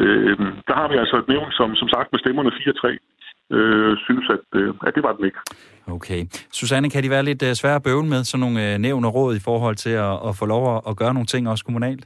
øh, 0.02 0.38
der 0.68 0.74
har 0.80 0.88
vi 0.88 0.96
altså 1.02 1.16
et 1.16 1.28
nævn, 1.28 1.50
som 1.58 1.68
som 1.80 1.88
sagt 1.94 2.08
med 2.12 2.20
stemmerne 2.20 2.50
4-3, 2.50 2.88
øh, 3.56 3.96
synes, 4.06 4.26
at, 4.36 4.60
øh, 4.60 4.74
at 4.86 4.94
det 4.94 5.02
var 5.02 5.12
den 5.12 5.24
ikke. 5.24 5.40
Okay. 5.96 6.20
Susanne, 6.52 6.90
kan 6.90 7.02
de 7.02 7.10
være 7.10 7.28
lidt 7.30 7.42
øh, 7.42 7.54
svære 7.54 7.74
at 7.80 7.82
bøvle 7.82 8.08
med, 8.08 8.24
sådan 8.24 8.40
nogle 8.40 8.72
øh, 8.72 8.78
nævn 8.78 9.04
og 9.04 9.14
råd 9.14 9.36
i 9.36 9.44
forhold 9.48 9.76
til 9.76 9.94
at, 10.08 10.14
at 10.28 10.32
få 10.38 10.46
lov 10.46 10.76
at, 10.76 10.82
at 10.88 10.96
gøre 10.96 11.14
nogle 11.14 11.26
ting 11.26 11.48
også 11.48 11.64
kommunalt? 11.64 12.04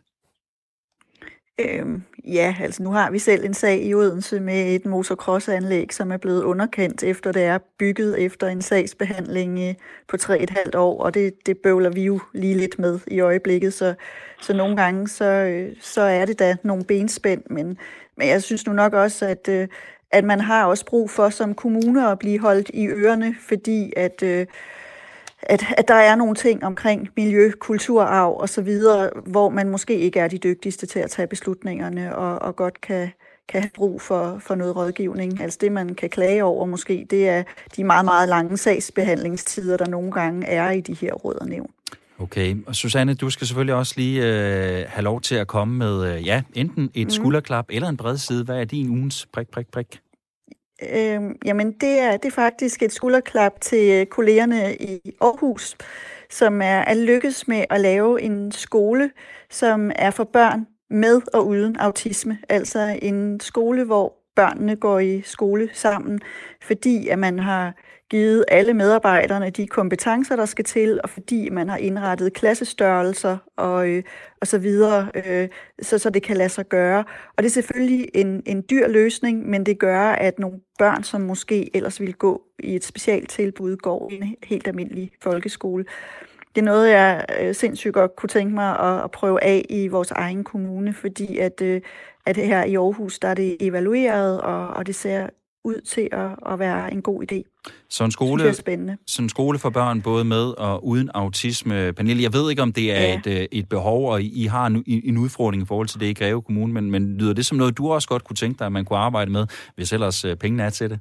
Øhm, 1.59 2.03
ja, 2.25 2.57
altså 2.61 2.83
nu 2.83 2.91
har 2.91 3.11
vi 3.11 3.19
selv 3.19 3.45
en 3.45 3.55
sag 3.55 3.83
i 3.83 3.95
Odense 3.95 4.41
med 4.41 4.75
et 4.75 4.87
motocrossanlæg, 4.87 5.95
som 5.95 6.13
er 6.13 6.17
blevet 6.17 6.43
underkendt, 6.43 7.03
efter 7.03 7.33
det 7.33 7.43
er 7.43 7.59
bygget 7.79 8.21
efter 8.21 8.49
en 8.49 8.63
sagsbehandling 8.63 9.61
øh, 9.61 9.75
på 10.09 10.17
tre 10.17 10.41
et 10.41 10.51
halvt 10.51 10.75
år, 10.75 11.03
og 11.03 11.15
det, 11.15 11.47
det 11.47 11.59
bøvler 11.59 11.91
vi 11.91 12.05
jo 12.05 12.21
lige 12.35 12.55
lidt 12.55 12.79
med 12.79 13.01
i 13.07 13.21
øjeblikket, 13.21 13.75
så, 13.75 13.95
så 14.41 14.53
nogle 14.53 14.77
gange 14.77 15.09
så, 15.09 15.25
øh, 15.25 15.77
så 15.81 16.03
er 16.03 16.25
det 16.25 16.39
da 16.39 16.57
nogle 16.63 16.85
benspænd, 16.85 17.43
men, 17.51 17.79
men 18.17 18.29
jeg 18.29 18.43
synes 18.43 18.67
nu 18.67 18.73
nok 18.73 18.93
også, 18.93 19.27
at, 19.27 19.49
øh, 19.49 19.69
at 20.11 20.25
man 20.25 20.41
har 20.41 20.65
også 20.65 20.87
brug 20.87 21.11
for 21.11 21.29
som 21.29 21.55
kommune 21.55 22.11
at 22.11 22.19
blive 22.19 22.39
holdt 22.39 22.71
i 22.75 22.89
ørerne, 22.89 23.35
fordi 23.49 23.93
at, 23.97 24.23
øh, 24.23 24.47
at, 25.43 25.65
at 25.77 25.89
der 25.89 25.95
er 25.95 26.17
nogle 26.17 26.35
ting 26.35 26.65
omkring 26.65 27.09
miljø, 27.17 27.51
kulturarv 27.61 28.37
og 28.41 28.49
så 28.49 28.63
videre, 28.63 29.11
hvor 29.27 29.49
man 29.49 29.69
måske 29.69 29.99
ikke 29.99 30.21
er 30.21 30.29
de 30.29 30.39
dygtigste 30.39 30.87
til 30.87 30.99
at 30.99 31.11
tage 31.11 31.29
beslutningerne 31.29 32.17
og, 32.17 32.43
og 32.43 32.57
godt 32.57 32.81
kan, 32.81 33.09
kan 33.49 33.61
have 33.61 33.71
brug 33.75 34.01
for, 34.01 34.39
for 34.41 34.55
noget 34.55 34.77
rådgivning. 34.77 35.41
Altså 35.41 35.59
det, 35.61 35.73
man 35.73 35.95
kan 35.95 36.11
klage 36.11 36.45
over 36.45 36.67
måske, 36.67 37.07
det 37.11 37.29
er 37.29 37.43
de 37.77 37.85
meget, 37.85 38.05
meget 38.05 38.29
lange 38.29 38.57
sagsbehandlingstider, 38.57 39.77
der 39.77 39.87
nogle 39.87 40.13
gange 40.13 40.47
er 40.47 40.71
i 40.71 40.81
de 40.81 40.95
her 40.95 41.13
råd 41.13 41.35
og 41.35 41.49
nævn. 41.49 41.71
Okay, 42.19 42.57
og 42.67 42.75
Susanne, 42.75 43.15
du 43.15 43.31
skal 43.31 43.47
selvfølgelig 43.47 43.75
også 43.75 43.95
lige 43.97 44.23
øh, 44.23 44.85
have 44.89 45.03
lov 45.03 45.21
til 45.21 45.35
at 45.35 45.47
komme 45.47 45.79
med, 45.79 46.15
øh, 46.15 46.27
ja, 46.27 46.43
enten 46.55 46.91
et 46.95 47.07
mm. 47.07 47.11
skulderklap 47.11 47.67
eller 47.71 47.89
en 47.89 47.97
bred 47.97 48.17
side. 48.19 48.45
Hvad 48.45 48.61
er 48.61 48.65
din 48.65 48.89
ugens 48.91 49.27
prik, 49.33 49.49
prik, 49.49 49.67
prik? 49.73 50.01
Øh, 50.91 51.23
jamen, 51.45 51.73
det 51.73 51.99
er, 51.99 52.17
det 52.17 52.25
er 52.25 52.35
faktisk 52.35 52.83
et 52.83 52.93
skulderklap 52.93 53.61
til 53.61 54.01
øh, 54.01 54.07
kollegerne 54.07 54.77
i 54.77 55.15
Aarhus, 55.21 55.77
som 56.31 56.63
er, 56.63 56.79
er 56.81 56.95
lykkedes 56.95 57.49
med 57.49 57.65
at 57.71 57.81
lave 57.81 58.23
en 58.23 58.53
skole, 58.53 59.11
som 59.51 59.91
er 59.97 60.11
for 60.11 60.25
børn 60.25 60.67
med 60.91 61.21
og 61.35 61.47
uden 61.47 61.77
autisme. 61.77 62.39
Altså 62.49 62.99
en 63.03 63.41
skole, 63.41 63.85
hvor 63.85 64.15
børnene 64.37 64.77
går 64.77 64.99
i 64.99 65.23
skole 65.25 65.69
sammen, 65.73 66.21
fordi 66.63 67.09
at 67.09 67.19
man 67.19 67.39
har 67.39 67.75
givet 68.13 68.45
alle 68.49 68.75
medarbejderne 68.75 69.51
de 69.51 69.67
kompetencer, 69.67 70.37
der 70.37 70.45
skal 70.45 70.65
til, 70.65 71.01
og 71.05 71.11
fordi 71.11 71.49
man 71.49 71.69
har 71.69 71.77
indrettet 71.77 72.33
klassestørrelser 72.33 73.37
og, 73.57 73.89
øh, 73.89 74.03
og 74.41 74.47
så 74.47 74.59
videre, 74.59 75.09
øh, 75.15 75.49
så, 75.83 75.99
så 75.99 76.11
det 76.11 76.23
kan 76.23 76.37
lade 76.37 76.49
sig 76.49 76.69
gøre. 76.69 77.05
Og 77.37 77.43
det 77.43 77.45
er 77.45 77.53
selvfølgelig 77.53 78.09
en, 78.15 78.43
en 78.47 78.65
dyr 78.71 78.89
løsning, 78.89 79.51
men 79.51 79.67
det 79.67 79.79
gør, 79.79 80.01
at 80.01 80.39
nogle 80.39 80.61
børn, 80.79 81.03
som 81.03 81.21
måske 81.21 81.77
ellers 81.77 82.01
ville 82.01 82.13
gå 82.13 82.43
i 82.59 82.75
et 82.75 82.85
specialtilbud, 82.85 83.77
går 83.77 84.11
i 84.13 84.15
en 84.15 84.37
helt 84.45 84.69
almindelig 84.69 85.13
folkeskole. 85.23 85.85
Det 86.55 86.61
er 86.61 86.65
noget, 86.65 86.91
jeg 86.91 87.25
øh, 87.41 87.55
sindssygt 87.55 87.95
godt 87.95 88.17
kunne 88.17 88.29
tænke 88.29 88.55
mig 88.55 88.79
at, 88.79 89.05
at 89.05 89.11
prøve 89.11 89.45
af 89.45 89.67
i 89.69 89.89
vores 89.89 90.11
egen 90.11 90.45
kommune, 90.45 90.93
fordi 90.93 91.39
at, 91.39 91.63
øh, 91.63 91.81
at 92.27 92.37
her 92.37 92.65
i 92.65 92.77
Aarhus, 92.77 93.19
der 93.19 93.29
er 93.29 93.35
det 93.35 93.57
evalueret, 93.61 94.41
og, 94.41 94.69
og 94.69 94.87
det 94.87 94.95
ser 94.95 95.29
ud 95.65 95.81
til 95.81 96.09
at, 96.13 96.53
at 96.53 96.59
være 96.59 96.93
en 96.93 97.03
god 97.03 97.23
idé. 97.33 97.69
Så 97.91 98.05
en 98.05 98.11
skole, 98.11 98.43
det 98.43 98.49
er 98.49 98.53
spændende. 98.53 98.97
Så 99.07 99.23
en 99.23 99.29
skole 99.29 99.59
for 99.59 99.71
børn 99.71 100.03
både 100.03 100.25
med 100.25 100.59
og 100.59 100.87
uden 100.87 101.11
autisme. 101.15 101.93
Pernille, 101.93 102.23
jeg 102.23 102.33
ved 102.33 102.51
ikke, 102.51 102.63
om 102.63 102.73
det 102.73 102.93
er 102.93 103.01
ja. 103.01 103.19
et, 103.19 103.27
øh, 103.27 103.47
et 103.53 103.69
behov, 103.69 104.11
og 104.13 104.23
I 104.23 104.45
har 104.45 104.67
en, 104.67 104.85
en 104.87 105.19
udfordring 105.19 105.63
i 105.63 105.67
forhold 105.67 105.89
til 105.89 106.01
det 106.01 106.07
i 106.07 106.15
Greve 106.15 106.43
Kommune, 106.43 106.73
men, 106.73 106.91
men 106.91 107.19
lyder 107.19 107.33
det 107.33 107.47
som 107.47 107.59
noget, 107.59 107.79
du 107.79 107.93
også 107.93 108.09
godt 108.09 108.25
kunne 108.25 108.37
tænke 108.37 108.59
dig, 108.59 108.67
at 108.67 108.73
man 108.73 108.85
kunne 108.85 108.99
arbejde 108.99 109.31
med, 109.31 109.47
hvis 109.75 109.93
ellers 109.93 110.25
øh, 110.25 110.37
pengene 110.37 110.63
er 110.63 110.71
til 110.71 110.91
det? 110.91 111.01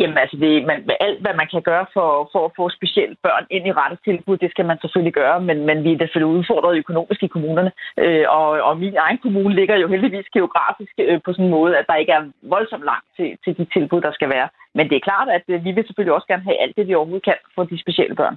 Jamen 0.00 0.18
altså, 0.18 0.36
det, 0.36 0.66
man, 0.66 0.90
alt 1.00 1.20
hvad 1.20 1.34
man 1.34 1.48
kan 1.52 1.62
gøre 1.62 1.86
for, 1.92 2.08
for 2.32 2.44
at 2.44 2.52
få 2.56 2.70
specielt 2.70 3.18
børn 3.22 3.46
ind 3.50 3.66
i 3.66 3.72
rette 3.72 3.96
tilbud, 4.04 4.36
det 4.36 4.50
skal 4.50 4.66
man 4.70 4.78
selvfølgelig 4.80 5.14
gøre, 5.22 5.40
men, 5.40 5.66
men 5.66 5.84
vi 5.84 5.92
er 5.92 5.98
selvfølgelig 5.98 6.38
udfordret 6.38 6.78
økonomisk 6.82 7.22
i 7.22 7.34
kommunerne. 7.34 7.72
Øh, 7.98 8.24
og, 8.28 8.48
og 8.68 8.78
min 8.78 8.96
egen 8.96 9.18
kommune 9.18 9.54
ligger 9.54 9.76
jo 9.76 9.88
heldigvis 9.88 10.34
geografisk 10.36 10.92
øh, 10.98 11.20
på 11.24 11.32
sådan 11.32 11.44
en 11.44 11.50
måde, 11.50 11.78
at 11.78 11.86
der 11.88 11.96
ikke 11.96 12.12
er 12.12 12.24
voldsomt 12.42 12.84
langt 12.84 13.08
til, 13.16 13.28
til 13.44 13.52
de 13.58 13.64
tilbud, 13.74 14.00
der 14.00 14.12
skal 14.12 14.28
være. 14.28 14.48
Men 14.74 14.88
det 14.88 14.96
er 14.96 15.08
klart, 15.08 15.28
at 15.28 15.44
øh, 15.48 15.64
vi 15.64 15.70
vil 15.72 15.86
selvfølgelig 15.86 16.14
også 16.14 16.26
gerne 16.26 16.48
have 16.48 16.60
alt 16.62 16.76
det, 16.76 16.88
vi 16.88 16.94
overhovedet 16.94 17.24
kan 17.24 17.38
for 17.54 17.64
de 17.64 17.80
specielle 17.80 18.16
børn. 18.16 18.36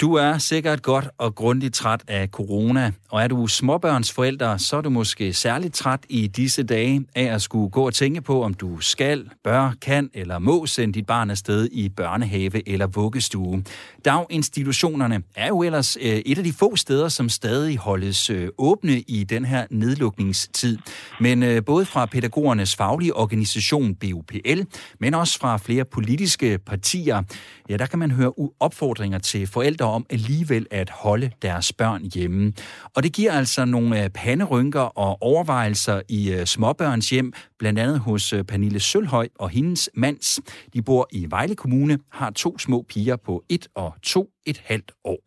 Du 0.00 0.14
er 0.14 0.38
sikkert 0.38 0.82
godt 0.82 1.08
og 1.18 1.34
grundigt 1.34 1.74
træt 1.74 2.02
af 2.08 2.28
corona, 2.28 2.92
og 3.10 3.22
er 3.22 3.28
du 3.28 3.46
småbørnsforældre, 3.46 4.58
så 4.58 4.76
er 4.76 4.80
du 4.80 4.90
måske 4.90 5.32
særligt 5.32 5.74
træt 5.74 6.00
i 6.08 6.26
disse 6.26 6.62
dage 6.62 7.04
af 7.14 7.24
at 7.24 7.42
skulle 7.42 7.70
gå 7.70 7.86
og 7.86 7.94
tænke 7.94 8.20
på, 8.20 8.42
om 8.42 8.54
du 8.54 8.80
skal, 8.80 9.30
bør, 9.44 9.72
kan 9.82 10.10
eller 10.14 10.38
må 10.38 10.66
sende 10.66 10.94
dit 10.94 11.06
barn 11.06 11.30
afsted 11.30 11.68
i 11.72 11.88
børnehave 11.88 12.68
eller 12.68 12.86
vuggestue. 12.86 13.64
Daginstitutionerne 14.04 15.22
er 15.36 15.48
jo 15.48 15.62
ellers 15.62 15.96
øh, 16.00 16.22
et 16.26 16.38
af 16.38 16.44
de 16.44 16.52
få 16.52 16.76
steder, 16.76 17.08
som 17.08 17.28
stadig 17.28 17.76
holdes 17.76 18.30
øh, 18.30 18.48
åbne 18.58 19.00
i 19.00 19.24
den 19.24 19.44
her 19.44 19.66
nedlukningstid. 19.70 20.78
Men 21.20 21.42
øh, 21.42 21.64
både 21.64 21.86
fra 21.86 22.06
pædagogernes 22.06 22.76
faglige 22.76 23.16
organisation 23.16 23.94
BUPL, 23.94 24.60
men 24.98 25.14
også 25.14 25.38
fra 25.38 25.56
flere 25.56 25.84
politiske 25.84 26.58
partier, 26.58 27.22
ja, 27.68 27.76
der 27.76 27.86
kan 27.86 27.98
man 27.98 28.10
høre 28.10 28.32
opfordringer 28.60 29.18
til 29.18 29.46
forældre 29.46 29.87
om 29.88 30.06
alligevel 30.10 30.66
at 30.70 30.90
holde 30.90 31.30
deres 31.42 31.72
børn 31.72 32.02
hjemme. 32.14 32.52
Og 32.94 33.02
det 33.02 33.12
giver 33.12 33.32
altså 33.32 33.64
nogle 33.64 34.04
øh, 34.04 34.10
panderynker 34.10 34.80
og 34.80 35.22
overvejelser 35.22 36.02
i 36.08 36.32
øh, 36.32 36.44
småbørns 36.44 37.10
hjem, 37.10 37.32
blandt 37.58 37.78
andet 37.78 37.98
hos 37.98 38.32
øh, 38.32 38.44
Pernille 38.44 38.80
Sølhøj 38.80 39.28
og 39.34 39.50
hendes 39.50 39.90
mands. 39.94 40.40
De 40.72 40.82
bor 40.82 41.08
i 41.12 41.26
Vejle 41.30 41.54
Kommune, 41.54 41.98
har 42.10 42.30
to 42.30 42.58
små 42.58 42.82
piger 42.82 43.16
på 43.16 43.44
et 43.48 43.68
og 43.74 43.92
to 44.02 44.30
et 44.46 44.62
halvt 44.64 44.92
år. 45.04 45.18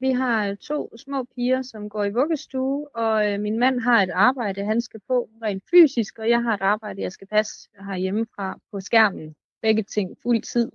Vi 0.00 0.10
har 0.12 0.54
to 0.54 0.96
små 0.96 1.24
piger, 1.34 1.62
som 1.62 1.88
går 1.88 2.04
i 2.04 2.10
vuggestue, 2.10 2.96
og 2.96 3.40
min 3.40 3.58
mand 3.58 3.80
har 3.80 4.02
et 4.02 4.10
arbejde, 4.10 4.64
han 4.64 4.80
skal 4.80 5.00
på 5.08 5.28
rent 5.42 5.62
fysisk, 5.70 6.18
og 6.18 6.30
jeg 6.30 6.42
har 6.42 6.54
et 6.54 6.60
arbejde, 6.60 7.02
jeg 7.02 7.12
skal 7.12 7.26
passe 7.26 7.68
herhjemmefra 7.86 8.58
på 8.72 8.80
skærmen. 8.80 9.34
Begge 9.62 9.82
ting 9.82 10.16
fuld 10.22 10.42
tid. 10.42 10.70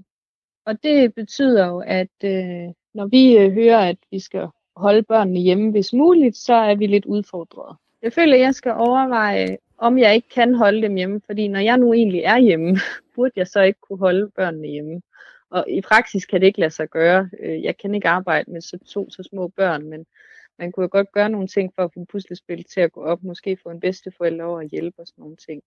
Og 0.65 0.83
det 0.83 1.13
betyder 1.13 1.67
jo, 1.67 1.79
at 1.79 2.17
øh, 2.23 2.73
når 2.93 3.07
vi 3.07 3.37
øh, 3.37 3.51
hører, 3.51 3.79
at 3.79 3.97
vi 4.11 4.19
skal 4.19 4.47
holde 4.75 5.03
børnene 5.03 5.39
hjemme, 5.39 5.71
hvis 5.71 5.93
muligt, 5.93 6.37
så 6.37 6.53
er 6.53 6.75
vi 6.75 6.87
lidt 6.87 7.05
udfordret. 7.05 7.77
Jeg 8.01 8.13
føler, 8.13 8.33
at 8.33 8.39
jeg 8.39 8.55
skal 8.55 8.71
overveje, 8.71 9.57
om 9.77 9.97
jeg 9.97 10.15
ikke 10.15 10.29
kan 10.29 10.53
holde 10.53 10.81
dem 10.81 10.95
hjemme, 10.95 11.21
fordi 11.25 11.47
når 11.47 11.59
jeg 11.59 11.77
nu 11.77 11.93
egentlig 11.93 12.21
er 12.21 12.37
hjemme, 12.37 12.77
burde 13.15 13.33
jeg 13.35 13.47
så 13.47 13.61
ikke 13.61 13.79
kunne 13.79 13.99
holde 13.99 14.29
børnene 14.35 14.67
hjemme. 14.67 15.01
Og 15.49 15.65
i 15.69 15.81
praksis 15.81 16.25
kan 16.25 16.41
det 16.41 16.47
ikke 16.47 16.59
lade 16.59 16.71
sig 16.71 16.89
gøre. 16.89 17.29
Øh, 17.39 17.63
jeg 17.63 17.77
kan 17.77 17.95
ikke 17.95 18.07
arbejde 18.07 18.51
med 18.51 18.61
så 18.61 18.77
to 18.77 19.09
så 19.09 19.23
små 19.23 19.47
børn, 19.47 19.89
men 19.89 20.05
man 20.59 20.71
kunne 20.71 20.83
jo 20.83 20.89
godt 20.91 21.11
gøre 21.11 21.29
nogle 21.29 21.47
ting 21.47 21.73
for 21.75 21.83
at 21.83 21.93
få 21.93 22.05
puslespil 22.11 22.63
til 22.63 22.81
at 22.81 22.91
gå 22.91 23.03
op, 23.03 23.23
måske 23.23 23.57
få 23.63 23.69
en 23.69 23.79
bedsteforælder 23.79 24.45
over 24.45 24.59
at 24.59 24.69
hjælpe 24.69 25.01
og 25.01 25.07
sådan 25.07 25.21
nogle 25.21 25.35
ting. 25.35 25.61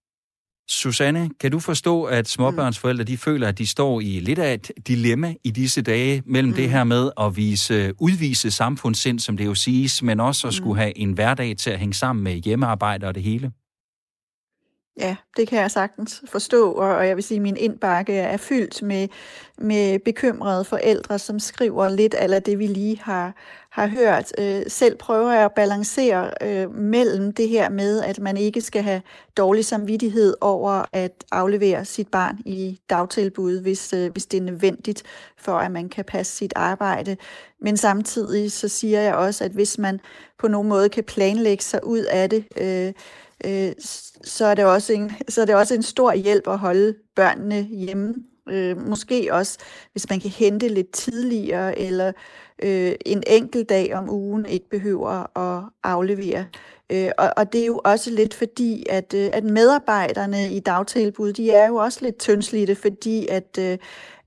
Susanne, 0.70 1.30
kan 1.40 1.50
du 1.50 1.58
forstå, 1.58 2.04
at 2.04 2.28
småbørnsforældre 2.28 3.04
de 3.04 3.16
føler, 3.16 3.48
at 3.48 3.58
de 3.58 3.66
står 3.66 4.00
i 4.00 4.20
lidt 4.20 4.38
af 4.38 4.54
et 4.54 4.70
dilemma 4.88 5.34
i 5.44 5.50
disse 5.50 5.82
dage 5.82 6.22
mellem 6.26 6.50
mm. 6.50 6.56
det 6.56 6.70
her 6.70 6.84
med 6.84 7.10
at 7.20 7.36
vise, 7.36 7.92
udvise 7.98 8.50
samfundssind, 8.50 9.18
som 9.18 9.36
det 9.36 9.44
jo 9.46 9.54
siges, 9.54 10.02
men 10.02 10.20
også 10.20 10.48
at 10.48 10.54
skulle 10.54 10.74
mm. 10.74 10.78
have 10.78 10.98
en 10.98 11.12
hverdag 11.12 11.56
til 11.56 11.70
at 11.70 11.78
hænge 11.78 11.94
sammen 11.94 12.24
med 12.24 12.34
hjemmearbejde 12.34 13.06
og 13.06 13.14
det 13.14 13.22
hele? 13.22 13.52
Ja, 14.98 15.16
det 15.36 15.48
kan 15.48 15.60
jeg 15.60 15.70
sagtens 15.70 16.22
forstå, 16.28 16.72
og 16.72 17.06
jeg 17.06 17.16
vil 17.16 17.24
sige, 17.24 17.36
at 17.36 17.42
min 17.42 17.56
indbakke 17.56 18.14
er 18.14 18.36
fyldt 18.36 18.82
med, 18.82 19.08
med 19.58 19.98
bekymrede 19.98 20.64
forældre, 20.64 21.18
som 21.18 21.38
skriver 21.38 21.88
lidt 21.88 22.14
af 22.14 22.42
det, 22.42 22.58
vi 22.58 22.66
lige 22.66 23.00
har, 23.02 23.34
har 23.70 23.86
hørt. 23.86 24.32
Øh, 24.38 24.62
selv 24.68 24.96
prøver 24.96 25.32
jeg 25.32 25.44
at 25.44 25.52
balancere 25.52 26.30
øh, 26.42 26.74
mellem 26.74 27.32
det 27.32 27.48
her 27.48 27.68
med, 27.68 28.02
at 28.02 28.18
man 28.18 28.36
ikke 28.36 28.60
skal 28.60 28.82
have 28.82 29.02
dårlig 29.36 29.64
samvittighed 29.64 30.34
over 30.40 30.84
at 30.92 31.24
aflevere 31.32 31.84
sit 31.84 32.08
barn 32.08 32.38
i 32.46 32.80
dagtilbud, 32.90 33.60
hvis, 33.60 33.92
øh, 33.92 34.12
hvis 34.12 34.26
det 34.26 34.38
er 34.38 34.42
nødvendigt 34.42 35.02
for, 35.36 35.52
at 35.52 35.70
man 35.70 35.88
kan 35.88 36.04
passe 36.04 36.36
sit 36.36 36.52
arbejde. 36.56 37.16
Men 37.60 37.76
samtidig 37.76 38.52
så 38.52 38.68
siger 38.68 39.00
jeg 39.00 39.14
også, 39.14 39.44
at 39.44 39.52
hvis 39.52 39.78
man 39.78 40.00
på 40.38 40.48
nogen 40.48 40.68
måde 40.68 40.88
kan 40.88 41.04
planlægge 41.04 41.64
sig 41.64 41.86
ud 41.86 42.04
af 42.04 42.30
det, 42.30 42.44
øh, 42.56 42.92
øh, 43.44 43.72
så, 44.24 44.46
er 44.46 44.54
det 44.54 44.64
også 44.64 44.92
en, 44.92 45.12
så 45.28 45.40
er 45.40 45.44
det 45.44 45.54
også 45.54 45.74
en 45.74 45.82
stor 45.82 46.12
hjælp 46.12 46.48
at 46.48 46.58
holde 46.58 46.94
børnene 47.16 47.62
hjemme. 47.62 48.14
Øh, 48.48 48.88
måske 48.88 49.28
også, 49.32 49.58
hvis 49.92 50.10
man 50.10 50.20
kan 50.20 50.30
hente 50.30 50.68
lidt 50.68 50.92
tidligere, 50.92 51.78
eller 51.78 52.12
øh, 52.62 52.92
en 53.06 53.22
enkelt 53.26 53.68
dag 53.68 53.94
om 53.94 54.10
ugen 54.10 54.46
ikke 54.46 54.68
behøver 54.70 55.38
at 55.38 55.64
aflevere. 55.82 56.46
Øh, 56.92 57.10
og, 57.18 57.32
og 57.36 57.52
det 57.52 57.60
er 57.60 57.66
jo 57.66 57.80
også 57.84 58.10
lidt 58.10 58.34
fordi, 58.34 58.86
at, 58.90 59.14
øh, 59.14 59.30
at 59.32 59.44
medarbejderne 59.44 60.52
i 60.52 60.60
dagtilbud, 60.60 61.32
de 61.32 61.50
er 61.50 61.68
jo 61.68 61.76
også 61.76 61.98
lidt 62.02 62.18
tyndslidte, 62.18 62.74
fordi 62.74 63.26
at, 63.26 63.58
øh, 63.58 63.78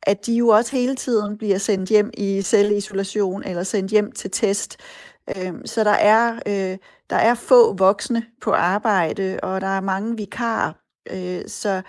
at 0.01 0.26
de 0.26 0.34
jo 0.34 0.47
også 0.47 0.72
hele 0.76 0.95
tiden 0.95 1.38
bliver 1.38 1.57
sendt 1.57 1.89
hjem 1.89 2.11
i 2.14 2.41
selvisolation 2.41 3.43
eller 3.43 3.64
sendt 3.64 3.91
hjem 3.91 4.11
til 4.11 4.32
test. 4.32 4.78
Øh, 5.38 5.53
så 5.66 5.84
der 5.84 5.91
er, 5.91 6.39
øh, 6.47 6.78
der 7.14 7.20
er 7.20 7.34
få 7.34 7.74
voksne 7.74 8.24
på 8.41 8.51
arbejde, 8.51 9.39
og 9.43 9.61
der 9.61 9.68
er 9.68 9.82
mange 9.82 10.18
vikarer. 10.18 10.72
Øh, 11.11 11.41
så, 11.47 11.82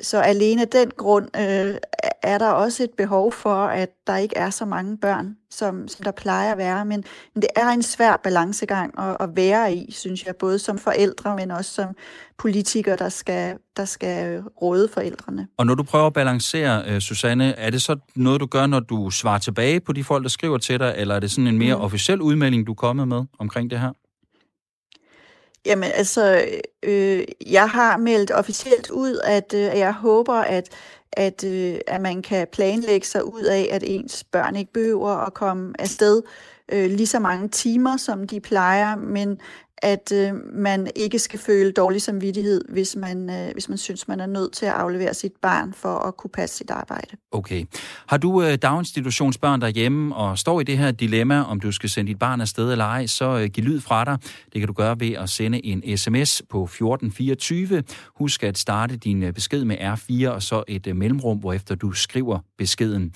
så 0.00 0.20
alene 0.20 0.64
den 0.64 0.90
grund 0.96 1.28
øh, 1.36 1.74
er 2.22 2.38
der 2.38 2.48
også 2.48 2.82
et 2.82 2.90
behov 2.96 3.32
for, 3.32 3.64
at 3.64 3.88
der 4.06 4.16
ikke 4.16 4.36
er 4.36 4.50
så 4.50 4.64
mange 4.64 4.96
børn, 4.96 5.36
som, 5.50 5.88
som 5.88 6.04
der 6.04 6.10
plejer 6.10 6.52
at 6.52 6.58
være. 6.58 6.84
Men, 6.84 7.04
men 7.34 7.42
det 7.42 7.50
er 7.56 7.68
en 7.68 7.82
svær 7.82 8.20
balancegang 8.24 8.98
at, 8.98 9.16
at 9.20 9.28
være 9.36 9.74
i, 9.74 9.92
synes 9.92 10.26
jeg, 10.26 10.36
både 10.36 10.58
som 10.58 10.78
forældre, 10.78 11.36
men 11.36 11.50
også 11.50 11.74
som 11.74 11.88
politikere, 12.38 12.96
der 12.96 13.08
skal, 13.08 13.56
der 13.76 13.84
skal 13.84 14.42
råde 14.62 14.88
forældrene. 14.94 15.48
Og 15.58 15.66
når 15.66 15.74
du 15.74 15.82
prøver 15.82 16.06
at 16.06 16.12
balancere, 16.12 16.94
uh, 16.94 16.98
Susanne, 16.98 17.58
er 17.58 17.70
det 17.70 17.82
så 17.82 17.96
noget, 18.16 18.40
du 18.40 18.46
gør, 18.46 18.66
når 18.66 18.80
du 18.80 19.10
svarer 19.10 19.38
tilbage 19.38 19.80
på 19.80 19.92
de 19.92 20.04
folk, 20.04 20.22
der 20.22 20.28
skriver 20.28 20.58
til 20.58 20.80
dig, 20.80 20.94
eller 20.96 21.14
er 21.14 21.20
det 21.20 21.30
sådan 21.30 21.46
en 21.46 21.58
mere 21.58 21.76
mm. 21.76 21.82
officiel 21.82 22.20
udmelding, 22.20 22.66
du 22.66 22.72
er 22.72 22.76
kommet 22.76 23.08
med 23.08 23.24
omkring 23.38 23.70
det 23.70 23.80
her? 23.80 23.92
Jamen 25.66 25.90
altså, 25.94 26.44
øh, 26.82 27.24
jeg 27.46 27.70
har 27.70 27.96
meldt 27.96 28.30
officielt 28.30 28.90
ud, 28.90 29.18
at 29.24 29.54
øh, 29.54 29.60
jeg 29.60 29.92
håber, 29.92 30.34
at, 30.34 30.68
at, 31.12 31.44
øh, 31.44 31.78
at 31.86 32.00
man 32.00 32.22
kan 32.22 32.46
planlægge 32.52 33.06
sig 33.06 33.24
ud 33.24 33.42
af, 33.42 33.68
at 33.70 33.82
ens 33.86 34.24
børn 34.24 34.56
ikke 34.56 34.72
behøver 34.72 35.10
at 35.10 35.34
komme 35.34 35.74
afsted 35.78 36.22
øh, 36.72 36.90
lige 36.90 37.06
så 37.06 37.18
mange 37.18 37.48
timer, 37.48 37.96
som 37.96 38.26
de 38.26 38.40
plejer, 38.40 38.96
men 38.96 39.40
at 39.82 40.12
øh, 40.12 40.32
man 40.52 40.90
ikke 40.96 41.18
skal 41.18 41.38
føle 41.38 41.72
dårlig 41.72 42.02
samvittighed, 42.02 42.64
hvis 42.68 42.96
man, 42.96 43.30
øh, 43.30 43.52
hvis 43.52 43.68
man 43.68 43.78
synes, 43.78 44.08
man 44.08 44.20
er 44.20 44.26
nødt 44.26 44.52
til 44.52 44.66
at 44.66 44.72
aflevere 44.72 45.14
sit 45.14 45.32
barn 45.42 45.72
for 45.72 45.98
at 45.98 46.16
kunne 46.16 46.30
passe 46.30 46.56
sit 46.56 46.70
arbejde. 46.70 47.16
Okay. 47.32 47.64
Har 48.06 48.16
du 48.16 48.42
øh, 48.42 48.54
daginstitutionsbørn 48.54 49.60
derhjemme 49.60 50.16
og 50.16 50.38
står 50.38 50.60
i 50.60 50.64
det 50.64 50.78
her 50.78 50.90
dilemma, 50.90 51.42
om 51.42 51.60
du 51.60 51.72
skal 51.72 51.90
sende 51.90 52.08
dit 52.08 52.18
barn 52.18 52.40
afsted 52.40 52.72
eller 52.72 52.84
ej, 52.84 53.06
så 53.06 53.38
øh, 53.38 53.48
giv 53.48 53.64
lyd 53.64 53.80
fra 53.80 54.04
dig. 54.04 54.18
Det 54.52 54.60
kan 54.60 54.66
du 54.66 54.72
gøre 54.72 55.00
ved 55.00 55.12
at 55.12 55.28
sende 55.28 55.66
en 55.66 55.96
sms 55.96 56.42
på 56.50 56.62
1424. 56.64 57.82
Husk 58.16 58.42
at 58.42 58.58
starte 58.58 58.96
din 58.96 59.22
øh, 59.22 59.32
besked 59.32 59.64
med 59.64 59.76
R4 59.76 60.28
og 60.28 60.42
så 60.42 60.64
et 60.68 60.86
øh, 60.86 60.96
mellemrum, 60.96 61.38
hvorefter 61.38 61.74
du 61.74 61.92
skriver 61.92 62.38
beskeden. 62.58 63.12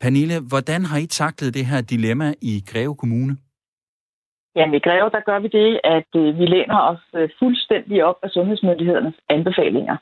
Pernille, 0.00 0.40
hvordan 0.40 0.84
har 0.84 0.98
I 0.98 1.06
taklet 1.06 1.54
det 1.54 1.66
her 1.66 1.80
dilemma 1.80 2.34
i 2.40 2.64
Greve 2.66 2.94
Kommune? 2.94 3.36
Jamen 4.56 4.74
i 4.74 4.78
Greve, 4.78 5.10
der 5.10 5.20
gør 5.20 5.38
vi 5.38 5.48
det, 5.48 5.80
at 5.84 6.10
øh, 6.16 6.38
vi 6.38 6.46
læner 6.46 6.80
os 6.92 7.04
øh, 7.14 7.28
fuldstændig 7.38 8.04
op 8.04 8.18
af 8.22 8.30
sundhedsmyndighedernes 8.30 9.14
anbefalinger. 9.28 9.96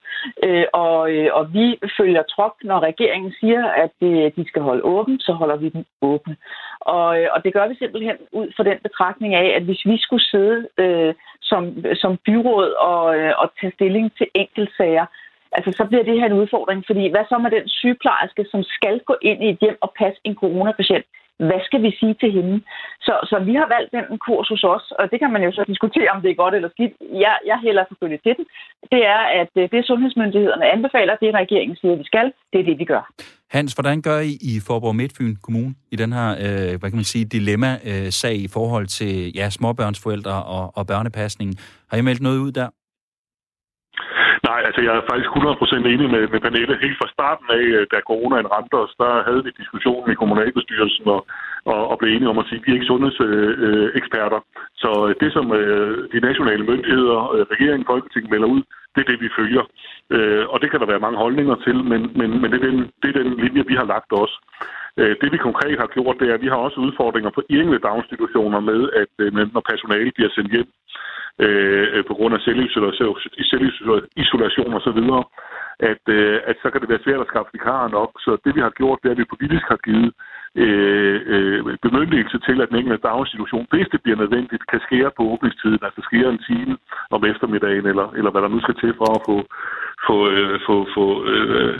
Øh, 0.44 0.64
og, 0.72 1.10
øh, 1.12 1.28
og 1.32 1.52
vi 1.52 1.78
følger 1.98 2.22
trop, 2.22 2.52
når 2.62 2.80
regeringen 2.80 3.32
siger, 3.40 3.64
at 3.84 3.96
øh, 4.02 4.32
de 4.36 4.44
skal 4.48 4.62
holde 4.62 4.84
åben, 4.84 5.20
så 5.20 5.32
holder 5.32 5.56
vi 5.56 5.68
dem 5.68 5.84
åbne. 6.02 6.36
Og, 6.80 7.20
øh, 7.20 7.28
og 7.34 7.44
det 7.44 7.52
gør 7.52 7.68
vi 7.68 7.74
simpelthen 7.74 8.16
ud 8.32 8.48
fra 8.56 8.64
den 8.64 8.78
betragtning 8.82 9.34
af, 9.34 9.48
at 9.56 9.62
hvis 9.62 9.82
vi 9.84 9.98
skulle 9.98 10.24
sidde 10.24 10.68
øh, 10.78 11.14
som, 11.42 11.62
som 11.94 12.18
byråd 12.26 12.70
og, 12.70 13.18
øh, 13.18 13.32
og 13.38 13.50
tage 13.60 13.72
stilling 13.72 14.16
til 14.18 14.26
enkeltsager, 14.34 15.06
altså 15.52 15.72
så 15.76 15.84
bliver 15.88 16.04
det 16.04 16.20
her 16.20 16.26
en 16.26 16.40
udfordring, 16.42 16.84
fordi 16.86 17.10
hvad 17.10 17.24
så 17.28 17.38
med 17.38 17.50
den 17.50 17.68
sygeplejerske, 17.68 18.44
som 18.50 18.62
skal 18.62 19.00
gå 19.00 19.14
ind 19.22 19.44
i 19.44 19.50
et 19.50 19.58
hjem 19.60 19.78
og 19.80 19.92
passe 19.98 20.20
en 20.24 20.34
coronapatient? 20.34 21.06
Hvad 21.46 21.60
skal 21.68 21.82
vi 21.82 21.90
sige 22.00 22.14
til 22.22 22.30
hende? 22.32 22.56
Så, 23.06 23.14
så 23.30 23.36
vi 23.48 23.54
har 23.60 23.68
valgt 23.74 23.90
den 23.96 24.18
kurs 24.26 24.48
hos 24.48 24.64
os, 24.74 24.86
og 24.98 25.04
det 25.10 25.18
kan 25.20 25.32
man 25.32 25.42
jo 25.42 25.52
så 25.52 25.64
diskutere, 25.72 26.10
om 26.14 26.22
det 26.22 26.30
er 26.30 26.42
godt 26.42 26.54
eller 26.54 26.70
skidt. 26.74 26.92
Jeg, 27.24 27.34
jeg 27.50 27.58
hælder 27.66 27.84
selvfølgelig 27.88 28.22
til 28.22 28.34
den. 28.38 28.46
Det 28.92 29.02
er, 29.14 29.22
at 29.40 29.52
øh, 29.60 29.68
det 29.72 29.86
sundhedsmyndighederne 29.86 30.66
anbefaler, 30.74 31.14
det 31.22 31.34
regeringen 31.42 31.76
siger, 31.76 31.92
at 31.92 31.98
vi 31.98 32.04
skal, 32.04 32.26
det 32.52 32.58
er 32.60 32.64
det, 32.64 32.78
vi 32.78 32.84
gør. 32.84 33.04
Hans, 33.50 33.72
hvordan 33.72 34.02
gør 34.02 34.18
I 34.18 34.32
i 34.50 34.52
Forborg 34.66 34.96
Midtfyn 34.96 35.34
Kommune 35.42 35.74
i 35.90 35.96
den 35.96 36.12
her, 36.12 36.28
øh, 36.44 36.78
hvad 36.78 36.90
kan 36.90 37.00
man 37.02 37.12
sige, 37.14 37.24
dilemma-sag 37.24 38.36
øh, 38.36 38.44
i 38.46 38.48
forhold 38.48 38.86
til 38.86 39.32
ja, 39.34 39.50
småbørnsforældre 39.50 40.42
og, 40.42 40.72
og 40.78 40.86
børnepasning? 40.86 41.50
Har 41.90 41.96
I 41.98 42.00
meldt 42.00 42.22
noget 42.22 42.38
ud 42.38 42.52
der? 42.52 42.68
Nej, 44.58 44.66
altså 44.70 44.82
jeg 44.86 44.94
er 44.96 45.08
faktisk 45.10 45.30
100% 45.30 45.92
enig 45.92 46.08
med, 46.14 46.22
med 46.32 46.40
Pernille. 46.44 46.82
Helt 46.84 46.98
fra 47.00 47.12
starten 47.16 47.46
af, 47.58 47.64
øh, 47.76 47.86
da 47.92 47.96
coronaen 48.10 48.52
ramte 48.54 48.76
os, 48.84 48.94
der 49.02 49.12
havde 49.28 49.42
vi 49.46 49.58
diskussionen 49.60 50.08
i 50.12 50.20
kommunalbestyrelsen 50.20 51.06
og, 51.16 51.20
og, 51.72 51.80
og 51.90 51.94
blev 51.98 52.10
enige 52.10 52.32
om 52.32 52.40
at 52.42 52.46
sige, 52.48 52.58
at 52.60 52.64
vi 52.64 52.70
er 52.70 52.78
ikke 52.78 52.90
sundhedseksperter. 52.92 54.40
Så 54.82 54.90
øh, 55.06 55.10
det, 55.22 55.30
som 55.36 55.46
øh, 55.60 55.96
de 56.12 56.20
nationale 56.28 56.64
myndigheder, 56.70 57.18
regeringen, 57.52 57.90
Folketinget 57.90 58.30
melder 58.32 58.48
ud, 58.56 58.62
det 58.94 59.00
er 59.02 59.10
det, 59.10 59.20
vi 59.24 59.36
følger. 59.38 59.64
Og 60.52 60.56
det 60.60 60.68
kan 60.70 60.80
der 60.80 60.92
være 60.92 61.04
mange 61.06 61.18
holdninger 61.24 61.56
til, 61.66 61.76
men, 61.92 62.00
men, 62.18 62.30
men 62.40 62.48
det, 62.52 62.58
er 62.60 62.66
den, 62.70 62.80
det 63.02 63.08
er 63.08 63.22
den 63.22 63.30
linje, 63.44 63.64
vi 63.70 63.74
har 63.80 63.86
lagt 63.94 64.10
også. 64.22 64.36
Øh, 65.00 65.14
det 65.20 65.28
vi 65.32 65.46
konkret 65.48 65.76
har 65.82 65.88
gjort, 65.96 66.16
det 66.20 66.28
er, 66.28 66.34
at 66.34 66.44
vi 66.44 66.52
har 66.52 66.60
også 66.66 66.78
udfordringer 66.86 67.30
på 67.30 67.42
enkelte 67.50 67.86
daginstitutioner 67.88 68.60
med, 68.60 68.80
at 69.02 69.12
øh, 69.18 69.32
når 69.54 69.62
personale 69.72 70.10
bliver 70.16 70.30
sendt 70.36 70.50
hjem 70.54 70.70
øh, 71.44 72.04
på 72.08 72.14
grund 72.14 72.34
af 72.34 72.40
selvisolation 72.40 74.74
og 74.78 74.82
så 74.86 74.92
videre, 74.98 75.24
at, 75.80 76.02
øh, 76.08 76.40
at 76.50 76.56
så 76.62 76.70
kan 76.70 76.80
det 76.80 76.88
være 76.88 77.04
svært 77.04 77.20
at 77.20 77.30
skaffe 77.30 77.50
vikarer 77.52 77.88
nok. 77.88 78.10
Så 78.24 78.30
det 78.44 78.54
vi 78.56 78.60
har 78.60 78.72
gjort, 78.80 78.98
det 79.02 79.08
er, 79.08 79.16
at 79.16 79.22
vi 79.22 79.34
politisk 79.34 79.66
har 79.72 79.80
givet 79.88 80.12
øh, 80.54 81.20
øh, 81.34 81.78
bemyndigelse 81.86 82.38
til, 82.46 82.56
at 82.60 82.68
den 82.68 82.78
enkelte 82.78 83.06
daginstitution, 83.08 83.66
hvis 83.70 83.88
det 83.92 84.02
bliver 84.02 84.18
nødvendigt, 84.22 84.70
kan 84.70 84.80
skære 84.86 85.10
på 85.16 85.22
åbningstiden, 85.32 85.80
altså 85.82 86.00
skære 86.08 86.30
en 86.32 86.44
time 86.50 86.76
om 87.10 87.24
eftermiddagen, 87.24 87.86
eller, 87.86 88.06
eller 88.18 88.30
hvad 88.30 88.42
der 88.42 88.48
nu 88.48 88.60
skal 88.60 88.74
til 88.74 88.92
for 89.00 89.10
at 89.16 89.22
få, 89.28 89.36
få, 90.06 90.16
øh, 90.30 90.60
få, 90.66 90.76
få 90.96 91.06
øh, 91.32 91.74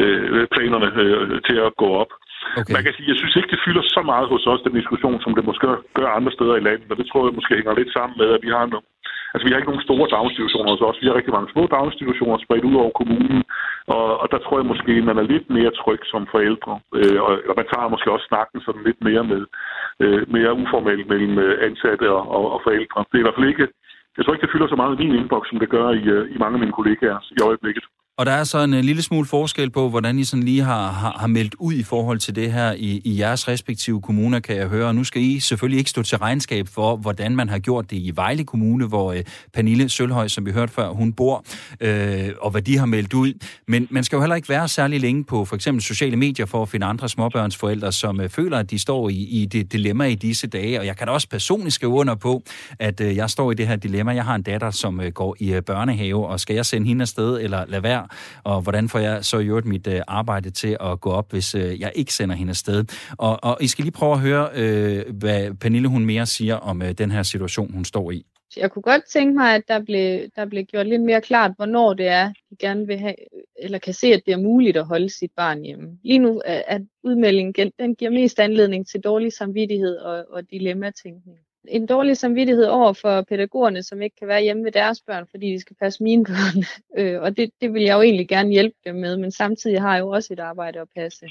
øh, 0.00 0.24
øh 0.34 0.46
planerne 0.54 0.88
øh, 1.02 1.40
til 1.48 1.58
at 1.66 1.72
gå 1.82 1.88
op. 2.02 2.12
Okay. 2.60 2.72
Man 2.74 2.82
kan 2.84 2.94
sige, 2.94 3.10
jeg 3.12 3.18
synes 3.20 3.36
ikke, 3.36 3.52
det 3.54 3.64
fylder 3.66 3.84
så 3.96 4.00
meget 4.12 4.26
hos 4.32 4.44
os, 4.52 4.64
den 4.66 4.74
diskussion, 4.80 5.18
som 5.24 5.34
det 5.36 5.44
måske 5.50 5.66
gør 5.98 6.08
andre 6.18 6.32
steder 6.36 6.56
i 6.56 6.66
landet, 6.68 6.90
og 6.92 6.96
det 7.00 7.06
tror 7.08 7.22
jeg 7.26 7.38
måske 7.38 7.58
hænger 7.58 7.78
lidt 7.80 7.92
sammen 7.96 8.16
med, 8.20 8.28
at 8.36 8.42
vi 8.46 8.50
har 8.56 8.66
nogle, 8.66 8.86
Altså, 9.32 9.44
vi 9.44 9.50
har 9.50 9.58
ikke 9.58 9.70
nogen 9.70 9.88
store 9.88 10.10
daginstitutioner 10.14 10.70
hos 10.72 10.86
os. 10.88 11.00
Vi 11.02 11.06
har 11.06 11.18
rigtig 11.18 11.34
mange 11.36 11.52
små 11.52 11.62
daginstitutioner 11.76 12.38
spredt 12.38 12.68
ud 12.70 12.76
over 12.82 12.92
kommunen, 13.00 13.42
og, 13.96 14.06
og 14.22 14.26
der 14.32 14.38
tror 14.38 14.56
jeg 14.58 14.70
måske, 14.72 14.92
man 15.08 15.18
er 15.18 15.30
lidt 15.32 15.46
mere 15.56 15.72
tryg 15.80 16.00
som 16.12 16.22
forældre. 16.34 16.72
Øh, 16.98 17.18
og, 17.26 17.32
og 17.50 17.54
man 17.60 17.66
tager 17.72 17.92
måske 17.94 18.12
også 18.14 18.26
snakken 18.30 18.58
sådan 18.66 18.86
lidt 18.88 19.00
mere 19.08 19.24
med 19.32 19.42
øh, 20.04 20.22
mere 20.36 20.52
uformelt 20.62 21.06
mellem 21.12 21.38
øh, 21.46 21.54
ansatte 21.66 22.06
og, 22.16 22.22
og, 22.36 22.44
og 22.54 22.60
forældre. 22.66 22.98
Det 23.08 23.16
er 23.16 23.22
i 23.22 23.26
hvert 23.26 23.38
fald 23.38 23.52
ikke 23.52 23.68
jeg 24.16 24.24
tror 24.24 24.34
ikke, 24.34 24.46
det 24.46 24.54
fylder 24.54 24.68
så 24.68 24.76
meget 24.80 24.94
i 24.94 25.02
min 25.02 25.18
inbox, 25.20 25.42
som 25.48 25.58
det 25.58 25.68
gør 25.76 25.86
i, 26.00 26.04
øh, 26.16 26.24
i 26.34 26.36
mange 26.42 26.54
af 26.56 26.62
mine 26.62 26.78
kollegaer 26.78 27.18
i 27.36 27.38
øjeblikket. 27.48 27.84
Og 28.18 28.26
der 28.26 28.32
er 28.32 28.44
så 28.44 28.58
en, 28.58 28.74
øh, 28.74 28.80
lille 28.80 29.02
smule 29.02 29.26
forskel 29.26 29.70
på, 29.70 29.88
hvordan 29.88 30.18
I 30.18 30.24
sådan 30.24 30.42
lige 30.42 30.62
har, 30.62 30.92
har, 30.92 31.16
har 31.18 31.26
meldt 31.26 31.54
ud 31.58 31.74
i 31.74 31.82
forhold 31.82 32.18
til 32.18 32.34
det 32.34 32.52
her 32.52 32.72
i, 32.72 33.00
i 33.04 33.18
jeres 33.20 33.48
respektive 33.48 34.00
kommuner, 34.00 34.40
kan 34.40 34.56
jeg 34.56 34.68
høre. 34.68 34.86
Og 34.86 34.94
nu 34.94 35.04
skal 35.04 35.22
I 35.22 35.40
selvfølgelig 35.40 35.78
ikke 35.78 35.90
stå 35.90 36.02
til 36.02 36.18
regnskab 36.18 36.68
for, 36.68 36.96
hvordan 36.96 37.36
man 37.36 37.48
har 37.48 37.58
gjort 37.58 37.90
det 37.90 37.96
i 37.96 38.12
Vejle 38.14 38.44
Kommune, 38.44 38.86
hvor 38.86 39.12
øh, 39.12 39.24
Pernille 39.54 39.88
Sølhøj, 39.88 40.28
som 40.28 40.46
vi 40.46 40.50
hørte 40.50 40.72
før, 40.72 40.88
hun 40.88 41.12
bor, 41.12 41.44
øh, 41.80 42.28
og 42.40 42.50
hvad 42.50 42.62
de 42.62 42.78
har 42.78 42.86
meldt 42.86 43.14
ud. 43.14 43.32
Men 43.68 43.88
man 43.90 44.04
skal 44.04 44.16
jo 44.16 44.20
heller 44.20 44.36
ikke 44.36 44.48
være 44.48 44.68
særlig 44.68 45.00
længe 45.00 45.24
på 45.24 45.44
for 45.44 45.56
eksempel 45.56 45.82
sociale 45.82 46.16
medier 46.16 46.46
for 46.46 46.62
at 46.62 46.68
finde 46.68 46.86
andre 46.86 47.08
småbørnsforældre, 47.08 47.92
som 47.92 48.20
øh, 48.20 48.28
føler, 48.28 48.58
at 48.58 48.70
de 48.70 48.78
står 48.78 49.08
i, 49.08 49.14
i 49.14 49.46
det 49.46 49.72
dilemma 49.72 50.04
i 50.04 50.14
disse 50.14 50.46
dage. 50.46 50.80
Og 50.80 50.86
jeg 50.86 50.96
kan 50.96 51.06
da 51.06 51.12
også 51.12 51.28
personligt 51.28 51.74
skrive 51.74 51.92
under 51.92 52.14
på, 52.14 52.42
at 52.78 53.00
øh, 53.00 53.16
jeg 53.16 53.30
står 53.30 53.52
i 53.52 53.54
det 53.54 53.66
her 53.66 53.76
dilemma. 53.76 54.14
Jeg 54.14 54.24
har 54.24 54.34
en 54.34 54.42
datter, 54.42 54.70
som 54.70 55.00
øh, 55.00 55.12
går 55.12 55.36
i 55.38 55.52
øh, 55.52 55.62
børnehave, 55.62 56.26
og 56.26 56.40
skal 56.40 56.54
jeg 56.54 56.66
sende 56.66 56.86
hende 56.88 57.02
afsted 57.02 57.40
eller 57.40 57.64
lade 57.68 57.82
være? 57.82 57.99
Og 58.44 58.62
hvordan 58.62 58.88
får 58.88 58.98
jeg 58.98 59.24
så 59.24 59.42
gjort 59.42 59.64
mit 59.64 59.86
øh, 59.86 60.00
arbejde 60.08 60.50
til 60.50 60.76
at 60.80 61.00
gå 61.00 61.10
op, 61.10 61.30
hvis 61.30 61.54
øh, 61.54 61.80
jeg 61.80 61.92
ikke 61.94 62.14
sender 62.14 62.34
hende 62.34 62.50
afsted. 62.50 62.84
Og, 63.18 63.38
og 63.42 63.58
I 63.60 63.68
skal 63.68 63.82
lige 63.82 63.92
prøve 63.92 64.12
at 64.12 64.20
høre, 64.20 64.48
øh, 64.54 65.14
hvad 65.14 65.54
Pernille 65.54 65.88
hun 65.88 66.04
mere 66.04 66.26
siger 66.26 66.54
om 66.54 66.82
øh, 66.82 66.92
den 66.92 67.10
her 67.10 67.22
situation, 67.22 67.72
hun 67.72 67.84
står 67.84 68.10
i. 68.10 68.26
Jeg 68.56 68.70
kunne 68.70 68.82
godt 68.82 69.02
tænke 69.12 69.34
mig, 69.34 69.54
at 69.54 69.62
der 69.68 69.80
blev, 69.84 70.28
der 70.36 70.44
blev 70.46 70.64
gjort 70.64 70.86
lidt 70.86 71.02
mere 71.02 71.20
klart, 71.20 71.52
hvornår 71.56 71.94
det 71.94 72.06
er, 72.06 72.32
de 72.50 72.56
gerne 72.58 72.86
vil 72.86 72.98
have, 72.98 73.14
eller 73.58 73.78
kan 73.78 73.94
se, 73.94 74.06
at 74.06 74.22
det 74.26 74.32
er 74.32 74.38
muligt 74.38 74.76
at 74.76 74.86
holde 74.86 75.10
sit 75.10 75.30
barn 75.36 75.62
hjemme. 75.62 75.98
Lige 76.02 76.18
nu 76.18 76.42
er, 76.44 76.62
at 76.66 76.82
udmeldingen, 77.02 77.72
den 77.78 77.94
giver 77.94 78.10
mest 78.10 78.40
anledning 78.40 78.88
til 78.88 79.00
dårlig 79.00 79.32
samvittighed 79.32 79.96
og, 79.96 80.24
og 80.30 80.50
dilemmatænkning 80.50 81.38
en 81.68 81.86
dårlig 81.86 82.16
samvittighed 82.16 82.64
over 82.64 82.92
for 82.92 83.22
pædagogerne, 83.22 83.82
som 83.82 84.02
ikke 84.02 84.16
kan 84.16 84.28
være 84.28 84.42
hjemme 84.42 84.62
med 84.62 84.72
deres 84.72 85.00
børn, 85.06 85.24
fordi 85.30 85.52
de 85.52 85.60
skal 85.60 85.76
passe 85.82 86.02
mine 86.02 86.24
børn. 86.24 86.64
Øh, 86.98 87.22
og 87.22 87.36
det, 87.36 87.50
det 87.60 87.74
vil 87.74 87.82
jeg 87.82 87.94
jo 87.94 88.02
egentlig 88.02 88.28
gerne 88.28 88.50
hjælpe 88.50 88.76
dem 88.86 88.94
med, 88.94 89.16
men 89.16 89.32
samtidig 89.32 89.80
har 89.80 89.94
jeg 89.94 90.00
jo 90.00 90.08
også 90.08 90.32
et 90.32 90.40
arbejde 90.40 90.80
at 90.80 90.88
passe. 90.96 91.26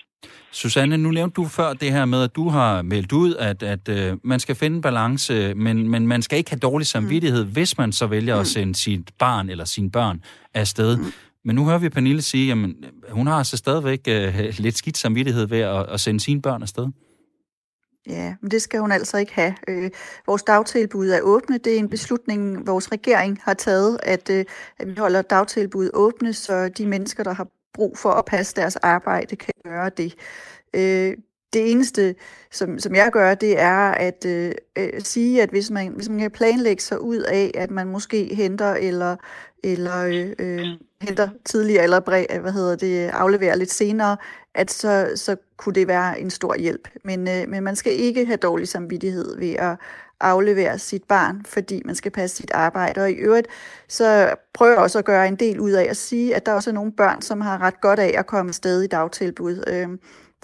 Susanne, 0.52 0.98
nu 0.98 1.12
nævnte 1.12 1.34
du 1.34 1.46
før 1.46 1.74
det 1.74 1.92
her 1.92 2.06
med, 2.06 2.24
at 2.24 2.36
du 2.36 2.50
har 2.50 2.82
meldt 2.82 3.12
ud, 3.12 3.36
at, 3.36 3.64
at 3.64 3.90
uh, 3.90 4.18
man 4.24 4.40
skal 4.40 4.56
finde 4.56 4.82
balance, 4.82 5.54
men, 5.54 5.90
men 5.90 6.08
man 6.08 6.22
skal 6.22 6.38
ikke 6.38 6.50
have 6.52 6.60
dårlig 6.60 6.88
samvittighed, 6.88 7.46
mm. 7.46 7.52
hvis 7.52 7.78
man 7.78 7.92
så 7.92 8.08
vælger 8.08 8.36
mm. 8.36 8.42
at 8.42 8.48
sende 8.48 8.76
sit 8.76 9.10
barn 9.20 9.50
eller 9.50 9.66
sine 9.66 9.92
børn 9.92 10.24
afsted. 10.54 10.98
Mm. 10.98 11.04
Men 11.46 11.56
nu 11.56 11.66
hører 11.66 11.80
vi 11.80 11.90
Pernille 11.90 12.22
sige, 12.22 12.52
at 12.52 12.58
hun 13.10 13.28
har 13.28 13.36
altså 13.36 13.58
stadigvæk 13.58 14.00
uh, 14.08 14.60
lidt 14.60 14.78
skidt 14.78 14.98
samvittighed 14.98 15.48
ved 15.48 15.60
at, 15.60 15.90
at 15.90 16.00
sende 16.00 16.20
sine 16.20 16.42
børn 16.42 16.62
afsted. 16.62 16.88
Ja, 18.10 18.36
men 18.42 18.52
det 18.52 18.62
skal 18.62 18.80
hun 18.80 18.92
altså 18.92 19.18
ikke 19.18 19.34
have. 19.34 19.56
Øh, 19.68 19.92
vores 20.26 20.44
dagtilbud 20.44 21.10
er 21.10 21.22
åbne. 21.22 21.58
Det 21.58 21.76
er 21.76 21.80
en 21.80 21.90
beslutning, 21.90 22.68
vores 22.68 22.92
regering 22.92 23.40
har 23.44 23.54
taget, 23.54 24.00
at, 24.04 24.30
øh, 24.30 24.46
at 24.80 24.88
vi 24.88 24.96
holder 24.98 25.22
dagtilbud 25.22 25.90
åbne, 25.94 26.34
så 26.34 26.70
de 26.70 26.86
mennesker, 26.86 27.24
der 27.24 27.34
har 27.34 27.48
brug 27.74 27.98
for 27.98 28.10
at 28.10 28.26
passe 28.26 28.56
deres 28.56 28.76
arbejde, 28.76 29.36
kan 29.36 29.54
gøre 29.64 29.90
det. 29.90 30.16
Øh, 30.74 31.18
det 31.54 31.72
eneste, 31.72 32.16
som, 32.52 32.80
som 32.80 32.96
jeg 32.96 33.10
gør, 33.12 33.36
det 33.36 33.60
er 33.60 33.92
at 33.92 34.26
øh, 34.26 34.52
sige, 35.00 35.42
at 35.42 35.50
hvis 35.50 35.72
man, 35.72 35.94
hvis 35.94 36.10
man 36.10 36.20
kan 36.20 36.32
planlægge 36.32 36.84
sig 36.84 37.02
ud 37.02 37.18
af, 37.18 37.52
at 37.56 37.72
man 37.72 37.88
måske 37.88 38.36
henter 38.36 38.74
eller, 38.74 39.16
eller 39.64 40.06
øh, 40.06 40.34
øh, 40.40 40.68
henter 41.02 41.30
tidligere, 41.46 41.84
eller 41.84 42.00
brev, 42.00 42.26
øh, 42.34 42.42
hvad 42.42 42.52
hedder 42.52 42.76
det, 42.76 43.08
afleverer 43.08 43.56
lidt 43.56 43.72
senere, 43.72 44.18
at 44.56 44.72
så, 44.72 45.12
så 45.16 45.36
kunne 45.58 45.76
det 45.76 45.88
være 45.88 46.20
en 46.20 46.30
stor 46.30 46.56
hjælp. 46.56 46.88
Men, 47.04 47.28
øh, 47.28 47.50
men 47.50 47.64
man 47.64 47.76
skal 47.76 47.94
ikke 47.94 48.26
have 48.26 48.38
dårlig 48.38 48.68
samvittighed 48.68 49.38
ved 49.38 49.54
at 49.54 49.78
aflevere 50.22 50.80
sit 50.80 51.04
barn, 51.04 51.46
fordi 51.46 51.82
man 51.86 51.96
skal 51.96 52.12
passe 52.12 52.36
sit 52.38 52.52
arbejde. 52.52 53.02
Og 53.02 53.12
i 53.12 53.14
øvrigt, 53.14 53.48
så 53.88 54.36
prøver 54.54 54.72
jeg 54.72 54.82
også 54.82 55.00
at 55.00 55.06
gøre 55.06 55.28
en 55.28 55.36
del 55.36 55.60
ud 55.60 55.72
af 55.72 55.88
at 55.90 55.98
sige, 55.98 56.36
at 56.36 56.46
der 56.46 56.54
også 56.54 56.70
er 56.70 56.74
nogle 56.74 56.92
børn, 56.92 57.22
som 57.22 57.42
har 57.42 57.62
ret 57.62 57.82
godt 57.82 58.00
af 58.00 58.14
at 58.18 58.28
komme 58.28 58.50
afsted 58.50 58.82
i 58.82 58.88
dagtilbud. 58.88 59.64
Øh, 59.68 59.88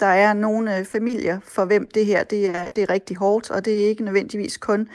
der 0.00 0.06
er 0.06 0.32
nogle 0.32 0.78
øh, 0.78 0.84
familier, 0.84 1.40
for 1.44 1.64
hvem 1.64 1.88
det 1.94 2.06
her 2.06 2.24
det 2.24 2.46
er, 2.46 2.70
det 2.70 2.82
er 2.82 2.90
rigtig 2.90 3.16
hårdt, 3.16 3.50
og 3.50 3.64
det 3.64 3.74
er 3.84 3.88
ikke 3.88 4.04
nødvendigvis 4.04 4.56
kun 4.56 4.88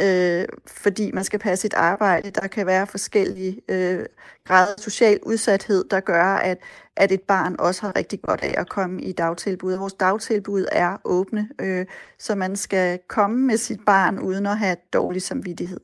øh, 0.00 0.44
fordi 0.66 1.10
man 1.12 1.24
skal 1.24 1.38
passe 1.38 1.62
sit 1.62 1.74
arbejde. 1.74 2.30
Der 2.30 2.46
kan 2.46 2.66
være 2.66 2.86
forskellige 2.86 3.60
øh, 3.68 4.04
grader 4.44 4.72
af 4.72 4.78
social 4.78 5.18
udsathed, 5.22 5.84
der 5.90 6.00
gør, 6.00 6.24
at, 6.24 6.58
at 6.96 7.12
et 7.12 7.22
barn 7.22 7.56
også 7.58 7.82
har 7.82 7.96
rigtig 7.96 8.22
godt 8.22 8.40
af 8.42 8.54
at 8.58 8.68
komme 8.68 9.02
i 9.02 9.12
dagtilbud. 9.12 9.74
Vores 9.74 9.92
dagtilbud 9.92 10.66
er 10.72 10.96
åbne, 11.04 11.48
øh, 11.60 11.86
så 12.18 12.34
man 12.34 12.56
skal 12.56 12.98
komme 13.08 13.38
med 13.46 13.56
sit 13.56 13.80
barn 13.86 14.18
uden 14.18 14.46
at 14.46 14.58
have 14.58 14.76
dårlig 14.92 15.22
samvittighed. 15.22 15.80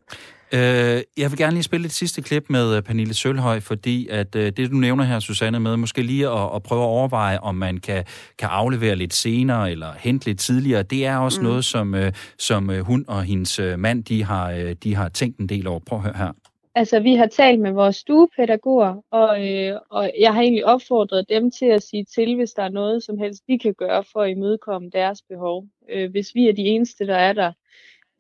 Øh, 0.55 1.03
jeg 1.17 1.31
vil 1.31 1.39
gerne 1.39 1.53
lige 1.53 1.63
spille 1.63 1.87
et 1.87 1.93
sidste 1.93 2.23
klip 2.23 2.45
med 2.49 2.77
øh, 2.77 2.83
Pernille 2.83 3.15
Sølhøj, 3.15 3.61
fordi 3.61 4.09
at 4.09 4.37
øh, 4.37 4.53
det, 4.57 4.71
du 4.71 4.77
nævner 4.77 5.05
her, 5.05 5.21
Susanne, 5.21 5.61
med 5.61 5.77
måske 5.77 6.03
lige 6.03 6.29
at, 6.29 6.51
at 6.55 6.63
prøve 6.63 6.83
at 6.83 6.87
overveje, 6.87 7.39
om 7.39 7.55
man 7.55 7.79
kan, 7.79 8.05
kan 8.39 8.49
aflevere 8.49 8.97
lidt 8.97 9.15
senere 9.15 9.71
eller 9.71 9.93
hente 9.99 10.27
lidt 10.27 10.39
tidligere, 10.39 10.83
det 10.83 11.07
er 11.07 11.17
også 11.17 11.41
mm. 11.41 11.47
noget, 11.47 11.65
som, 11.65 11.95
som 12.39 12.85
hun 12.85 13.05
og 13.09 13.23
hendes 13.23 13.61
mand, 13.79 14.05
de 14.05 14.25
har, 14.25 14.75
de 14.83 14.95
har 14.95 15.09
tænkt 15.09 15.39
en 15.39 15.49
del 15.49 15.67
over. 15.67 15.79
Prøv 15.79 15.99
at 15.99 16.05
høre 16.05 16.17
her. 16.17 16.33
Altså, 16.75 17.01
vi 17.01 17.15
har 17.15 17.27
talt 17.27 17.61
med 17.61 17.73
vores 17.73 17.97
stuepædagoger, 17.97 18.95
og, 19.11 19.49
øh, 19.49 19.81
og 19.91 20.13
jeg 20.19 20.35
har 20.35 20.41
egentlig 20.41 20.67
opfordret 20.67 21.25
dem 21.29 21.51
til 21.51 21.67
at 21.67 21.83
sige 21.83 22.05
til, 22.05 22.37
hvis 22.37 22.51
der 22.51 22.63
er 22.63 22.69
noget 22.69 23.03
som 23.03 23.19
helst, 23.19 23.43
de 23.49 23.59
kan 23.59 23.75
gøre 23.75 24.05
for 24.13 24.21
at 24.21 24.31
imødekomme 24.31 24.91
deres 24.93 25.23
behov. 25.29 25.65
Øh, 25.91 26.11
hvis 26.11 26.35
vi 26.35 26.49
er 26.49 26.53
de 26.53 26.63
eneste, 26.63 27.07
der 27.07 27.17
er 27.17 27.33
der, 27.33 27.53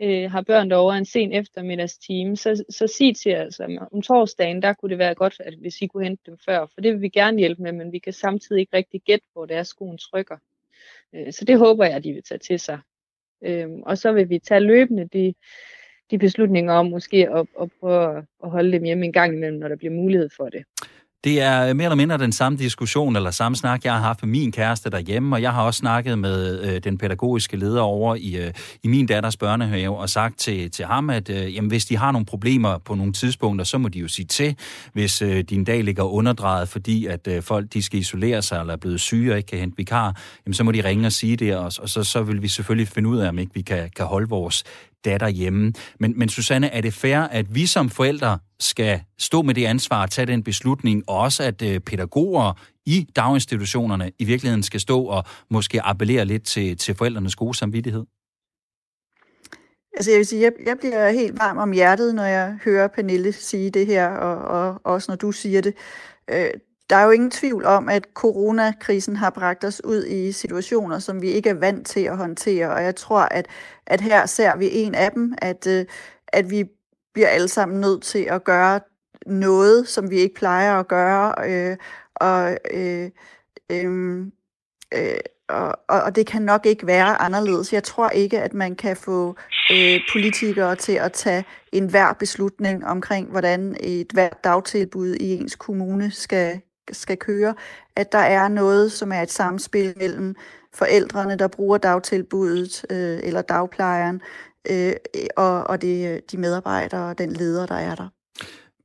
øh, 0.02 0.30
har 0.30 0.42
børn 0.42 0.70
derovre 0.70 0.98
en 0.98 1.04
sen 1.04 1.32
eftermiddagstime, 1.32 2.36
så, 2.36 2.64
så 2.70 2.86
sig 2.86 3.16
til 3.16 3.36
os, 3.36 3.40
altså, 3.40 3.86
om 3.92 4.02
torsdagen, 4.02 4.62
der 4.62 4.72
kunne 4.72 4.90
det 4.90 4.98
være 4.98 5.14
godt, 5.14 5.36
at 5.40 5.54
hvis 5.54 5.82
I 5.82 5.86
kunne 5.86 6.04
hente 6.04 6.22
dem 6.26 6.38
før, 6.38 6.66
for 6.66 6.80
det 6.80 6.92
vil 6.92 7.02
vi 7.02 7.08
gerne 7.08 7.38
hjælpe 7.38 7.62
med, 7.62 7.72
men 7.72 7.92
vi 7.92 7.98
kan 7.98 8.12
samtidig 8.12 8.60
ikke 8.60 8.76
rigtig 8.76 9.00
gætte, 9.00 9.26
hvor 9.32 9.46
det 9.46 9.56
er, 9.56 9.62
skoen 9.62 9.98
trykker. 9.98 10.36
Øh, 11.14 11.32
så 11.32 11.44
det 11.44 11.58
håber 11.58 11.84
jeg, 11.84 11.94
at 11.94 12.04
de 12.04 12.12
vil 12.12 12.22
tage 12.22 12.38
til 12.38 12.60
sig. 12.60 12.78
Øh, 13.42 13.68
og 13.82 13.98
så 13.98 14.12
vil 14.12 14.28
vi 14.28 14.38
tage 14.38 14.60
løbende 14.60 15.08
de, 15.12 15.34
de 16.10 16.18
beslutninger 16.18 16.72
om 16.72 16.86
måske 16.86 17.28
at, 17.30 17.46
at 17.60 17.70
prøve 17.80 18.26
at 18.44 18.50
holde 18.50 18.72
dem 18.72 18.84
hjemme 18.84 19.06
en 19.06 19.12
gang 19.12 19.34
imellem, 19.34 19.58
når 19.58 19.68
der 19.68 19.76
bliver 19.76 19.94
mulighed 19.94 20.28
for 20.36 20.48
det. 20.48 20.64
Det 21.24 21.40
er 21.40 21.72
mere 21.72 21.84
eller 21.84 21.96
mindre 21.96 22.18
den 22.18 22.32
samme 22.32 22.58
diskussion 22.58 23.16
eller 23.16 23.30
samme 23.30 23.56
snak, 23.56 23.84
jeg 23.84 23.92
har 23.92 24.00
haft 24.00 24.22
med 24.22 24.30
min 24.30 24.52
kæreste 24.52 24.90
derhjemme, 24.90 25.36
og 25.36 25.42
jeg 25.42 25.52
har 25.52 25.62
også 25.62 25.78
snakket 25.78 26.18
med 26.18 26.60
øh, 26.60 26.80
den 26.84 26.98
pædagogiske 26.98 27.56
leder 27.56 27.80
over 27.80 28.14
i, 28.14 28.36
øh, 28.36 28.52
i 28.82 28.88
min 28.88 29.06
datters 29.06 29.36
børnehave 29.36 29.98
og 29.98 30.08
sagt 30.08 30.38
til, 30.38 30.70
til 30.70 30.84
ham, 30.84 31.10
at 31.10 31.30
øh, 31.30 31.54
jamen, 31.54 31.68
hvis 31.68 31.84
de 31.84 31.96
har 31.96 32.12
nogle 32.12 32.26
problemer 32.26 32.78
på 32.78 32.94
nogle 32.94 33.12
tidspunkter, 33.12 33.64
så 33.64 33.78
må 33.78 33.88
de 33.88 33.98
jo 33.98 34.08
sige 34.08 34.26
til, 34.26 34.56
hvis 34.92 35.22
øh, 35.22 35.44
din 35.44 35.64
dag 35.64 35.84
ligger 35.84 36.02
underdrejet, 36.02 36.68
fordi 36.68 37.06
at 37.06 37.28
øh, 37.28 37.42
folk 37.42 37.72
de 37.72 37.82
skal 37.82 37.98
isolere 37.98 38.42
sig 38.42 38.60
eller 38.60 38.72
er 38.72 38.78
blevet 38.78 39.00
syge 39.00 39.32
og 39.32 39.36
ikke 39.36 39.46
kan 39.48 39.58
hente 39.58 39.76
vikar, 39.76 40.16
jamen, 40.46 40.54
så 40.54 40.64
må 40.64 40.72
de 40.72 40.84
ringe 40.84 41.06
og 41.06 41.12
sige 41.12 41.36
det, 41.36 41.56
og, 41.56 41.64
og 41.64 41.88
så, 41.88 42.04
så 42.04 42.22
vil 42.22 42.42
vi 42.42 42.48
selvfølgelig 42.48 42.88
finde 42.88 43.08
ud 43.08 43.18
af, 43.18 43.28
om 43.28 43.38
ikke 43.38 43.54
vi 43.54 43.62
kan, 43.62 43.90
kan 43.96 44.06
holde 44.06 44.28
vores 44.28 44.64
datter 45.04 45.28
hjemme. 45.28 45.72
Men, 46.00 46.18
men 46.18 46.28
Susanne, 46.28 46.68
er 46.68 46.80
det 46.80 46.94
fair, 46.94 47.18
at 47.18 47.54
vi 47.54 47.66
som 47.66 47.90
forældre 47.90 48.38
skal 48.60 49.00
stå 49.18 49.42
med 49.42 49.54
det 49.54 49.64
ansvar 49.64 50.02
at 50.02 50.10
tage 50.10 50.26
den 50.26 50.42
beslutning, 50.42 51.02
og 51.06 51.18
også 51.18 51.42
at 51.42 51.62
øh, 51.62 51.80
pædagoger 51.80 52.52
i 52.86 53.06
daginstitutionerne 53.16 54.12
i 54.18 54.24
virkeligheden 54.24 54.62
skal 54.62 54.80
stå 54.80 55.04
og 55.04 55.24
måske 55.50 55.82
appellere 55.82 56.24
lidt 56.24 56.42
til, 56.44 56.76
til 56.76 56.94
forældrenes 56.94 57.36
gode 57.36 57.54
samvittighed? 57.54 58.04
Altså 59.96 60.10
jeg 60.10 60.18
vil 60.18 60.26
sige, 60.26 60.42
jeg, 60.42 60.52
jeg 60.66 60.78
bliver 60.78 61.10
helt 61.10 61.38
varm 61.38 61.58
om 61.58 61.72
hjertet, 61.72 62.14
når 62.14 62.24
jeg 62.24 62.58
hører 62.64 62.88
Pernille 62.88 63.32
sige 63.32 63.70
det 63.70 63.86
her, 63.86 64.08
og, 64.08 64.36
og 64.36 64.80
også 64.84 65.10
når 65.10 65.16
du 65.16 65.32
siger 65.32 65.60
det. 65.60 65.74
Øh, 66.30 66.50
der 66.90 66.96
er 66.96 67.04
jo 67.04 67.10
ingen 67.10 67.30
tvivl 67.30 67.64
om, 67.64 67.88
at 67.88 68.08
coronakrisen 68.14 69.16
har 69.16 69.30
bragt 69.30 69.64
os 69.64 69.84
ud 69.84 70.04
i 70.04 70.32
situationer, 70.32 70.98
som 70.98 71.22
vi 71.22 71.28
ikke 71.28 71.50
er 71.50 71.54
vant 71.54 71.86
til 71.86 72.00
at 72.00 72.16
håndtere. 72.16 72.70
Og 72.70 72.82
jeg 72.82 72.96
tror, 72.96 73.20
at, 73.20 73.46
at 73.86 74.00
her 74.00 74.26
ser 74.26 74.56
vi 74.56 74.70
en 74.72 74.94
af 74.94 75.12
dem, 75.12 75.34
at, 75.38 75.66
øh, 75.66 75.84
at 76.28 76.50
vi 76.50 76.64
bliver 77.14 77.28
alle 77.28 77.48
sammen 77.48 77.80
nødt 77.80 78.02
til 78.02 78.26
at 78.30 78.44
gøre 78.44 78.80
noget, 79.26 79.88
som 79.88 80.10
vi 80.10 80.16
ikke 80.16 80.34
plejer 80.34 80.80
at 80.80 80.88
gøre. 80.88 81.34
Øh, 81.48 81.76
og, 82.14 82.56
øh, 82.74 83.10
øhm, 83.70 84.32
øh, 84.94 85.00
øh, 85.04 85.18
og, 85.88 86.02
og 86.02 86.16
det 86.16 86.26
kan 86.26 86.42
nok 86.42 86.66
ikke 86.66 86.86
være 86.86 87.22
anderledes. 87.22 87.72
Jeg 87.72 87.84
tror 87.84 88.08
ikke, 88.10 88.40
at 88.40 88.54
man 88.54 88.76
kan 88.76 88.96
få 88.96 89.36
øh, 89.72 90.00
politikere 90.12 90.76
til 90.76 90.92
at 90.92 91.12
tage 91.12 91.44
enhver 91.72 92.12
beslutning 92.12 92.86
omkring, 92.86 93.30
hvordan 93.30 93.76
et 93.80 94.12
hvert 94.12 94.44
dagtilbud 94.44 95.14
i 95.14 95.36
ens 95.36 95.56
kommune 95.56 96.10
skal, 96.10 96.60
skal 96.92 97.16
køre. 97.16 97.54
At 97.96 98.12
der 98.12 98.18
er 98.18 98.48
noget, 98.48 98.92
som 98.92 99.12
er 99.12 99.22
et 99.22 99.30
samspil 99.30 99.94
mellem 99.96 100.34
forældrene, 100.74 101.36
der 101.36 101.48
bruger 101.48 101.78
dagtilbuddet, 101.78 102.84
øh, 102.90 103.20
eller 103.22 103.42
dagplejeren, 103.42 104.20
øh, 104.70 104.92
og, 105.36 105.64
og 105.64 105.82
det, 105.82 106.20
de 106.32 106.38
medarbejdere 106.38 107.08
og 107.10 107.18
den 107.18 107.32
leder, 107.32 107.66
der 107.66 107.74
er 107.74 107.94
der. 107.94 108.08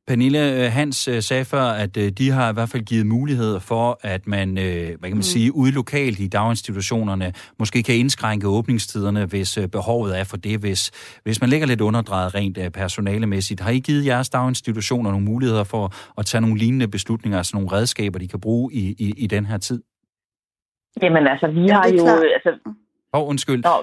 Pernille 0.07 0.65
øh, 0.65 0.71
Hans 0.71 1.07
øh, 1.07 1.21
sagde 1.21 1.45
før, 1.45 1.63
at 1.63 1.97
øh, 1.97 2.09
de 2.11 2.31
har 2.31 2.49
i 2.49 2.53
hvert 2.53 2.69
fald 2.69 2.83
givet 2.83 3.05
muligheder 3.05 3.59
for, 3.59 3.99
at 4.01 4.27
man, 4.27 4.53
hvad 4.53 4.97
kan 4.97 4.99
man 5.01 5.15
mm. 5.15 5.21
sige, 5.21 5.55
ude 5.55 5.71
lokalt 5.71 6.19
i 6.19 6.27
daginstitutionerne 6.27 7.33
måske 7.59 7.83
kan 7.83 7.95
indskrænke 7.95 8.47
åbningstiderne, 8.47 9.25
hvis 9.25 9.59
behovet 9.71 10.19
er 10.19 10.23
for 10.23 10.37
det, 10.37 10.59
hvis, 10.59 10.91
hvis 11.23 11.41
man 11.41 11.49
ligger 11.49 11.67
lidt 11.67 11.81
underdrejet 11.81 12.35
rent 12.35 12.73
personalemæssigt. 12.73 13.59
Har 13.59 13.71
I 13.71 13.79
givet 13.79 14.05
jeres 14.05 14.29
daginstitutioner 14.29 15.11
nogle 15.11 15.25
muligheder 15.25 15.63
for 15.63 15.93
at 16.17 16.25
tage 16.25 16.41
nogle 16.41 16.57
lignende 16.57 16.87
beslutninger, 16.87 17.37
altså 17.37 17.51
nogle 17.55 17.71
redskaber, 17.71 18.19
de 18.19 18.27
kan 18.27 18.39
bruge 18.39 18.73
i, 18.73 18.95
i, 18.99 19.13
i 19.17 19.27
den 19.27 19.45
her 19.45 19.57
tid? 19.57 19.83
Jamen 21.01 21.27
altså, 21.27 21.47
vi 21.47 21.67
har 21.67 21.87
jo... 21.87 22.07
Altså, 22.07 22.51
Åh, 23.13 23.21
oh, 23.21 23.29
undskyld. 23.31 23.61
Nå, 23.69 23.75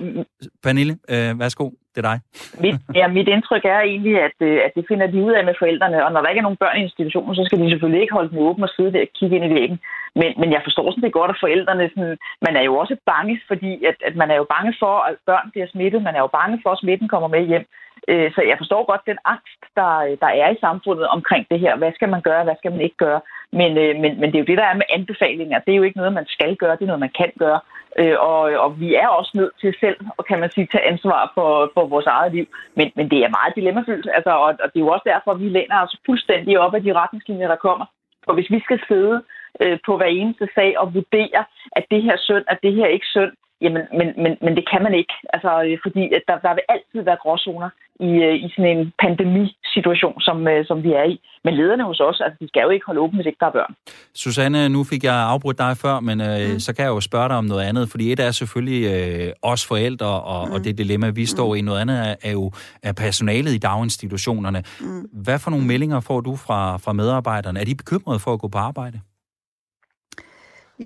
Pernille, 0.63 0.95
øh, 1.13 1.33
værsgo. 1.41 1.67
Det 1.93 1.99
er 2.03 2.09
dig. 2.11 2.19
mit, 2.65 2.77
ja, 2.99 3.07
mit 3.09 3.29
indtryk 3.35 3.65
er 3.65 3.81
egentlig, 3.81 4.15
at, 4.29 4.39
øh, 4.49 4.59
at 4.67 4.73
det 4.77 4.85
finder 4.89 5.07
de 5.07 5.19
ud 5.27 5.33
af 5.39 5.45
med 5.45 5.55
forældrene, 5.59 6.05
og 6.07 6.11
når 6.13 6.21
der 6.21 6.29
ikke 6.29 6.43
er 6.43 6.49
nogen 6.49 6.63
børn 6.65 6.79
i 6.79 6.87
institutionen, 6.89 7.35
så 7.35 7.43
skal 7.45 7.59
de 7.61 7.71
selvfølgelig 7.71 8.03
ikke 8.03 8.17
holde 8.19 8.31
den 8.33 8.45
åben 8.49 8.67
og 8.67 8.73
sidde 8.77 8.93
der 8.93 9.01
og 9.07 9.13
kigge 9.19 9.37
ind 9.37 9.47
i 9.47 9.55
væggen. 9.59 9.79
Men, 10.21 10.31
men 10.41 10.49
jeg 10.55 10.63
forstår 10.65 10.87
sådan 10.91 11.05
det 11.07 11.19
godt, 11.19 11.31
at 11.35 11.43
forældrene, 11.45 11.91
sådan, 11.95 12.17
man 12.47 12.55
er 12.61 12.65
jo 12.69 12.75
også 12.83 12.97
bange, 13.13 13.35
fordi 13.51 13.73
at, 13.91 13.97
at 14.09 14.15
man 14.21 14.31
er 14.31 14.37
jo 14.43 14.47
bange 14.55 14.73
for, 14.83 14.95
at 15.09 15.15
børn 15.31 15.47
bliver 15.53 15.69
smittet, 15.73 16.07
man 16.09 16.17
er 16.17 16.23
jo 16.27 16.31
bange 16.39 16.57
for, 16.63 16.71
at 16.73 16.83
smitten 16.83 17.09
kommer 17.09 17.29
med 17.29 17.43
hjem. 17.51 17.67
Øh, 18.09 18.33
så 18.35 18.41
jeg 18.51 18.57
forstår 18.59 18.83
godt 18.91 19.07
den 19.07 19.19
angst, 19.25 19.63
der, 19.77 19.93
øh, 20.07 20.17
der 20.21 20.31
er 20.43 20.51
i 20.51 20.63
samfundet 20.67 21.07
omkring 21.07 21.47
det 21.51 21.61
her. 21.61 21.77
Hvad 21.77 21.93
skal 21.95 22.09
man 22.09 22.23
gøre, 22.23 22.45
hvad 22.45 22.57
skal 22.59 22.73
man 22.73 22.81
ikke 22.81 22.97
gøre? 22.97 23.21
Men, 23.53 23.79
øh, 23.79 23.95
men, 24.03 24.21
men 24.21 24.27
det 24.29 24.37
er 24.37 24.45
jo 24.45 24.51
det, 24.53 24.59
der 24.59 24.69
er 24.69 24.81
med 24.81 24.93
anbefalinger. 24.97 25.59
Det 25.59 25.73
er 25.73 25.77
jo 25.77 25.83
ikke 25.83 26.01
noget, 26.01 26.13
man 26.13 26.27
skal 26.27 26.57
gøre, 26.57 26.77
det 26.77 26.83
er 26.83 26.93
noget, 26.93 27.07
man 27.07 27.17
kan 27.21 27.33
gøre. 27.39 27.61
Øh, 27.99 28.17
og, 28.21 28.41
og 28.65 28.81
vi 28.81 28.95
er 28.95 29.09
også 29.09 29.33
nødt 29.35 29.55
til 29.61 29.75
selv, 29.81 29.97
og 30.19 30.25
kan 30.25 30.41
man 30.41 30.51
sige, 30.51 30.67
tage 30.73 30.89
ansvar 30.93 31.33
for, 31.35 31.71
for 31.75 31.87
vores 31.87 32.07
eget 32.07 32.33
liv. 32.33 32.47
Men, 32.75 32.93
men 32.97 33.11
det 33.11 33.19
er 33.19 33.37
meget 33.39 33.57
dilemmafyldt, 33.57 34.09
altså, 34.15 34.31
og, 34.31 34.51
og 34.63 34.69
det 34.73 34.79
er 34.79 34.87
jo 34.87 34.95
også 34.95 35.07
derfor, 35.13 35.31
at 35.31 35.41
vi 35.41 35.49
læner 35.49 35.83
os 35.85 35.97
fuldstændig 36.07 36.59
op 36.59 36.75
af 36.75 36.83
de 36.83 36.93
retningslinjer, 36.93 37.49
der 37.49 37.65
kommer. 37.67 37.87
For 38.25 38.33
hvis 38.35 38.51
vi 38.51 38.61
skal 38.61 38.81
sidde 38.89 39.23
øh, 39.61 39.79
på 39.87 39.97
hver 39.97 40.07
eneste 40.07 40.49
sag 40.55 40.79
og 40.79 40.95
vurdere, 40.95 41.45
at 41.73 41.85
det 41.91 42.03
her 42.03 42.17
synd, 42.17 42.45
at 42.49 42.59
det 42.63 42.73
her 42.75 42.87
ikke 42.87 43.07
synd, 43.07 43.33
jamen, 43.65 43.83
men, 43.99 44.09
men, 44.23 44.33
men 44.45 44.53
det 44.59 44.65
kan 44.73 44.83
man 44.87 44.95
ikke. 45.01 45.15
Altså, 45.35 45.51
fordi 45.85 46.03
at 46.17 46.23
der, 46.29 46.37
der 46.47 46.53
vil 46.57 46.65
altid 46.75 47.01
være 47.09 47.23
gråzoner 47.25 47.71
i, 48.01 48.11
øh, 48.27 48.35
i 48.45 48.49
sådan 48.55 48.71
en 48.77 48.93
pandemisituation, 49.03 50.21
som, 50.21 50.49
øh, 50.49 50.67
som 50.67 50.83
vi 50.83 50.93
er 50.93 51.05
i. 51.15 51.17
Men 51.45 51.55
lederne 51.55 51.85
hos 51.85 52.01
os, 52.01 52.21
altså, 52.25 52.37
de 52.41 52.49
skal 52.49 52.63
jo 52.63 52.71
ikke 52.71 52.87
holde 52.87 53.01
åbent, 53.01 53.17
hvis 53.19 53.27
ikke 53.27 53.41
der 53.41 53.47
er 53.47 53.57
børn. 53.59 53.75
Susanne, 54.15 54.69
nu 54.69 54.85
fik 54.85 55.05
jeg 55.05 55.15
afbrudt 55.15 55.59
dig 55.59 55.77
før, 55.77 56.01
men 56.01 56.21
øh, 56.21 56.53
mm. 56.53 56.61
så 56.61 56.75
kan 56.75 56.85
jeg 56.85 56.91
jo 56.91 57.01
spørge 57.01 57.29
dig 57.29 57.37
om 57.37 57.45
noget 57.45 57.65
andet, 57.69 57.89
fordi 57.91 58.13
et 58.13 58.21
er 58.21 58.31
selvfølgelig 58.31 58.83
øh, 58.95 59.33
os 59.43 59.67
forældre 59.67 60.21
og, 60.21 60.49
mm. 60.49 60.55
og 60.55 60.65
det 60.65 60.79
dilemma, 60.79 61.11
vi 61.11 61.27
står 61.27 61.49
mm. 61.49 61.59
i. 61.59 61.61
Noget 61.61 61.81
andet 61.81 61.97
er, 62.09 62.15
er 62.23 62.33
jo 62.33 62.53
er 62.83 62.93
personalet 62.93 63.53
i 63.55 63.59
daginstitutionerne. 63.59 64.63
Mm. 64.81 65.03
Hvad 65.25 65.39
for 65.39 65.51
nogle 65.51 65.67
meldinger 65.67 66.01
får 66.01 66.21
du 66.21 66.37
fra, 66.37 66.77
fra 66.77 66.93
medarbejderne? 66.93 67.61
Er 67.61 67.65
de 67.65 67.75
bekymrede 67.75 68.19
for 68.19 68.33
at 68.33 68.41
gå 68.41 68.49
på 68.49 68.59
arbejde? 68.59 69.01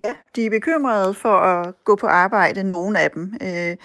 Ja, 0.04 0.14
de 0.36 0.46
er 0.46 0.50
bekymrede 0.50 1.14
for 1.14 1.36
at 1.36 1.74
gå 1.84 1.96
på 1.96 2.06
arbejde, 2.06 2.62
nogle 2.62 3.00
af 3.00 3.10
dem. 3.10 3.34
Øh, 3.42 3.76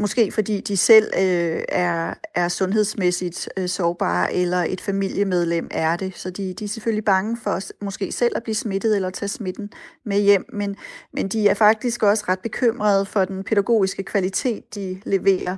Måske 0.00 0.32
fordi 0.32 0.60
de 0.60 0.76
selv 0.76 1.10
øh, 1.16 1.62
er, 1.68 2.14
er 2.34 2.48
sundhedsmæssigt 2.48 3.48
øh, 3.56 3.68
sårbare, 3.68 4.34
eller 4.34 4.56
et 4.56 4.80
familiemedlem 4.80 5.68
er 5.70 5.96
det. 5.96 6.16
Så 6.16 6.30
de, 6.30 6.54
de 6.54 6.64
er 6.64 6.68
selvfølgelig 6.68 7.04
bange 7.04 7.36
for 7.36 7.60
måske 7.84 8.12
selv 8.12 8.32
at 8.36 8.42
blive 8.42 8.54
smittet 8.54 8.96
eller 8.96 9.10
tage 9.10 9.28
smitten 9.28 9.72
med 10.04 10.20
hjem. 10.20 10.44
Men, 10.52 10.76
men 11.12 11.28
de 11.28 11.48
er 11.48 11.54
faktisk 11.54 12.02
også 12.02 12.24
ret 12.28 12.38
bekymrede 12.38 13.06
for 13.06 13.24
den 13.24 13.44
pædagogiske 13.44 14.02
kvalitet, 14.02 14.74
de 14.74 15.00
leverer. 15.04 15.56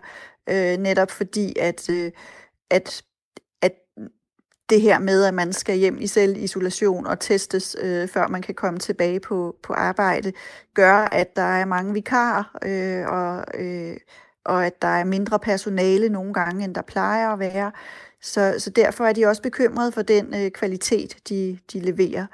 Øh, 0.49 0.77
netop 0.77 1.11
fordi, 1.11 1.59
at, 1.59 1.91
øh, 1.91 2.11
at, 2.71 3.03
at 3.03 3.05
det 4.73 4.81
her 4.81 4.99
med, 4.99 5.25
at 5.25 5.35
man 5.35 5.53
skal 5.53 5.77
hjem 5.77 5.99
i 6.01 6.07
selvisolation 6.07 7.07
og 7.07 7.21
testes, 7.21 7.77
øh, 7.83 8.09
før 8.09 8.29
man 8.29 8.43
kan 8.43 8.55
komme 8.55 8.79
tilbage 8.79 9.21
på, 9.21 9.57
på 9.63 9.73
arbejde, 9.73 10.33
gør, 10.75 10.95
at 10.95 11.37
der 11.37 11.43
er 11.43 11.65
mange 11.65 11.93
vikarer 11.93 12.57
øh, 12.65 13.07
og... 13.07 13.45
Øh, 13.61 13.97
og 14.45 14.67
at 14.67 14.83
der 14.83 14.89
er 14.89 15.05
mindre 15.05 15.39
personale 15.39 16.09
nogle 16.09 16.35
gange, 16.35 16.65
end 16.65 16.75
der 16.75 16.83
plejer 16.83 17.29
at 17.29 17.39
være. 17.39 17.73
Så, 18.23 18.55
så 18.59 18.71
derfor 18.71 19.05
er 19.05 19.13
de 19.13 19.27
også 19.27 19.43
bekymrede 19.43 19.93
for 19.93 20.03
den 20.03 20.35
øh, 20.35 20.51
kvalitet, 20.51 21.17
de, 21.29 21.59
de 21.73 21.81
leverer. 21.81 22.27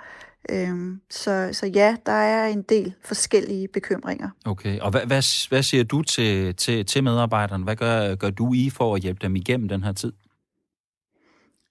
Øhm, 0.51 1.01
så, 1.11 1.49
så 1.53 1.67
ja, 1.67 1.97
der 2.07 2.13
er 2.13 2.47
en 2.47 2.63
del 2.63 2.95
forskellige 3.05 3.69
bekymringer. 3.69 4.29
Okay, 4.45 4.79
og 4.81 4.91
hvad, 4.91 5.01
hvad, 5.07 5.49
hvad 5.49 5.63
siger 5.63 5.85
du 5.85 6.03
til, 6.03 6.55
til, 6.55 6.87
til 6.87 7.05
medarbejderne? 7.05 7.65
Hvad 7.65 7.77
gør, 7.77 8.15
gør 8.15 8.31
du 8.31 8.55
i 8.55 8.71
for 8.71 8.95
at 8.95 9.03
hjælpe 9.03 9.19
dem 9.23 9.37
igennem 9.37 9.69
den 9.69 9.85
her 9.85 9.93
tid? 9.93 10.13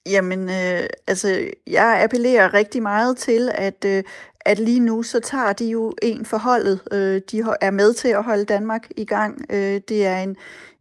Jamen, 0.10 0.49
øh, 0.49 0.88
altså, 1.08 1.49
jeg 1.68 2.01
appellerer 2.03 2.53
rigtig 2.53 2.84
meget 2.84 3.18
til, 3.18 3.51
at, 3.53 3.86
øh, 3.86 4.03
at 4.39 4.60
lige 4.60 4.80
nu, 4.80 5.03
så 5.03 5.20
tager 5.20 5.53
de 5.53 5.66
jo 5.66 5.93
en 6.01 6.26
forholdet. 6.26 6.80
Øh, 6.91 7.22
de 7.32 7.43
er 7.62 7.72
med 7.72 7.93
til 7.93 8.08
at 8.08 8.24
holde 8.24 8.45
Danmark 8.45 8.88
i 8.97 9.05
gang. 9.05 9.45
Øh, 9.49 9.82
det 9.88 10.05
er 10.05 10.18
en, 10.18 10.36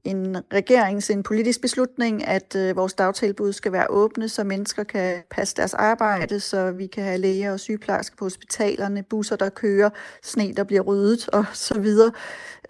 en 0.05 0.37
regerings, 0.53 1.11
en 1.11 1.23
politisk 1.23 1.61
beslutning, 1.61 2.27
at 2.27 2.57
øh, 2.57 2.77
vores 2.77 2.95
dagtilbud 2.95 3.53
skal 3.53 3.73
være 3.73 3.91
åbne, 3.91 4.29
så 4.29 4.45
mennesker 4.45 4.85
kan 4.85 5.23
passe 5.31 5.57
deres 5.57 5.75
arbejde, 5.75 6.41
så 6.41 6.71
vi 6.71 6.87
kan 6.87 7.05
have 7.05 7.19
læger 7.19 7.53
og 7.53 7.61
sygeplejersker 7.61 8.17
på 8.17 8.25
hospitalerne, 8.25 9.03
busser, 9.03 9.37
der 9.37 9.49
kører, 9.49 9.91
sne, 10.23 10.53
der 10.57 10.65
bliver 10.65 10.83
ryddet 10.83 11.29
og 11.29 11.45
så 11.53 11.81
videre. 11.81 12.13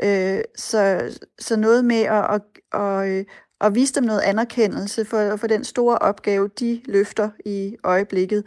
Øh, 0.03 0.41
så, 0.57 1.11
så 1.39 1.57
noget 1.57 1.85
med 1.85 2.03
at, 2.03 2.35
at, 2.35 2.81
at, 2.81 3.27
og 3.61 3.75
vise 3.75 3.95
dem 3.95 4.05
noget 4.05 4.21
anerkendelse 4.21 5.05
for, 5.05 5.37
for 5.37 5.47
den 5.47 5.65
store 5.65 5.99
opgave, 5.99 6.49
de 6.61 6.81
løfter 6.85 7.31
i 7.45 7.77
øjeblikket. 7.85 8.45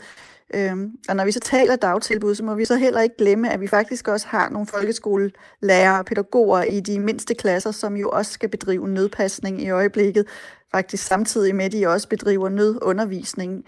Øhm, 0.54 0.92
og 1.10 1.16
når 1.16 1.26
vi 1.26 1.32
så 1.32 1.40
taler 1.40 1.76
dagtilbud, 1.76 2.36
så 2.36 2.44
må 2.44 2.56
vi 2.56 2.66
så 2.66 2.76
heller 2.76 3.02
ikke 3.02 3.18
glemme, 3.18 3.52
at 3.52 3.62
vi 3.62 3.68
faktisk 3.68 4.08
også 4.08 4.28
har 4.28 4.50
nogle 4.50 4.68
folkeskolelærere 4.68 6.00
og 6.00 6.06
pædagoger 6.06 6.64
i 6.64 6.80
de 6.80 7.00
mindste 7.00 7.36
klasser, 7.36 7.72
som 7.72 7.96
jo 7.96 8.10
også 8.10 8.32
skal 8.32 8.50
bedrive 8.50 8.88
nødpasning 8.88 9.62
i 9.62 9.70
øjeblikket, 9.70 10.26
faktisk 10.72 11.04
samtidig 11.04 11.56
med, 11.56 11.66
at 11.66 11.72
de 11.72 11.88
også 11.88 12.10
bedriver 12.10 12.50
nødundervisning. 12.50 13.64